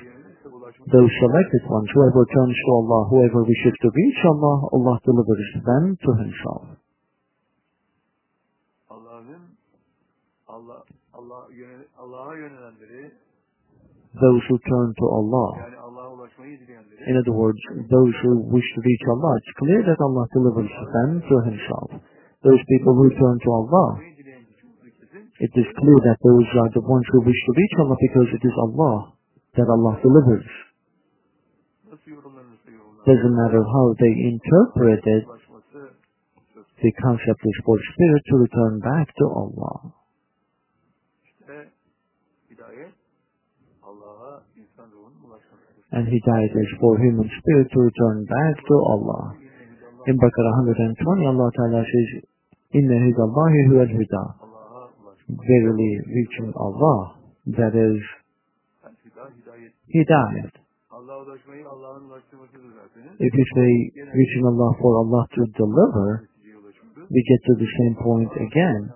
those 0.91 1.11
selected 1.23 1.63
ones, 1.69 1.87
whoever 1.95 2.27
turns 2.27 2.57
to 2.59 2.71
Allah, 2.75 3.07
whoever 3.07 3.43
wishes 3.47 3.75
to 3.79 3.87
reach 3.87 4.19
Allah, 4.35 4.67
Allah 4.75 4.99
delivers 5.07 5.49
them 5.63 5.83
to 5.95 6.11
Himself. 6.27 6.65
Allah'ın 8.91 9.43
Allah 10.47 10.83
Allah 11.13 11.47
yönel, 11.55 11.87
Allah'a 11.95 12.35
yönelenleri 12.35 13.11
Those 14.11 14.43
who 14.49 14.57
turn 14.59 14.93
to 14.99 15.05
Allah, 15.07 15.49
yani 15.57 15.77
Allah'a 15.77 16.11
ulaşmayı 16.13 16.59
dileyenleri. 16.59 16.99
In 17.11 17.15
other 17.15 17.31
words, 17.31 17.61
those 17.89 18.15
who 18.23 18.31
wish 18.51 18.67
to 18.75 18.81
reach 18.81 19.05
Allah, 19.07 19.37
it's 19.39 19.53
clear 19.59 19.81
that 19.87 19.99
Allah 20.03 20.27
delivers 20.35 20.71
them 20.95 21.21
to 21.29 21.35
Himself. 21.47 21.89
Those 22.43 22.59
people 22.67 22.93
who 22.99 23.07
turn 23.15 23.37
to 23.45 23.51
Allah, 23.51 24.10
it 25.41 25.51
is 25.57 25.67
clear 25.73 25.99
that 26.05 26.21
those 26.21 26.49
are 26.61 26.71
the 26.77 26.85
ones 26.85 27.05
who 27.09 27.25
wish 27.25 27.41
to 27.49 27.51
reach 27.57 27.75
Allah 27.81 27.97
because 27.97 28.29
it 28.29 28.43
is 28.45 28.55
Allah 28.61 29.17
that 29.57 29.65
Allah 29.65 29.97
delivers. 29.97 30.49
Doesn't 33.01 33.35
matter 33.35 33.63
how 33.65 33.85
they 33.97 34.13
interpret 34.29 35.01
it, 35.01 35.25
the 36.81 36.91
concept 37.01 37.41
is 37.41 37.57
for 37.65 37.77
spirit 37.93 38.23
to 38.29 38.35
return 38.37 38.73
back 38.85 39.07
to 39.17 39.25
Allah. 39.33 39.77
And 45.91 46.07
Hidayat 46.07 46.53
is 46.53 46.71
for 46.79 46.97
human 47.01 47.29
spirit 47.41 47.67
to 47.73 47.79
return 47.81 48.25
back 48.25 48.55
to 48.61 48.75
Allah. 48.93 49.35
In 50.07 50.17
Baqarah 50.17 50.53
120, 50.69 51.25
Allah 51.25 51.49
Ta'ala 51.57 51.81
says, 51.81 52.23
hidallahi 52.73 53.59
huwal 53.69 53.91
huda. 53.91 54.23
Allah'a 54.23 54.41
ulaşmak. 54.41 54.50
Verily, 55.31 55.93
reaching 56.11 56.51
Allah, 56.59 57.15
that 57.55 57.71
is 57.71 57.99
hidayat. 59.95 60.51
If 63.19 63.31
you 63.33 63.45
say 63.55 63.69
reaching 64.11 64.45
Allah 64.45 64.71
for 64.81 64.91
Allah 64.99 65.23
to 65.35 65.41
deliver, 65.55 66.27
we 67.09 67.19
get 67.23 67.39
to 67.47 67.53
the 67.55 67.69
same 67.79 67.95
point 68.03 68.31
again. 68.35 68.91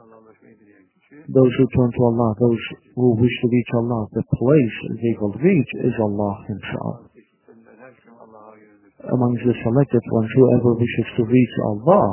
Those 1.28 1.54
who 1.58 1.66
turn 1.74 1.90
to 1.90 2.02
Allah, 2.06 2.36
those 2.38 2.64
who 2.94 3.16
wish 3.18 3.36
to 3.42 3.48
reach 3.50 3.72
Allah, 3.74 4.06
the 4.14 4.24
place 4.30 4.78
they 5.02 5.16
will 5.20 5.34
reach 5.42 5.72
is 5.82 5.96
Allah 6.00 6.34
Himself. 6.48 6.96
seçiklerinden 7.16 7.78
her 7.82 7.94
şey 8.04 8.14
Allah'a 8.24 8.56
yönelir. 8.58 9.12
Among 9.16 9.34
the 9.38 9.54
selected 9.64 10.06
ones, 10.12 10.30
whoever 10.38 10.72
wishes 10.84 11.08
to 11.18 11.24
reach 11.26 11.56
Allah, 11.66 12.06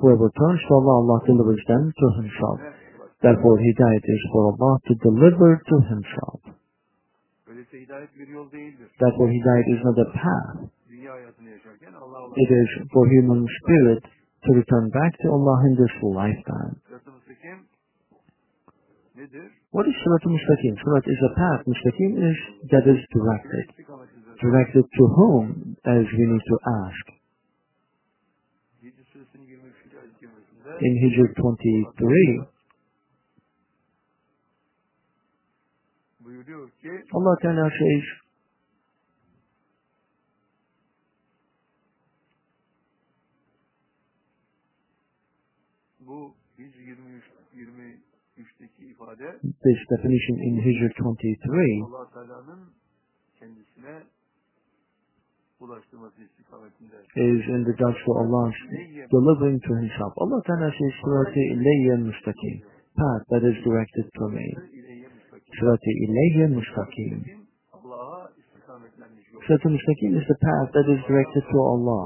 whoever 0.00 0.28
turns 0.40 0.60
to 0.68 0.74
Allah, 0.74 0.94
Allah 1.00 1.18
delivers 1.26 1.62
them 1.68 1.92
to 2.00 2.06
Himself. 2.20 2.81
Therefore, 3.22 3.56
Hidayat 3.58 4.04
is 4.14 4.22
for 4.32 4.42
Allah 4.50 4.74
to 4.88 4.94
deliver 5.08 5.50
to 5.70 5.76
Himself. 5.92 6.40
Öyleyse 7.46 7.76
hidayet 7.84 8.18
bir 8.18 8.28
yol 8.28 8.52
değildir. 8.52 8.88
Therefore, 9.00 9.28
Hidayat 9.32 9.66
is 9.74 9.84
not 9.84 9.98
a 9.98 10.08
path. 10.12 10.70
Dünya 10.90 11.12
hayatını 11.12 11.48
yaşarken 11.50 11.92
Allah'a 11.92 12.26
It 12.36 12.50
is 12.50 12.70
for 12.92 13.04
human 13.06 13.46
spirit 13.58 14.04
to 14.44 14.50
return 14.60 14.86
back 14.98 15.12
to 15.22 15.26
Allah 15.36 15.68
in 15.68 15.76
this 15.76 15.94
lifetime. 16.02 16.74
Sırat-ı 16.88 17.10
müstakim 17.12 17.58
nedir? 19.16 19.48
What 19.74 19.86
is 19.88 19.96
Surat 20.04 20.24
Mustaqim? 20.24 20.74
Surat 20.84 21.06
is 21.14 21.20
a 21.30 21.32
path. 21.34 21.62
Mustaqim 21.66 22.12
is 22.30 22.38
that 22.70 22.84
is 22.92 23.00
directed. 23.16 23.66
Directed 24.44 24.84
to 24.98 25.04
whom, 25.16 25.76
as 25.84 26.04
we 26.16 26.24
need 26.32 26.44
to 26.52 26.56
ask. 26.82 27.04
Hicr 28.82 29.04
suresinin 29.12 29.46
23. 29.46 29.96
ayet 30.00 30.14
kerimesinde 30.20 30.70
In 30.86 30.94
Hijr 31.02 31.34
23, 31.34 32.51
buyuruyor 36.46 36.70
ki 36.70 36.90
Allah 37.12 37.36
Ta'ala 37.42 37.70
says, 37.70 38.04
bu 46.00 46.34
Hicr 46.58 46.78
23 46.78 47.24
23'teki 47.54 48.86
ifade 48.86 49.38
this 49.42 49.80
definition 49.90 50.36
in 50.48 50.54
Hijr 50.60 50.90
23 50.98 51.82
Allah 51.86 52.10
Teala'nın 52.14 52.60
kendisine 53.38 54.02
ulaştırması 55.60 56.22
istikametinde. 56.22 56.96
is 57.16 57.48
in 57.48 57.64
regards 57.72 57.98
to 58.06 58.12
Allah's 58.12 58.54
delivering 59.12 59.60
to 59.62 59.72
Himself. 59.82 60.12
Allah 60.16 60.42
Ta'ala 60.42 60.70
says, 60.70 60.92
Surat 61.04 61.36
Ilayya 61.36 61.96
Mustaqim, 62.08 62.56
path 62.96 63.24
that 63.30 63.42
is 63.50 63.64
directed 63.64 64.06
to 64.18 64.28
me. 64.28 64.46
Surat 65.58 65.84
Ilayya 66.04 66.46
Mustaqim. 66.56 67.42
Istikametlenmiş 68.72 69.26
Mustaqim 69.76 70.10
is 70.20 70.26
the 70.32 70.38
path 70.46 70.68
that 70.72 70.86
is 70.94 71.00
directed 71.08 71.44
to 71.52 71.58
Allah. 71.72 72.04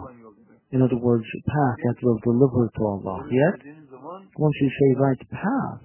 In 0.73 0.83
other 0.83 0.99
words, 0.99 1.27
path 1.47 1.79
that 1.87 1.99
will 2.03 2.19
deliver 2.27 2.69
to 2.77 2.83
Allah. 2.95 3.19
Yet, 3.31 3.59
once 4.37 4.57
you 4.61 4.71
say 4.79 4.89
right 4.99 5.23
path, 5.31 5.81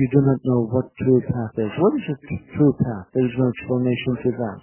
you 0.00 0.08
do 0.12 0.20
not 0.28 0.40
know 0.44 0.60
what 0.68 0.86
true 1.00 1.20
path 1.32 1.54
is. 1.56 1.72
What 1.80 1.94
is 1.96 2.06
a 2.12 2.16
true 2.56 2.74
path? 2.76 3.06
There 3.14 3.24
is 3.24 3.36
no 3.38 3.48
explanation 3.48 4.12
to 4.24 4.30
that. 4.42 4.60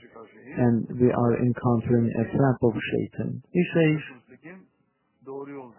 And 0.54 0.86
we 1.02 1.10
are 1.10 1.34
encountering 1.42 2.08
a 2.14 2.26
trap 2.30 2.58
of 2.62 2.74
Satan. 2.78 3.42
He 3.50 3.64
says, 3.74 4.00
yoldur. 5.26 5.74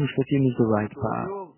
Mustaqim 0.00 0.42
is 0.48 0.56
the 0.56 0.64
right 0.64 0.90
path. 0.90 1.57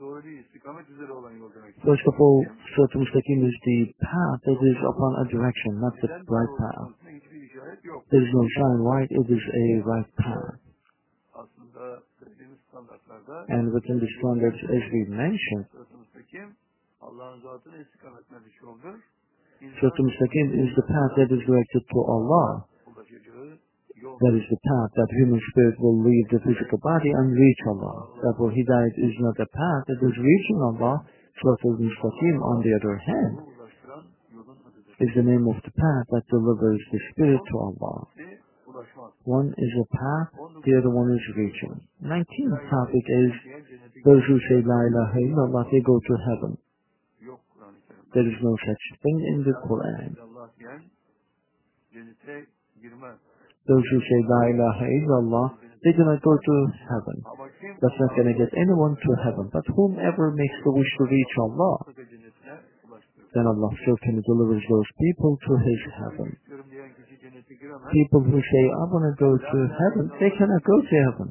Doğru 0.00 0.28
istikamet 0.28 0.90
üzere 0.90 1.12
olan 1.12 1.32
yol 1.32 1.54
demek. 1.54 1.74
First 1.74 2.08
of 2.08 2.20
all, 2.20 2.44
Surat 2.74 2.94
Mustaqim 2.94 3.40
is 3.48 3.56
the 3.68 3.78
path 4.12 4.40
that 4.44 4.60
is 4.70 4.78
upon 4.92 5.12
a 5.22 5.24
direction, 5.34 5.80
not 5.80 5.94
the 6.00 6.08
right 6.08 6.52
path. 6.58 6.80
olmasına 6.80 7.10
hiçbir 7.10 7.42
işaret 7.42 7.84
yok. 7.84 8.04
There 8.10 8.24
is 8.26 8.34
no 8.34 8.44
sign 8.58 8.76
why 8.88 9.00
it 9.20 9.30
is 9.36 9.44
a 9.62 9.64
right 9.90 10.10
path. 10.16 10.54
Aslında 11.34 12.02
söylediğimiz 12.18 12.58
standartlarda 12.68 13.34
And 13.56 13.64
within 13.76 13.98
the 14.04 14.10
standards, 14.18 14.60
as 14.76 14.84
we 14.92 15.00
mentioned, 15.24 15.66
Sırat-ı 15.72 15.98
Müstakim 15.98 16.48
Allah'ın 17.00 17.40
zatına 17.40 17.76
istikametlenmiş 17.76 18.62
yoldur. 18.62 18.98
Surat 19.80 19.98
Mustaqim 19.98 20.46
is 20.64 20.74
the 20.74 20.86
path 20.92 21.12
that 21.16 21.30
is 21.30 21.40
directed 21.46 21.82
to 21.92 21.98
Allah. 22.14 22.67
That 24.18 24.34
is 24.34 24.46
the 24.50 24.58
path 24.58 24.90
that 24.98 25.18
human 25.22 25.38
spirit 25.54 25.78
will 25.78 26.02
leave 26.02 26.26
the 26.34 26.42
physical 26.42 26.78
body 26.82 27.10
and 27.14 27.30
reach 27.30 27.62
Allah. 27.70 28.18
Therefore, 28.18 28.50
Hidayat 28.50 28.96
is 28.98 29.14
not 29.22 29.38
a 29.38 29.46
path 29.46 29.82
that 29.86 30.00
is 30.02 30.16
reaching 30.18 30.58
Allah. 30.58 31.06
Surat 31.38 31.62
al-Mustaqim, 31.62 32.36
on 32.42 32.58
the 32.66 32.72
other 32.74 32.96
hand, 32.98 33.34
is 34.98 35.10
the 35.14 35.22
name 35.22 35.46
of 35.46 35.62
the 35.62 35.70
path 35.70 36.06
that 36.10 36.26
delivers 36.34 36.82
the 36.90 36.98
spirit 37.14 37.38
to 37.38 37.54
Allah. 37.58 38.10
One 39.22 39.54
is 39.54 39.72
a 39.78 39.86
path, 39.94 40.34
the 40.66 40.74
other 40.78 40.90
one 40.90 41.14
is 41.14 41.22
reaching. 41.38 41.78
19th 42.02 42.58
topic 42.70 43.04
is 43.06 43.32
those 44.04 44.22
who 44.26 44.38
say 44.50 44.62
La 44.66 44.82
ilaha 44.82 45.18
illallah, 45.22 45.70
they 45.70 45.80
go 45.80 45.94
to 45.94 46.14
heaven. 46.26 46.58
There 48.14 48.26
is 48.26 48.38
no 48.42 48.56
such 48.66 48.84
thing 49.02 49.18
in 49.30 49.44
the 49.46 49.54
Quran. 49.62 50.16
Those 53.68 53.84
who 53.92 54.00
say 54.00 54.18
La 54.24 54.40
ilaha 54.48 54.86
illallah, 54.88 55.46
they 55.84 55.92
do 55.92 56.02
not 56.02 56.18
go 56.24 56.34
to 56.34 56.54
heaven. 56.88 57.16
That's 57.78 57.98
not 58.00 58.10
going 58.16 58.32
to 58.32 58.36
get 58.36 58.50
anyone 58.56 58.96
to 58.96 59.10
heaven. 59.22 59.52
But 59.52 59.62
whomever 59.76 60.32
makes 60.32 60.58
the 60.64 60.72
wish 60.72 60.90
to 60.98 61.04
reach 61.04 61.34
Allah, 61.38 61.74
then 63.36 63.44
Allah 63.46 63.70
certainly 63.84 64.24
delivers 64.24 64.64
those 64.66 64.90
people 64.96 65.36
to 65.36 65.52
His 65.60 65.82
heaven. 66.00 66.28
People 67.92 68.20
who 68.24 68.40
say, 68.40 68.64
I 68.72 68.84
want 68.88 69.04
to 69.04 69.14
go 69.20 69.36
to 69.36 69.58
heaven, 69.68 70.10
they 70.18 70.32
cannot 70.32 70.62
go 70.64 70.76
to 70.80 70.96
heaven. 71.12 71.28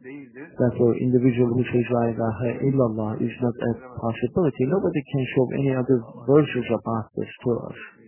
Therefore, 0.00 0.96
individual 0.96 1.52
who 1.52 1.64
says 1.72 1.86
La 1.90 2.04
ilaha 2.08 2.48
illallah 2.64 3.10
is 3.20 3.34
not 3.40 3.52
a 3.52 3.72
possibility. 4.00 4.64
Nobody 4.68 5.02
can 5.12 5.24
show 5.36 5.44
any 5.60 5.72
other 5.76 5.98
verses 6.24 6.66
about 6.72 7.12
this 7.16 7.28
to 7.44 7.50
us. 7.68 7.99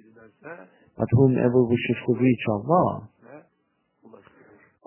But 0.99 1.09
whomever 1.13 1.65
wishes 1.65 1.99
to 2.07 2.13
reach 2.15 2.45
Allah. 2.49 3.09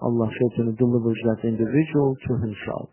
Allah 0.01 0.27
certainly 0.39 0.75
delivers 0.77 1.17
that 1.25 1.47
individual 1.47 2.15
to 2.27 2.33
Himself. 2.43 2.89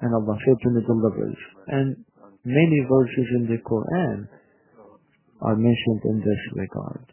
And 0.00 0.14
Allah 0.14 0.36
certainly 0.44 0.82
delivers. 0.82 1.38
And 1.68 2.04
many 2.44 2.78
verses 2.90 3.26
in 3.38 3.46
the 3.46 3.58
Quran 3.62 4.26
are 5.40 5.56
mentioned 5.56 6.02
in 6.04 6.18
this 6.18 6.42
regard. 6.54 7.12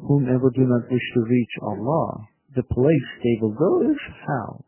Whomever 0.00 0.50
do 0.50 0.62
not 0.62 0.90
wish 0.90 1.06
to 1.14 1.20
reach 1.20 1.54
Allah, 1.62 2.28
the 2.56 2.62
place 2.64 3.08
they 3.22 3.36
will 3.40 3.54
go 3.54 3.82
is 3.90 4.00
hell. 4.26 4.64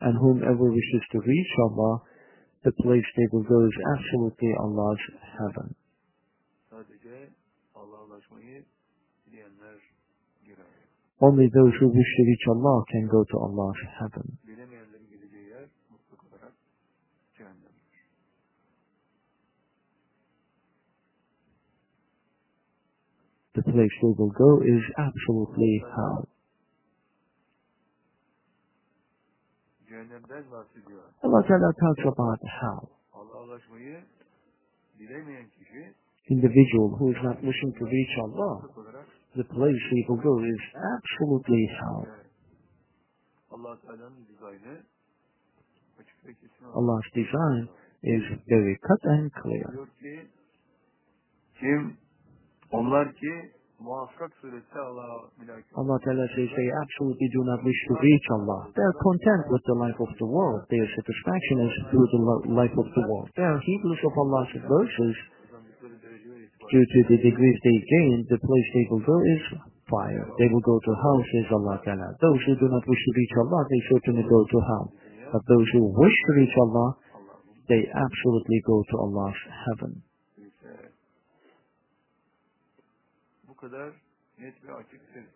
And 0.00 0.14
whomever 0.18 0.70
wishes 0.70 1.04
to 1.12 1.18
reach 1.20 1.52
Allah, 1.70 2.02
the 2.64 2.72
place 2.72 3.04
they 3.16 3.28
will 3.32 3.44
go 3.44 3.64
is 3.64 3.76
absolutely 3.96 4.52
Allah's 4.60 5.00
heaven. 5.38 5.74
sadece 6.70 7.30
Allah'a 7.74 8.04
ulaşmayı 8.04 8.64
dileyenler 9.26 9.78
girer. 10.44 10.66
Only 11.20 11.48
those 11.48 11.74
who 11.78 11.88
wish 11.88 12.10
to 12.16 12.22
reach 12.30 12.48
Allah 12.48 12.84
can 12.92 13.08
go 13.08 13.24
to 13.24 13.38
Allah's 13.38 13.82
heaven. 13.98 14.26
Bilemeyenlerin 14.46 15.08
gideceği 15.08 15.48
yer 15.48 15.68
mutlak 15.90 16.24
olarak 16.24 16.54
cehennemdir. 17.36 18.00
The 23.54 23.62
place 23.62 23.96
they 24.02 24.14
will 24.18 24.34
go 24.44 24.62
is 24.62 24.84
absolutely 24.96 25.82
hell. 25.94 26.35
Cehennemden 30.06 30.50
bahsediyor. 30.52 31.02
Allah 31.22 31.42
Ta'ala 31.46 31.72
talks 31.72 32.04
about 32.06 32.40
hell. 32.60 32.88
Allah'a 33.12 33.42
ulaşmayı 33.42 34.04
dilemeyen 34.98 35.48
kişi 35.48 35.94
Individual 36.28 36.90
who 36.98 37.10
is 37.10 37.16
not 37.22 37.40
wishing 37.40 37.78
to 37.78 37.86
reach 37.86 38.18
Allah, 38.18 38.62
the 39.34 39.44
place 39.44 39.82
he 39.90 40.04
will 40.08 40.22
go 40.22 40.44
is 40.44 40.60
absolutely 40.94 41.66
hell. 41.66 42.06
Allah's 46.74 47.04
design 47.14 47.68
is 48.02 48.22
very 48.48 48.78
cut 48.78 49.04
and 49.04 49.30
clear. 49.32 49.88
kim 51.60 51.96
onlar 52.70 53.12
ki 53.12 53.50
mülakı 55.38 55.68
Allah 55.80 55.98
Ta'ala 56.04 56.26
says 56.34 56.48
they 56.56 56.70
absolutely 56.82 57.28
do 57.36 57.40
not 57.44 57.60
wish 57.64 57.80
to 57.88 57.94
reach 58.08 58.26
Allah. 58.36 58.60
They 58.76 58.86
are 58.90 58.98
content 59.08 59.44
with 59.52 59.64
the 59.70 59.76
life 59.84 60.00
of 60.00 60.10
the 60.20 60.28
world. 60.36 60.62
Their 60.70 60.88
satisfaction 60.96 61.56
is 61.68 61.74
through 61.90 62.08
the 62.14 62.22
life 62.60 62.76
of 62.82 62.88
the 62.96 63.04
world. 63.10 63.28
They 63.36 63.44
are 63.44 63.60
heedless 63.60 64.00
of 64.08 64.12
Allah's 64.16 64.52
verses. 64.64 65.14
Due 66.72 66.86
to 66.94 67.00
the 67.10 67.18
degrees 67.28 67.58
they 67.62 67.78
gain, 67.94 68.16
the 68.32 68.40
place 68.42 68.68
they 68.74 68.86
will 68.90 69.04
go 69.04 69.18
is 69.34 69.42
fire. 69.86 70.24
They 70.38 70.48
will 70.50 70.64
go 70.64 70.76
to 70.80 70.92
hell, 71.02 71.20
says 71.30 71.48
Allah 71.52 71.76
Ta'ala. 71.84 72.08
Those 72.18 72.40
who 72.46 72.54
do 72.58 72.66
not 72.66 72.84
wish 72.88 73.02
to 73.06 73.12
reach 73.20 73.34
Allah, 73.38 73.60
they 73.70 73.82
certainly 73.92 74.24
go 74.26 74.40
to 74.42 74.58
hell. 74.70 74.86
But 75.32 75.42
those 75.46 75.68
who 75.72 75.82
wish 75.94 76.16
to 76.26 76.32
reach 76.40 76.56
Allah, 76.58 76.88
they 77.68 77.82
absolutely 77.92 78.60
go 78.66 78.82
to 78.82 78.94
Allah's 79.04 79.40
heaven. 79.68 80.02
ise 83.46 83.48
bu 83.48 83.54
kadar 83.66 83.90
net 84.38 84.56
ve 84.64 84.72
açıktır. 84.72 85.26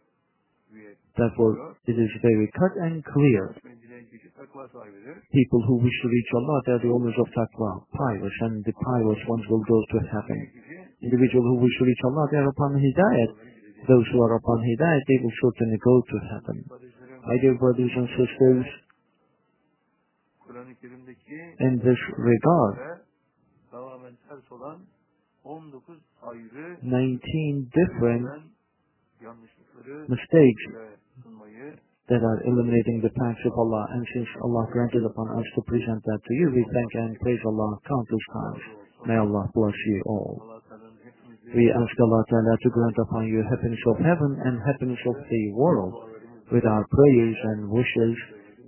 Therefore, 1.17 1.53
it 1.91 1.99
is 1.99 2.13
very 2.23 2.47
cut 2.61 2.75
and 2.87 3.03
clear. 3.13 3.47
menzilen 3.65 4.05
kişi 4.11 4.29
takva 4.35 4.69
sahibidir. 4.69 5.15
People 5.39 5.63
who 5.69 5.77
wish 5.85 5.99
to 6.03 6.09
reach 6.17 6.31
Allah, 6.39 6.57
they 6.65 6.75
are 6.75 6.83
the 6.87 6.93
owners 6.97 7.19
of 7.23 7.29
taqwa, 7.39 7.71
pious, 7.99 8.37
and 8.47 8.65
the 8.65 8.75
pious 8.87 9.21
ones 9.33 9.45
will 9.51 9.65
go 9.73 9.79
to 9.93 9.99
heaven. 10.15 10.39
Kişi 10.39 11.07
Individual 11.07 11.45
who 11.51 11.57
wish 11.65 11.77
to 11.79 11.85
reach 11.91 12.03
Allah, 12.09 12.25
they 12.31 12.39
are 12.43 12.51
upon 12.55 12.71
hidayat. 12.87 13.31
Those 13.93 14.07
who 14.13 14.19
are 14.25 14.35
upon 14.41 14.59
hidayat, 14.69 15.03
they 15.11 15.19
will 15.23 15.37
certainly 15.45 15.79
go 15.91 15.97
to 16.11 16.17
heaven. 16.33 16.57
My 17.31 17.37
dear 17.43 17.55
brothers 17.63 17.93
and 18.01 18.09
sisters, 18.21 18.67
in 21.67 21.75
this 21.87 22.01
regard, 22.31 22.75
ve 26.23 26.49
tamamen 26.49 26.49
ters 26.51 26.83
olan 26.83 27.19
19 27.19 27.71
different 27.71 28.27
mistakes 30.09 30.65
that 32.11 32.23
are 32.27 32.41
eliminating 32.43 32.99
the 33.07 33.13
paths 33.15 33.47
of 33.47 33.55
Allah. 33.55 33.87
And 33.95 34.03
since 34.15 34.29
Allah 34.43 34.67
granted 34.75 35.05
upon 35.07 35.29
us 35.39 35.47
to 35.55 35.61
present 35.63 36.03
that 36.03 36.21
to 36.27 36.33
you, 36.35 36.51
we 36.51 36.63
thank 36.75 36.91
and 36.95 37.15
praise 37.23 37.43
Allah 37.47 37.79
countless 37.87 38.27
times. 38.35 38.63
May 39.07 39.17
Allah 39.17 39.47
bless 39.55 39.79
you 39.87 40.03
all. 40.07 40.43
Allah 40.43 40.61
Teala'nın 40.69 40.99
hepimizi 41.07 41.55
We 41.57 41.65
ask 41.73 41.95
Allah 42.01 42.23
Ta'ala 42.31 42.55
to 42.65 42.69
grant 42.77 42.99
upon 42.99 43.25
you 43.33 43.43
happiness 43.47 43.83
of 43.87 43.97
heaven 44.03 44.33
and 44.47 44.55
happiness 44.67 45.03
of 45.07 45.17
the 45.31 45.43
world. 45.55 45.95
With 46.51 46.67
our 46.67 46.85
prayers 46.91 47.39
and 47.51 47.71
wishes, 47.71 48.17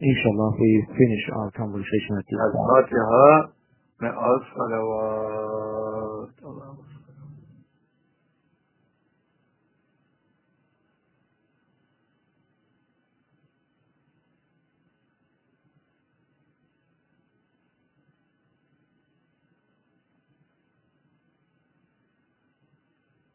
inshallah, 0.00 0.50
we 0.62 0.72
finish 0.94 1.24
our 1.38 1.50
conversation 1.50 2.12
at 2.18 2.26
this 2.30 2.38
point. 2.54 2.88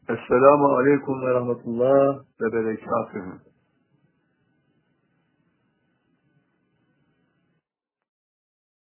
Esselamu 0.08 0.66
Aleyküm 0.76 1.22
ve 1.22 1.34
Rahmetullah 1.34 2.18
ve 2.40 2.52
Berekatuhu. 2.52 3.47